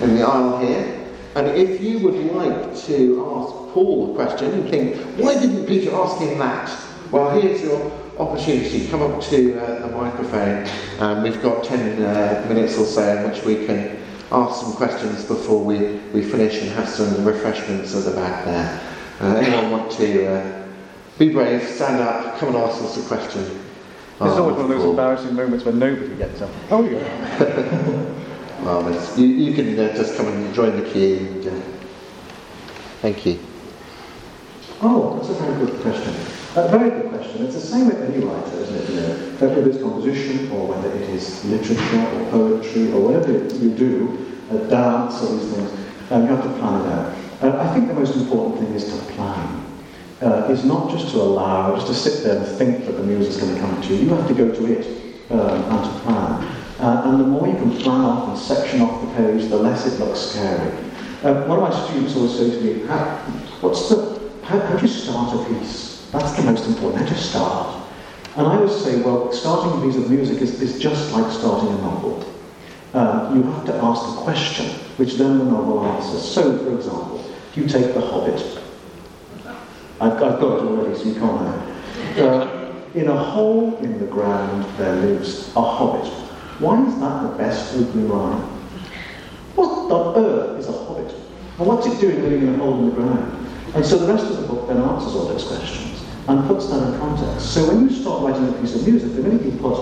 in 0.00 0.14
the 0.14 0.22
aisle 0.22 0.58
here. 0.58 0.98
And 1.34 1.46
if 1.48 1.80
you 1.80 1.98
would 2.00 2.14
like 2.34 2.76
to 2.84 3.24
ask 3.34 3.72
Paul 3.72 4.12
a 4.12 4.14
question 4.14 4.52
and 4.52 4.68
think, 4.68 4.96
why 5.18 5.34
didn't 5.40 5.66
Peter 5.66 5.94
ask 5.94 6.18
him 6.18 6.38
that? 6.38 6.70
Well, 7.10 7.40
here's 7.40 7.62
your 7.62 7.90
opportunity. 8.18 8.88
Come 8.88 9.02
up 9.02 9.22
to 9.22 9.58
uh, 9.58 9.86
the 9.86 9.96
microphone. 9.96 10.68
Um, 10.98 11.22
we've 11.22 11.40
got 11.40 11.64
10 11.64 12.02
uh, 12.02 12.46
minutes 12.48 12.76
or 12.76 12.84
so 12.84 13.16
in 13.16 13.30
which 13.30 13.42
we 13.44 13.64
can 13.64 13.98
ask 14.30 14.60
some 14.60 14.74
questions 14.74 15.24
before 15.24 15.64
we, 15.64 15.96
we 16.12 16.22
finish 16.22 16.60
and 16.60 16.70
have 16.72 16.88
some 16.88 17.24
refreshments 17.24 17.94
at 17.94 18.04
the 18.04 18.12
back 18.12 18.44
there. 18.44 18.80
Uh, 19.20 19.36
anyone 19.36 19.70
want 19.70 19.90
to 19.92 20.68
be 21.18 21.30
brave, 21.30 21.66
stand 21.66 22.02
up, 22.02 22.38
come 22.38 22.48
and 22.48 22.58
ask 22.58 22.82
us 22.82 23.02
a 23.02 23.08
question? 23.08 23.62
It's 24.26 24.38
always 24.38 24.56
one 24.56 24.64
of 24.64 24.68
those 24.68 24.82
Paul. 24.82 24.90
embarrassing 24.90 25.34
moments 25.34 25.64
when 25.64 25.78
nobody 25.78 26.14
gets 26.16 26.40
up. 26.42 26.50
Oh, 26.70 26.84
yeah. 26.84 28.12
Marvellous. 28.62 29.18
You, 29.18 29.26
you 29.26 29.54
can 29.54 29.78
uh, 29.78 29.94
just 29.94 30.16
come 30.16 30.28
and 30.28 30.54
join 30.54 30.80
the 30.80 30.88
queue. 30.88 31.18
And, 31.18 31.46
uh, 31.48 31.64
thank 33.00 33.26
you. 33.26 33.38
Oh, 34.80 35.16
that's 35.16 35.30
a 35.30 35.34
very 35.34 35.66
good 35.66 35.80
question. 35.80 36.14
A 36.54 36.68
very 36.68 36.90
good 36.90 37.10
question. 37.10 37.46
It's 37.46 37.54
the 37.54 37.60
same 37.60 37.86
with 37.86 38.00
any 38.02 38.24
writer, 38.24 38.56
isn't 38.60 38.76
it? 38.76 38.88
You 38.90 39.00
know, 39.00 39.14
whether 39.38 39.68
it's 39.68 39.80
composition 39.80 40.50
or 40.52 40.68
whether 40.68 40.92
it 40.94 41.08
is 41.10 41.44
literature 41.44 42.06
or 42.14 42.30
poetry 42.30 42.92
or 42.92 43.00
whatever 43.00 43.32
you 43.32 43.70
do, 43.70 44.36
uh, 44.50 44.56
dance 44.68 45.22
or 45.22 45.36
these 45.36 45.54
things, 45.54 45.70
um, 46.10 46.22
you 46.22 46.28
have 46.28 46.42
to 46.42 46.50
plan 46.58 46.80
it 46.84 46.92
out. 46.92 47.14
Uh, 47.42 47.62
I 47.62 47.74
think 47.74 47.88
the 47.88 47.94
most 47.94 48.16
important 48.16 48.60
thing 48.60 48.74
is 48.74 48.84
to 48.84 49.12
plan. 49.14 49.71
Uh, 50.22 50.46
is 50.52 50.64
not 50.64 50.88
just 50.88 51.10
to 51.10 51.16
allow, 51.16 51.74
just 51.74 51.88
to 51.88 51.94
sit 51.94 52.22
there 52.22 52.38
and 52.38 52.46
think 52.56 52.86
that 52.86 52.92
the 52.92 53.02
music's 53.02 53.38
going 53.38 53.52
to 53.52 53.60
come 53.60 53.82
to 53.82 53.88
you. 53.88 54.04
You 54.04 54.14
have 54.14 54.28
to 54.28 54.34
go 54.34 54.54
to 54.54 54.72
it 54.72 54.86
um, 55.30 55.64
and 55.64 55.84
to 55.84 56.00
plan. 56.00 56.46
Uh, 56.78 57.02
and 57.06 57.20
the 57.20 57.24
more 57.24 57.48
you 57.48 57.54
can 57.54 57.72
plan 57.78 58.02
off 58.02 58.28
and 58.28 58.38
section 58.38 58.82
off 58.82 59.00
the 59.00 59.14
page, 59.14 59.50
the 59.50 59.56
less 59.56 59.84
it 59.84 59.98
looks 59.98 60.20
scary. 60.20 60.70
Uh, 61.24 61.44
one 61.46 61.58
of 61.58 61.68
my 61.68 61.86
students 61.88 62.14
always 62.14 62.36
say 62.38 62.50
to 62.50 62.60
me, 62.60 62.86
how, 62.86 63.16
what's 63.62 63.88
the, 63.88 64.30
how, 64.44 64.60
how 64.60 64.76
do 64.76 64.82
you 64.86 64.92
start 64.92 65.34
a 65.34 65.54
piece? 65.54 66.08
That's 66.12 66.32
the 66.36 66.42
most 66.42 66.68
important. 66.68 67.02
How 67.02 67.08
do 67.08 67.14
you 67.14 67.20
start? 67.20 67.82
And 68.36 68.46
I 68.46 68.56
always 68.56 68.76
say, 68.84 69.02
well, 69.02 69.32
starting 69.32 69.80
a 69.80 69.84
piece 69.84 69.96
of 69.96 70.08
music 70.08 70.40
is, 70.40 70.62
is 70.62 70.78
just 70.78 71.12
like 71.12 71.32
starting 71.32 71.68
a 71.68 71.82
novel. 71.82 72.24
Um, 72.94 73.36
you 73.36 73.42
have 73.42 73.64
to 73.66 73.74
ask 73.74 74.06
the 74.06 74.22
question, 74.22 74.66
which 74.98 75.14
then 75.14 75.38
the 75.38 75.44
novel 75.44 75.84
answers. 75.84 76.22
So, 76.22 76.58
for 76.58 76.74
example, 76.76 77.28
you 77.54 77.66
take 77.66 77.92
The 77.94 78.00
Hobbit, 78.00 78.61
I've, 80.02 80.18
got 80.18 80.40
it 80.40 80.42
already, 80.42 80.98
so 80.98 81.04
you 81.04 81.14
can't 81.14 81.38
have. 81.38 82.18
Uh, 82.18 82.72
In 82.94 83.08
a 83.08 83.16
hole 83.16 83.78
in 83.78 83.98
the 84.00 84.06
ground 84.06 84.64
there 84.76 84.96
lives 84.96 85.54
a 85.56 85.62
hobbit. 85.62 86.06
Why 86.58 86.84
is 86.86 86.98
that 87.00 87.22
the 87.22 87.38
best 87.38 87.74
opening 87.76 88.08
line? 88.08 88.42
What 89.54 89.90
on 89.90 90.16
earth 90.16 90.58
is 90.58 90.68
a 90.68 90.72
hobbit? 90.72 91.14
And 91.58 91.66
what's 91.66 91.86
it 91.86 92.00
doing 92.00 92.20
living 92.22 92.42
in 92.48 92.54
a 92.54 92.58
hole 92.58 92.78
in 92.80 92.86
the 92.86 92.94
ground? 92.94 93.48
And 93.74 93.86
so 93.86 93.96
the 93.96 94.12
rest 94.12 94.26
of 94.26 94.36
the 94.40 94.46
book 94.48 94.66
then 94.68 94.78
answers 94.78 95.14
all 95.14 95.26
those 95.26 95.44
questions 95.44 96.04
and 96.28 96.46
puts 96.46 96.68
that 96.68 96.82
in 96.82 96.98
context. 96.98 97.54
So 97.54 97.66
when 97.68 97.88
you 97.88 97.90
start 97.94 98.22
writing 98.22 98.48
a 98.48 98.52
piece 98.60 98.74
of 98.74 98.86
music, 98.86 99.14
the 99.14 99.22
minute 99.22 99.44
you 99.44 99.52
put 99.58 99.78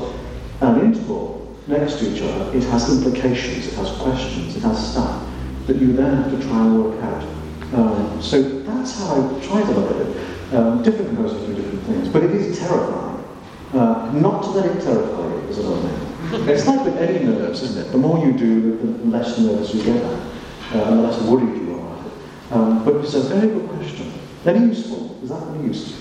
an 0.60 0.80
interval 0.80 1.48
next 1.66 1.98
to 1.98 2.14
each 2.14 2.22
other, 2.22 2.56
it 2.56 2.62
has 2.64 2.88
implications, 2.94 3.66
it 3.68 3.74
has 3.74 3.90
questions, 3.98 4.56
it 4.56 4.62
has 4.62 4.92
stuff 4.92 5.26
that 5.66 5.76
you 5.76 5.92
then 5.92 6.22
have 6.22 6.30
to 6.30 6.46
try 6.46 6.60
and 6.66 6.84
work 6.84 7.02
out. 7.02 7.24
Um, 7.72 8.20
so 8.20 8.42
that's 8.42 8.98
how 8.98 9.14
I 9.14 9.46
try 9.46 9.62
to 9.62 9.70
look 9.72 9.90
at 9.90 10.06
it. 10.06 10.54
Um, 10.54 10.82
different 10.82 11.08
composers 11.08 11.46
do 11.46 11.54
different 11.54 11.82
things, 11.84 12.08
but 12.08 12.24
it 12.24 12.32
is 12.32 12.58
terrifying. 12.58 13.24
Uh, 13.72 14.10
not 14.12 14.42
to 14.42 14.50
let 14.50 14.66
it 14.66 14.82
terrify 14.82 15.28
you 15.28 15.48
is 15.48 15.58
another 15.58 15.88
thing. 15.88 16.48
It's 16.48 16.66
like 16.66 16.84
with 16.84 16.96
any 16.96 17.24
nerves, 17.24 17.62
isn't 17.62 17.86
it? 17.86 17.92
The 17.92 17.98
more 17.98 18.24
you 18.24 18.32
do, 18.32 18.76
the 18.76 19.06
less 19.06 19.38
nervous 19.38 19.72
you 19.72 19.84
get, 19.84 20.02
uh, 20.02 20.84
and 20.84 20.98
the 20.98 21.02
less 21.02 21.20
worried 21.22 21.56
you 21.56 21.74
are 21.74 21.78
about 21.78 22.06
it. 22.06 22.52
Um, 22.52 22.84
but 22.84 22.96
it's 22.96 23.14
a 23.14 23.20
very 23.22 23.48
good 23.48 23.68
question. 23.68 24.12
Very 24.42 24.58
useful. 24.60 25.18
Is 25.22 25.28
that 25.28 25.42
any 25.54 25.68
use? 25.68 25.96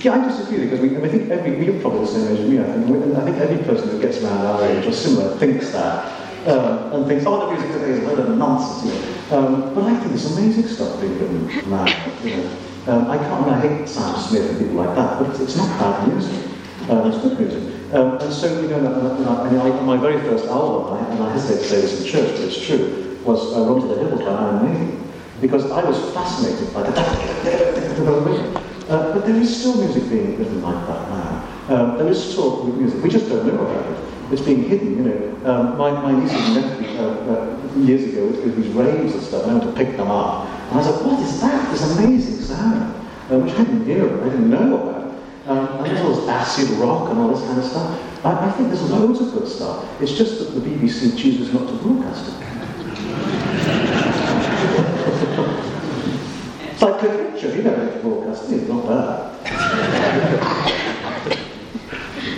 Yeah, 0.00 0.14
I 0.14 0.28
disagree 0.28 0.64
because 0.64 0.80
we, 0.80 0.96
I, 0.96 0.98
mean, 0.98 1.04
I 1.04 1.08
think 1.08 1.30
every, 1.30 1.54
we're 1.54 1.80
probably 1.80 2.00
the 2.00 2.06
same 2.06 2.36
age 2.36 2.40
as 2.40 2.68
I 2.68 2.72
think. 2.72 3.04
And 3.04 3.16
I 3.16 3.24
think 3.24 3.36
every 3.36 3.64
person 3.64 3.88
who 3.90 4.00
gets 4.00 4.20
around 4.20 4.44
our 4.44 4.64
age 4.64 4.84
or 4.84 4.92
similar 4.92 5.36
thinks 5.38 5.70
that. 5.70 6.20
Um, 6.48 6.92
and 6.92 7.06
thinks, 7.06 7.24
oh, 7.24 7.46
the 7.46 7.52
music 7.52 7.70
today 7.70 7.90
is 7.92 8.02
a 8.02 8.06
load 8.08 8.18
of 8.18 8.36
nonsense, 8.36 8.92
you 8.92 9.00
know. 9.00 9.21
Um, 9.32 9.74
but 9.74 9.84
I 9.84 9.96
think 9.96 10.08
there's 10.08 10.36
amazing 10.36 10.66
stuff 10.66 11.00
being 11.00 11.18
written 11.18 11.70
now, 11.70 11.86
you 12.22 12.36
know. 12.36 12.56
Um, 12.86 13.10
I 13.10 13.16
can't, 13.16 13.48
I, 13.48 13.60
hate 13.60 13.88
Sam 13.88 14.14
Smith 14.20 14.50
and 14.50 14.58
people 14.58 14.74
like 14.74 14.94
that, 14.94 15.18
but 15.18 15.30
it's, 15.30 15.40
it's 15.40 15.56
not 15.56 15.68
bad 15.78 16.08
music. 16.08 16.50
Um, 16.90 17.10
it's 17.10 17.18
good 17.22 17.38
music. 17.40 17.94
Um, 17.94 18.18
and 18.18 18.32
so, 18.32 18.60
you 18.60 18.68
know, 18.68 18.78
and 18.78 19.56
and 19.56 19.62
I, 19.62 19.80
my 19.82 19.96
very 19.96 20.20
first 20.20 20.46
album, 20.46 20.94
I, 20.94 21.08
and 21.12 21.22
I 21.22 21.32
hesitate 21.32 21.62
to 21.62 21.68
say 21.68 21.80
this 21.80 22.00
in 22.00 22.06
church, 22.06 22.30
but 22.36 22.40
it's 22.40 22.60
true, 22.60 23.18
was 23.24 23.56
uh, 23.56 23.60
Run 23.60 23.80
to 23.80 23.86
the 23.86 24.00
Hills 24.00 24.20
by 24.20 24.32
Iron 24.32 24.64
Maiden. 24.66 25.12
Because 25.40 25.70
I 25.70 25.82
was 25.82 25.98
fascinated 26.12 26.74
by 26.74 26.82
the 26.82 28.62
uh, 28.92 29.14
but 29.14 29.24
there 29.24 29.36
is 29.36 29.58
still 29.58 29.76
music 29.82 30.08
being 30.10 30.38
written 30.38 30.60
like 30.60 30.86
that 30.86 31.08
now. 31.08 31.48
Um, 31.68 31.98
there 31.98 32.08
is 32.08 32.22
still 32.22 32.64
music. 32.64 33.02
We 33.02 33.08
just 33.08 33.28
don't 33.28 33.46
know 33.46 33.62
about 33.62 33.90
it. 33.90 34.32
It's 34.32 34.42
being 34.42 34.64
hidden, 34.64 34.96
you 34.96 35.04
know. 35.04 35.50
Um, 35.50 35.78
my, 35.78 35.90
my 35.90 36.12
nieces 36.12 36.38
and 36.38 36.54
nephews, 36.54 36.98
uh, 36.98 37.02
uh, 37.02 37.51
years 37.76 38.04
ago, 38.04 38.26
with 38.26 38.56
these 38.56 38.72
raves 38.74 39.14
and 39.14 39.22
stuff, 39.22 39.44
and 39.44 39.52
I 39.52 39.54
went 39.58 39.76
to 39.76 39.84
pick 39.84 39.96
them 39.96 40.10
up. 40.10 40.46
And 40.46 40.72
I 40.72 40.76
was 40.76 40.88
like, 40.88 41.04
what 41.04 41.20
is 41.20 41.40
that? 41.40 41.72
This 41.72 41.98
amazing 41.98 42.44
sound, 42.44 42.94
uh, 43.30 43.38
which 43.38 43.54
I 43.54 43.64
didn't 43.64 43.84
hear, 43.84 44.04
I 44.04 44.28
didn't 44.28 44.50
know 44.50 44.76
about. 44.76 45.02
Um, 45.46 45.78
and 45.78 45.86
there's 45.86 46.00
all 46.00 46.14
this 46.14 46.28
acid 46.28 46.68
rock 46.78 47.10
and 47.10 47.18
all 47.18 47.28
this 47.28 47.40
kind 47.46 47.58
of 47.58 47.64
stuff. 47.64 48.24
I, 48.24 48.48
I 48.48 48.52
think 48.52 48.68
there's 48.68 48.88
loads 48.90 49.20
of 49.20 49.32
good 49.32 49.48
stuff. 49.48 49.84
It's 50.00 50.12
just 50.12 50.38
that 50.38 50.52
the 50.52 50.60
BBC 50.60 51.18
chooses 51.18 51.52
not 51.52 51.66
to 51.66 51.74
broadcast 51.74 52.28
it. 52.28 52.34
it's 56.72 56.82
like 56.82 57.02
a 57.02 57.08
picture, 57.08 57.56
you 57.56 57.62
never 57.62 57.98
broadcast 58.00 58.52
it, 58.52 58.60
it's 58.60 58.68
not 58.68 58.86
bad. 58.86 59.32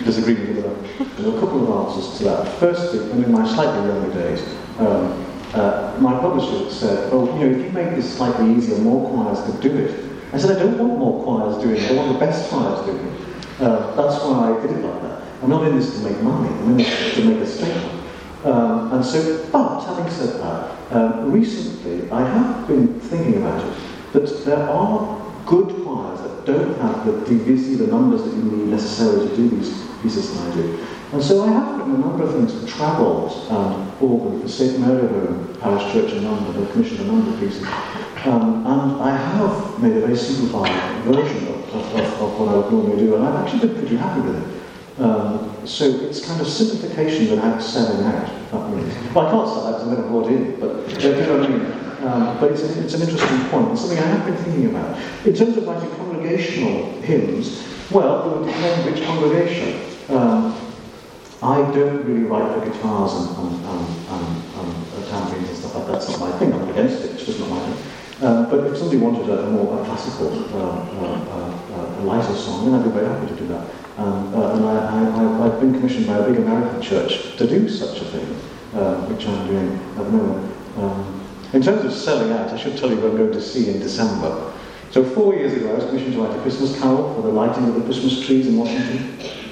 Disagree 0.05 0.35
with 0.35 0.63
that. 0.63 0.77
There 1.17 1.33
are 1.33 1.37
a 1.37 1.41
couple 1.41 1.63
of 1.63 1.69
answers 1.89 2.19
to 2.19 2.25
that. 2.25 2.49
Firstly, 2.59 2.99
in 3.11 3.33
my 3.33 3.47
slightly 3.47 3.89
younger 3.89 4.13
days, 4.15 4.43
um, 4.79 5.25
uh, 5.55 5.97
my 6.01 6.19
publisher 6.19 6.71
said, 6.71 7.13
oh, 7.13 7.27
you 7.39 7.47
know, 7.47 7.59
if 7.59 7.65
you 7.65 7.73
make 7.73 7.95
this 7.95 8.17
slightly 8.17 8.55
easier, 8.55 8.77
more 8.79 9.09
choirs 9.09 9.41
could 9.47 9.61
do 9.61 9.77
it. 9.77 10.11
I 10.33 10.39
said, 10.39 10.57
I 10.57 10.59
don't 10.59 10.79
want 10.79 10.99
more 10.99 11.23
choirs 11.23 11.63
doing 11.63 11.77
it, 11.81 11.91
I 11.91 11.95
want 11.95 12.13
the 12.13 12.19
best 12.19 12.51
choirs 12.51 12.85
doing 12.87 13.07
it. 13.07 13.61
Uh, 13.61 13.95
that's 13.95 14.23
why 14.25 14.53
I 14.53 14.61
did 14.61 14.77
it 14.77 14.85
like 14.85 15.03
that. 15.03 15.23
I'm 15.43 15.51
not 15.51 15.67
in 15.69 15.77
this 15.77 15.97
to 15.97 16.03
make 16.03 16.21
money, 16.23 16.49
I'm 16.49 16.71
in 16.71 16.77
this 16.79 17.15
to 17.15 17.25
make 17.25 17.39
a 17.39 17.47
statement. 17.47 18.03
Um, 18.45 18.93
and 18.93 19.05
so, 19.05 19.47
but 19.53 19.85
having 19.85 20.11
said 20.13 20.41
that, 20.41 20.93
um, 20.93 21.31
recently 21.33 22.11
I 22.11 22.29
have 22.29 22.67
been 22.67 22.99
thinking 23.01 23.37
about 23.37 23.65
it, 23.65 23.79
that 24.13 24.45
there 24.45 24.69
are 24.69 25.23
good 25.47 25.69
choirs 25.85 26.21
that 26.21 26.45
don't 26.47 26.79
have 26.81 27.07
the 27.07 27.13
DVC, 27.31 27.79
the 27.79 27.87
numbers 27.87 28.23
that 28.25 28.35
you 28.35 28.43
need 28.43 28.69
necessarily 28.69 29.29
to 29.29 29.37
do 29.37 29.49
these 29.51 29.87
pieces 30.03 30.35
that 30.35 30.51
I 30.51 30.55
do. 30.57 30.87
And 31.15 31.23
so 31.23 31.45
I 31.45 31.53
have 31.53 31.77
written 31.79 31.95
a 31.95 31.99
number 31.99 32.25
of 32.25 32.33
things 32.33 32.53
for 32.53 32.67
Travels 32.67 33.49
and 33.49 33.99
for 34.01 34.49
St 34.49 34.81
Marylebone 34.81 35.55
Parish 35.61 35.93
Church 35.93 36.13
in 36.13 36.25
London, 36.25 36.61
I've 36.61 36.73
commissioned 36.73 37.03
a 37.03 37.05
number 37.05 37.33
of 37.33 37.39
pieces. 37.39 37.63
Um, 38.25 38.67
and 38.67 39.01
I 39.01 39.17
have 39.17 39.81
made 39.81 39.97
a 39.97 40.01
very 40.01 40.17
simplified 40.17 40.73
version 41.05 41.47
of, 41.47 41.73
of, 41.73 42.21
of, 42.21 42.41
what 42.41 42.49
I 42.49 42.57
would 42.57 42.73
normally 42.73 42.97
do, 42.97 43.15
and 43.15 43.25
I've 43.25 43.47
actually 43.47 43.69
been 43.69 43.79
pretty 43.79 43.95
happy 43.95 44.23
with 44.23 44.43
it. 44.43 45.01
Um, 45.05 45.55
so 45.65 45.85
it's 45.85 46.27
kind 46.27 46.41
of 46.41 46.49
simplification 46.49 47.31
without 47.31 47.63
selling 47.63 48.05
out, 48.07 48.51
that 48.51 48.71
means. 48.71 49.15
Well, 49.15 49.29
I 49.29 49.31
can't 49.31 49.49
sell 49.49 49.67
out 49.69 49.85
because 49.85 49.87
I'm 49.87 50.11
going 50.11 50.25
to 50.25 50.35
in, 50.35 50.59
but 50.59 51.01
you 51.01 51.11
know 51.13 51.39
what 51.39 51.49
I 51.49 51.49
mean? 51.49 52.09
Um, 52.09 52.41
but 52.41 52.51
it's, 52.51 52.63
it's 52.63 52.95
an 52.95 53.03
interesting 53.03 53.39
point. 53.51 53.71
It's 53.71 53.83
something 53.83 54.01
I 54.01 54.07
have 54.09 54.27
been 54.27 54.37
thinking 54.39 54.67
about. 54.67 54.99
In 55.25 55.33
terms 55.33 55.57
of 55.59 55.65
writing 55.65 55.91
congregational 55.91 57.01
hymns, 57.03 57.63
well, 57.93 58.33
it 58.33 58.37
would 58.37 58.47
depend 58.49 58.93
which 58.93 59.05
congregation. 59.05 59.81
Um, 60.09 60.61
I 61.45 61.61
don't 61.73 62.03
really 62.07 62.25
write 62.25 62.55
for 62.55 62.65
guitars 62.65 63.13
and, 63.13 63.37
and, 63.37 63.67
and, 63.67 63.85
and, 64.09 64.95
and 64.97 65.07
tambourines 65.09 65.49
and 65.51 65.59
stuff 65.59 65.75
like 65.75 65.87
that. 65.89 65.93
That's 65.93 66.09
not 66.09 66.21
my 66.21 66.39
thing. 66.39 66.55
I'm 66.55 66.69
against 66.71 67.05
it. 67.05 67.11
It's 67.13 67.27
just 67.27 67.39
not 67.39 67.51
my 67.51 67.61
thing. 67.61 68.27
Um, 68.27 68.49
but 68.49 68.65
if 68.65 68.79
somebody 68.79 68.97
wanted 68.97 69.29
a, 69.29 69.51
more 69.51 69.79
a 69.79 69.85
classical, 69.85 70.33
uh, 70.57 70.59
uh, 70.59 71.21
uh, 71.77 72.01
a 72.01 72.03
lighter 72.03 72.35
song, 72.35 72.65
then 72.65 72.81
I'd 72.81 72.85
be 72.85 72.91
very 72.91 73.07
happy 73.07 73.27
to 73.27 73.37
do 73.37 73.47
that. 73.49 73.69
Um, 73.99 74.35
uh, 74.35 74.55
and 74.55 74.65
I, 74.65 75.45
I've 75.45 75.61
been 75.61 75.75
commissioned 75.75 76.07
by 76.07 76.17
a 76.17 76.27
big 76.27 76.39
American 76.39 76.81
church 76.81 77.37
to 77.37 77.47
do 77.47 77.69
such 77.69 78.01
a 78.01 78.05
thing, 78.07 78.27
uh, 78.73 79.05
which 79.07 79.27
I'm 79.29 79.47
doing 79.47 79.79
at 79.99 80.05
the 80.05 80.11
moment. 80.11 80.57
Um, 80.79 81.21
in 81.53 81.61
terms 81.61 81.85
of 81.85 81.93
selling 81.93 82.33
out, 82.33 82.51
I 82.51 82.57
should 82.57 82.79
tell 82.79 82.89
you 82.89 82.97
who 82.97 83.11
I'm 83.11 83.17
going 83.19 83.33
to 83.33 83.43
see 83.43 83.69
in 83.69 83.81
December. 83.81 84.51
So 84.93 85.05
four 85.05 85.35
years 85.35 85.53
ago, 85.53 85.73
I 85.73 85.75
was 85.75 85.85
commissioned 85.85 86.15
to 86.15 86.23
write 86.23 86.39
a 86.39 86.41
Christmas 86.41 86.79
carol 86.81 87.15
for 87.15 87.21
the 87.21 87.29
lighting 87.29 87.69
of 87.69 87.75
the 87.75 87.83
Christmas 87.83 88.25
trees 88.25 88.47
in 88.47 88.57
Washington. 88.57 89.44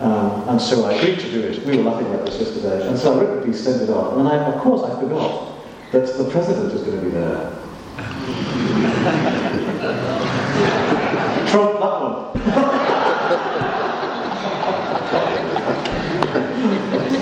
Um, 0.00 0.48
and 0.48 0.60
so 0.60 0.86
I 0.86 0.92
agreed 0.94 1.20
to 1.20 1.30
do 1.30 1.42
it. 1.42 1.62
We 1.66 1.76
were 1.76 1.82
laughing 1.82 2.06
about 2.06 2.24
this 2.24 2.40
yesterday. 2.40 2.88
And 2.88 2.98
so 2.98 3.12
I 3.12 3.16
wrote 3.22 3.40
the 3.40 3.46
piece, 3.46 3.62
sent 3.62 3.82
it 3.82 3.90
off. 3.90 4.16
And 4.16 4.26
I, 4.26 4.36
of 4.36 4.58
course, 4.62 4.82
I 4.82 4.98
forgot 4.98 5.52
that 5.92 6.06
the 6.16 6.24
president 6.30 6.72
is 6.72 6.82
going 6.82 6.96
to 6.98 7.04
be 7.04 7.10
there. 7.10 7.52
Trump 11.50 11.72
that 11.80 12.00
one. 12.00 12.40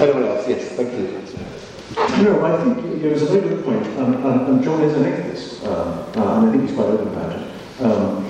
Anyone 0.00 0.24
else? 0.24 0.46
Yes, 0.48 0.68
thank 0.76 0.92
you. 0.92 1.18
No, 2.22 2.44
I 2.44 2.62
think 2.62 2.76
you 2.84 2.96
know, 2.96 3.08
it's 3.08 3.22
a 3.22 3.26
very 3.26 3.48
good 3.48 3.64
point. 3.64 3.84
Um, 3.98 4.24
um, 4.24 4.46
and 4.46 4.62
John 4.62 4.80
is 4.82 4.94
an 4.94 5.04
atheist, 5.04 5.64
um, 5.64 5.88
uh, 6.16 6.38
and 6.38 6.48
I 6.48 6.50
think 6.52 6.62
he's 6.68 6.76
quite 6.76 6.86
open 6.86 7.08
about 7.08 7.32
it. 7.32 7.42
Um, 7.80 8.24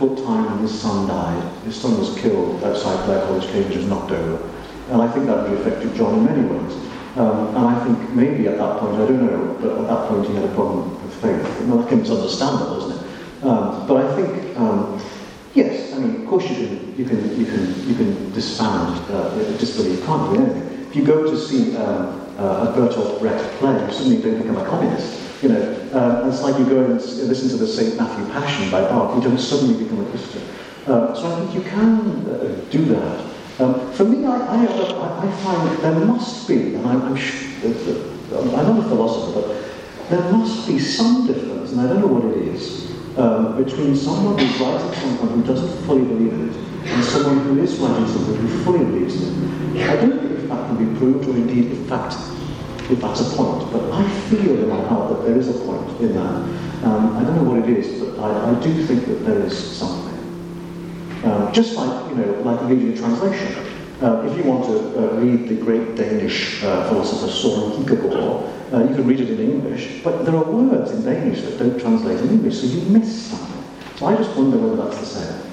difficult 0.00 0.26
time 0.26 0.44
when 0.50 0.58
his 0.62 0.80
son 0.80 1.06
died. 1.06 1.64
His 1.64 1.76
son 1.76 1.98
was 1.98 2.18
killed 2.18 2.62
outside 2.64 3.04
Clare 3.04 3.24
College, 3.26 3.44
Cambridge, 3.52 3.84
knocked 3.84 4.10
over. 4.10 4.48
And 4.88 5.02
I 5.02 5.10
think 5.12 5.26
that 5.26 5.48
really 5.48 5.60
affected 5.60 5.94
John 5.94 6.18
in 6.18 6.24
many 6.24 6.42
ways. 6.42 6.74
Um, 7.16 7.48
and 7.48 7.66
I 7.66 7.84
think 7.84 8.10
maybe 8.14 8.46
at 8.48 8.56
that 8.58 8.80
point, 8.80 8.94
I 8.94 9.06
don't 9.06 9.26
know, 9.26 9.58
but 9.60 9.78
at 9.78 9.88
that 9.88 10.08
point 10.08 10.26
he 10.26 10.34
had 10.34 10.44
a 10.44 10.54
problem 10.54 10.90
with 11.02 11.14
faith. 11.20 11.68
Well, 11.68 11.86
it's 11.86 12.10
understandable, 12.10 12.78
isn't 12.78 12.96
it? 12.96 13.44
Um, 13.44 13.86
but 13.86 14.04
I 14.04 14.16
think, 14.16 14.56
um, 14.56 15.02
yes, 15.54 15.92
I 15.92 15.98
mean, 15.98 16.22
of 16.22 16.28
course 16.28 16.48
you 16.48 16.56
can, 16.56 16.96
you 16.96 17.04
can, 17.04 17.38
you 17.38 17.46
can, 17.46 17.88
you 17.88 17.94
can 17.94 18.32
disband 18.32 18.98
uh, 19.10 19.34
disbelief, 19.58 20.04
can't 20.06 20.38
you? 20.38 20.46
If 20.88 20.96
you 20.96 21.04
go 21.04 21.24
to 21.24 21.36
see 21.36 21.76
um, 21.76 22.20
uh, 22.38 22.72
a 22.72 22.74
Bertolt 22.74 23.20
Brecht 23.20 23.44
play, 23.58 23.74
you 23.84 23.92
suddenly 23.92 24.22
don't 24.22 24.40
become 24.40 24.56
a 24.56 24.64
communist. 24.64 25.29
You 25.42 25.48
know, 25.48 25.90
uh, 25.94 26.28
it's 26.28 26.42
like 26.42 26.58
you 26.58 26.66
go 26.66 26.84
and 26.84 26.94
listen 26.94 27.48
to 27.48 27.56
the 27.56 27.66
St. 27.66 27.96
Matthew 27.96 28.26
Passion 28.26 28.70
by 28.70 28.82
Bach, 28.82 29.16
you 29.16 29.22
don't 29.22 29.38
suddenly 29.38 29.82
become 29.82 30.04
a 30.04 30.10
Christian. 30.10 30.42
Uh, 30.86 31.14
so 31.14 31.32
I 31.32 31.40
think 31.40 31.54
you 31.54 31.62
can 31.62 32.28
uh, 32.28 32.60
do 32.70 32.84
that. 32.86 33.30
Um, 33.58 33.92
for 33.92 34.04
me, 34.04 34.26
I, 34.26 34.36
I, 34.36 35.26
I, 35.26 35.32
find 35.42 35.78
there 35.78 36.06
must 36.06 36.46
be, 36.46 36.74
and 36.74 36.86
I'm, 36.86 37.02
I'm 37.02 37.14
uh, 37.14 37.16
uh, 37.16 38.56
I'm 38.56 38.76
not 38.76 38.86
a 38.86 38.88
philosopher, 38.88 39.40
but 39.40 40.10
there 40.10 40.32
must 40.32 40.66
be 40.66 40.78
some 40.78 41.26
difference, 41.26 41.72
and 41.72 41.80
I 41.80 41.86
don't 41.86 42.00
know 42.00 42.06
what 42.06 42.36
it 42.36 42.48
is, 42.48 42.90
um, 43.16 43.62
between 43.62 43.96
someone 43.96 44.38
who's 44.38 44.60
writing 44.60 44.92
something 44.94 45.28
who 45.28 45.42
doesn't 45.42 45.86
fully 45.86 46.04
believe 46.04 46.32
it 46.32 46.56
and 46.84 47.04
someone 47.04 47.38
who 47.44 47.62
is 47.62 47.78
writing 47.78 48.06
something 48.08 48.36
who 48.36 48.64
fully 48.64 48.84
believes 48.84 49.22
it. 49.22 49.32
I 49.88 49.96
don't 49.96 50.16
know 50.16 50.36
if 50.36 50.48
that 50.48 50.66
can 50.66 50.92
be 50.92 50.98
proved, 50.98 51.28
or 51.28 51.36
indeed, 51.36 51.72
in 51.72 51.86
fact, 51.86 52.16
if 52.92 53.00
that's 53.00 53.20
a 53.20 53.36
point. 53.36 53.70
But 53.72 53.90
I 53.92 54.08
feel 54.28 54.58
in 54.62 54.68
my 54.68 54.82
heart 54.88 55.10
that 55.10 55.26
there 55.26 55.36
is 55.36 55.48
a 55.48 55.58
point 55.64 56.00
in 56.00 56.14
that. 56.14 56.34
Um, 56.84 57.16
I 57.16 57.24
don't 57.24 57.36
know 57.36 57.50
what 57.50 57.58
it 57.58 57.68
is, 57.68 58.02
but 58.02 58.18
I, 58.18 58.50
I 58.50 58.60
do 58.62 58.86
think 58.86 59.06
that 59.06 59.24
there 59.24 59.40
is 59.40 59.56
something. 59.56 60.10
Um, 61.24 61.52
just 61.52 61.76
like, 61.76 62.10
you 62.10 62.16
know, 62.16 62.40
like 62.42 62.60
reading 62.68 62.92
a 62.92 62.96
translation. 62.96 63.66
Uh, 64.00 64.22
if 64.26 64.36
you 64.38 64.44
want 64.50 64.64
to 64.64 64.98
uh, 64.98 65.20
read 65.20 65.46
the 65.46 65.54
great 65.56 65.94
Danish 65.94 66.64
uh, 66.64 66.88
philosopher 66.88 67.28
Søren 67.28 67.86
Kierkegaard, 67.86 68.48
uh, 68.72 68.88
you 68.88 68.94
can 68.94 69.06
read 69.06 69.20
it 69.20 69.28
in 69.28 69.38
English, 69.38 70.00
but 70.02 70.24
there 70.24 70.34
are 70.34 70.44
words 70.44 70.90
in 70.92 71.02
Danish 71.04 71.42
that 71.42 71.58
don't 71.58 71.78
translate 71.78 72.18
in 72.20 72.30
English, 72.30 72.60
so 72.60 72.66
you 72.66 72.80
miss 72.88 73.28
something. 73.28 73.62
So 73.96 74.06
I 74.06 74.16
just 74.16 74.34
wonder 74.34 74.56
whether 74.56 74.76
that's 74.76 74.98
the 75.00 75.06
same. 75.06 75.50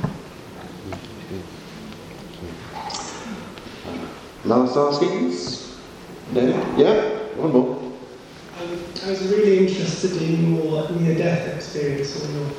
Last 4.45 4.77
askings? 4.77 5.75
No? 6.31 6.41
Yeah? 6.77 7.16
One 7.37 7.51
more. 7.51 7.77
Um, 8.59 8.79
I 9.05 9.09
was 9.11 9.27
really 9.27 9.67
interested 9.67 10.19
in 10.21 10.55
your 10.55 10.89
near-death 10.89 11.55
experience. 11.55 12.15
Or 12.17 12.31
your, 12.31 12.49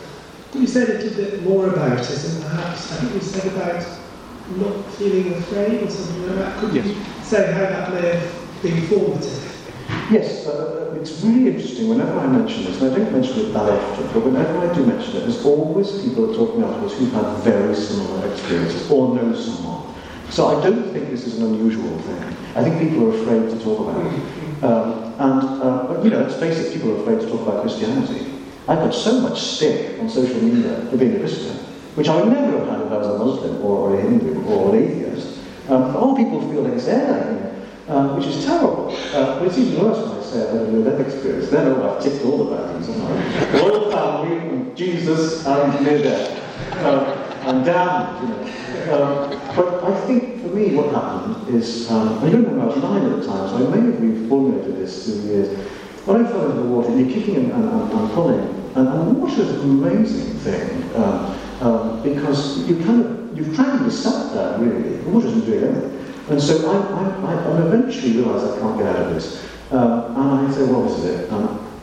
could 0.52 0.60
you 0.62 0.66
say 0.66 0.82
a 0.84 0.86
little 0.86 1.16
bit 1.16 1.42
more 1.42 1.68
about 1.68 1.98
it, 1.98 2.24
and 2.24 2.42
perhaps 2.42 2.92
I 2.92 2.96
think 2.96 3.14
you 3.14 3.20
said 3.20 3.52
about 3.52 3.84
not 4.56 4.90
feeling 4.92 5.34
afraid 5.34 5.82
or 5.82 5.90
something 5.90 6.28
like 6.28 6.38
that. 6.38 6.58
Could 6.58 6.74
you 6.74 6.94
say 7.22 7.52
how 7.52 7.60
that 7.60 7.92
may 7.92 8.16
have 8.16 8.62
been 8.62 8.86
formative? 8.86 9.44
Yes, 10.10 10.46
uh, 10.46 10.96
it's 10.98 11.20
really 11.22 11.48
interesting. 11.50 11.88
Whenever 11.88 12.18
I 12.18 12.26
mention 12.26 12.64
this, 12.64 12.80
and 12.80 12.92
I 12.92 12.96
don't 12.96 13.12
mention 13.12 13.40
it 13.40 13.52
that 13.52 13.68
often, 13.68 14.06
but 14.06 14.24
whenever 14.24 14.58
I 14.58 14.72
do 14.74 14.86
mention 14.86 15.16
it, 15.16 15.20
there's 15.20 15.44
always 15.44 16.02
people 16.02 16.32
talking 16.34 16.62
afterwards 16.62 16.94
who've 16.96 17.12
had 17.12 17.36
very 17.38 17.74
similar 17.74 18.30
experiences 18.30 18.90
or 18.90 19.14
know 19.14 19.34
someone. 19.34 19.94
So 20.30 20.46
I 20.46 20.62
don't 20.62 20.92
think 20.92 21.10
this 21.10 21.26
is 21.26 21.40
an 21.40 21.46
unusual 21.46 21.98
thing. 21.98 22.36
I 22.54 22.62
think 22.62 22.78
people 22.78 23.10
are 23.10 23.14
afraid 23.20 23.50
to 23.50 23.64
talk 23.64 23.80
about 23.80 24.12
it. 24.14 24.37
Um, 24.62 25.14
and, 25.18 25.62
uh, 25.62 26.00
you 26.02 26.10
know, 26.10 26.20
let's 26.20 26.36
face 26.38 26.58
it, 26.58 26.72
people 26.72 26.96
are 26.96 27.00
afraid 27.00 27.20
to 27.20 27.26
talk 27.28 27.46
about 27.46 27.62
Christianity. 27.62 28.32
I 28.66 28.74
got 28.74 28.92
so 28.92 29.20
much 29.20 29.40
stick 29.40 30.00
on 30.00 30.08
social 30.08 30.40
media 30.42 30.86
for 30.90 30.96
being 30.96 31.16
a 31.16 31.18
Christian, 31.20 31.56
which 31.94 32.08
I 32.08 32.16
would 32.16 32.32
never 32.32 32.58
have 32.58 32.68
had 32.68 32.80
if 32.86 32.92
I 32.92 32.98
was 32.98 33.06
a 33.06 33.18
Muslim 33.18 33.64
or, 33.64 33.94
a 33.96 34.02
Hindu 34.02 34.44
or 34.44 34.74
an 34.74 34.82
atheist. 34.82 35.38
Um, 35.68 35.96
all 35.96 36.16
people 36.16 36.40
feel 36.50 36.62
like 36.62 36.74
it's 36.74 36.86
know, 36.88 37.54
uh, 37.88 38.14
which 38.14 38.26
is 38.26 38.44
terrible. 38.44 38.94
Uh, 39.14 39.38
but 39.38 39.46
it's 39.46 39.58
even 39.58 39.82
worse 39.82 39.98
when 40.06 40.18
I 40.18 40.22
say 40.22 40.42
I've 40.42 40.58
had 40.58 40.72
near-death 40.72 41.06
experience. 41.06 41.48
Then 41.50 41.68
oh, 41.68 41.96
I've 41.96 42.02
ticked 42.02 42.24
all 42.24 42.44
the 42.44 42.56
boxes, 42.56 42.86
haven't 42.88 43.54
I? 43.54 43.60
Royal 43.60 43.90
family, 43.90 44.74
Jesus, 44.74 45.46
and 45.46 45.84
near-death. 45.84 46.74
Uh, 46.74 47.24
and 47.46 47.64
damned, 47.64 48.20
you 48.20 48.28
know. 48.28 48.48
Um, 48.88 49.56
but 49.56 49.84
I 49.84 50.06
think 50.06 50.27
for 50.40 50.48
me 50.48 50.74
what 50.74 50.94
happened 50.94 51.54
is, 51.54 51.90
um, 51.90 52.18
I 52.24 52.30
don't 52.30 52.60
I 52.60 52.64
was 52.66 52.76
nine 52.76 53.04
at 53.10 53.20
the 53.20 53.26
time, 53.26 53.48
so 53.48 53.56
I 53.56 53.76
may 53.76 53.90
have 53.90 54.00
reformulated 54.00 54.78
this 54.78 55.04
through 55.04 55.22
the 55.22 55.28
years. 55.28 55.68
When 56.06 56.24
I 56.24 56.28
fell 56.28 56.50
into 56.50 56.62
the 56.62 56.68
water, 56.68 56.96
you're 56.96 57.10
kicking 57.10 57.36
and, 57.36 57.52
and, 57.52 57.64
and, 57.64 57.92
and 57.92 58.10
pulling, 58.12 58.40
and, 58.74 58.88
and 58.88 59.20
water 59.20 59.42
is 59.42 59.50
an 59.50 59.60
amazing 59.60 60.34
thing, 60.38 60.96
um, 60.96 61.38
um, 61.60 62.02
because 62.02 62.68
you 62.68 62.76
kind 62.84 63.04
of, 63.04 63.36
you've 63.36 63.54
practically 63.54 63.90
sat 63.90 64.32
there, 64.32 64.58
really. 64.58 64.96
Water 65.10 65.26
isn't 65.28 65.44
doing 65.44 65.64
anything. 65.64 66.14
And 66.30 66.42
so 66.42 66.70
I, 66.70 66.76
I, 66.76 67.32
I, 67.32 67.34
I 67.34 67.66
eventually 67.66 68.16
realised 68.18 68.44
I 68.46 68.60
can't 68.60 68.78
get 68.78 68.86
out 68.86 69.06
of 69.06 69.14
this. 69.14 69.44
Um, 69.70 70.16
and 70.16 70.18
I 70.18 70.62
well, 70.62 70.82
this 70.82 70.98
is 70.98 71.04
it. 71.04 71.30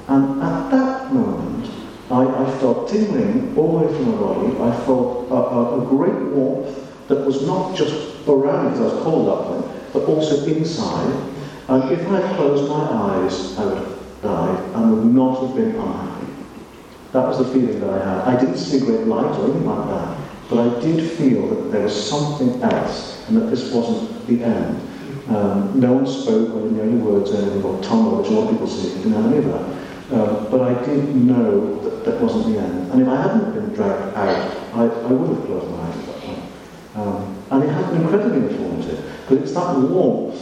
And 0.07 0.41
at 0.41 0.69
that 0.71 1.13
moment, 1.13 1.69
I, 2.11 2.23
I 2.25 2.59
felt 2.59 2.87
tingling 2.87 3.57
all 3.57 3.79
the 3.79 3.87
way 3.87 3.93
through 3.93 4.05
my 4.05 4.17
body. 4.17 4.47
I 4.61 4.85
felt 4.85 5.29
a, 5.29 5.33
a, 5.33 5.81
a 5.81 5.85
great 5.87 6.13
warmth 6.13 6.84
that 7.07 7.25
was 7.25 7.45
not 7.45 7.75
just 7.75 8.27
around 8.27 8.71
because 8.71 8.79
I 8.79 8.95
was 8.95 9.03
cold 9.03 9.29
up 9.29 9.49
then, 9.51 9.81
but 9.93 10.03
also 10.05 10.45
inside. 10.45 11.31
And 11.67 11.91
if 11.91 12.07
I 12.07 12.19
had 12.21 12.35
closed 12.35 12.69
my 12.69 12.75
eyes, 12.75 13.57
I 13.57 13.65
would 13.65 13.77
have 13.77 14.21
died 14.21 14.75
and 14.75 14.91
would 14.91 15.13
not 15.13 15.41
have 15.41 15.55
been 15.55 15.75
unhappy. 15.75 16.27
That 17.11 17.27
was 17.27 17.37
the 17.37 17.45
feeling 17.45 17.79
that 17.79 17.89
I 17.89 17.97
had. 17.97 18.35
I 18.35 18.39
didn't 18.39 18.57
see 18.57 18.79
great 18.79 19.07
light 19.07 19.37
or 19.39 19.45
anything 19.45 19.65
like 19.65 19.87
that, 19.87 20.17
but 20.49 20.59
I 20.59 20.79
did 20.81 21.11
feel 21.11 21.47
that 21.47 21.71
there 21.71 21.83
was 21.83 22.09
something 22.09 22.61
else 22.61 23.27
and 23.27 23.37
that 23.37 23.45
this 23.49 23.71
wasn't 23.71 24.27
the 24.27 24.43
end. 24.43 24.81
Um, 25.29 25.79
no 25.79 25.93
one 25.93 26.05
spoke 26.05 26.53
or 26.53 26.61
didn't 26.61 26.77
know 26.77 26.83
any 26.83 26.97
words 26.97 27.31
or 27.31 27.37
anything 27.37 27.63
or 27.63 27.81
tongue, 27.81 28.17
which 28.17 28.27
a 28.27 28.31
lot 28.31 28.43
of 28.45 28.51
people 28.51 28.67
say, 28.67 28.93
didn't 28.95 29.13
have 29.13 29.25
any 29.25 29.37
of 29.37 29.45
that. 29.45 29.85
Um, 30.11 30.51
but 30.51 30.61
I 30.61 30.85
did 30.85 31.15
know 31.15 31.79
that 31.81 32.05
that 32.05 32.21
wasn't 32.21 32.53
the 32.53 32.59
end. 32.59 32.91
And 32.91 33.01
if 33.01 33.07
I 33.07 33.21
hadn't 33.21 33.53
been 33.53 33.73
dragged 33.73 34.15
out, 34.15 34.57
I, 34.75 34.85
I 34.85 35.11
would 35.11 35.35
have 35.35 35.45
closed 35.47 35.71
my 35.71 35.81
eyes. 35.81 35.84
Um, 36.95 37.43
and 37.51 37.63
it 37.63 37.69
has 37.69 37.85
been 37.91 38.01
incredibly 38.01 38.37
informative. 38.49 39.03
But 39.27 39.39
it's 39.39 39.53
that 39.53 39.77
warmth. 39.77 40.41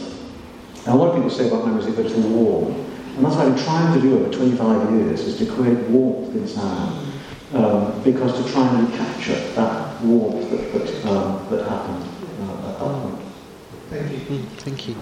And 0.86 0.94
a 0.94 0.96
lot 0.96 1.08
of 1.08 1.14
people 1.14 1.30
say 1.30 1.48
about 1.48 1.66
memories, 1.66 1.86
it 1.86 1.96
gets 1.96 2.14
warm. 2.14 2.72
And 3.16 3.24
that's 3.24 3.36
what 3.36 3.46
I'm 3.46 3.58
trying 3.58 3.94
to 3.94 4.00
do 4.00 4.18
over 4.18 4.32
25 4.32 4.92
years, 4.92 5.20
is 5.20 5.38
to 5.38 5.46
create 5.46 5.78
warmth 5.88 6.34
in 6.34 6.46
sound. 6.46 7.12
Um, 7.52 8.02
because 8.02 8.44
to 8.44 8.52
try 8.52 8.68
and 8.78 8.92
capture 8.94 9.38
that 9.54 10.00
warmth 10.02 10.50
that, 10.50 10.72
that, 10.72 11.06
um, 11.06 11.46
that 11.50 11.68
happened 11.68 12.04
uh, 12.40 12.68
at 12.68 12.78
that 12.78 12.78
point. 12.78 13.20
Thank 13.90 14.28
you. 14.28 14.42
Thank 14.56 14.88
you. 14.88 14.96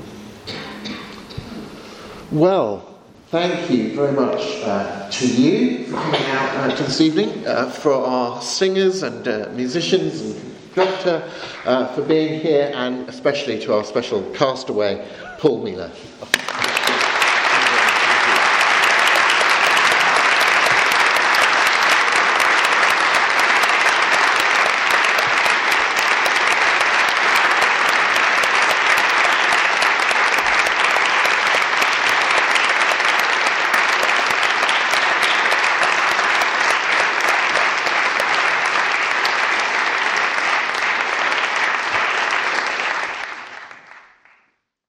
Well, 2.31 2.99
thank 3.29 3.71
you 3.71 3.95
very 3.95 4.13
much 4.13 4.41
uh, 4.65 5.09
to 5.11 5.27
you 5.27 5.87
for 5.87 5.97
coming 5.97 6.21
out 6.27 6.71
uh, 6.71 6.77
to 6.77 6.83
this 6.83 7.01
evening, 7.01 7.47
uh, 7.47 7.71
for 7.71 7.93
our 7.95 8.43
singers 8.43 9.03
and 9.03 9.27
uh, 9.27 9.49
musicians 9.55 10.21
and 10.21 10.52
conductor 10.73 11.31
uh, 11.65 11.87
for 11.95 12.03
being 12.03 12.41
here, 12.41 12.71
and 12.75 13.09
especially 13.09 13.59
to 13.61 13.75
our 13.75 13.85
special 13.85 14.23
castaway, 14.33 15.07
Paul 15.39 15.63
Mealor. 15.65 15.91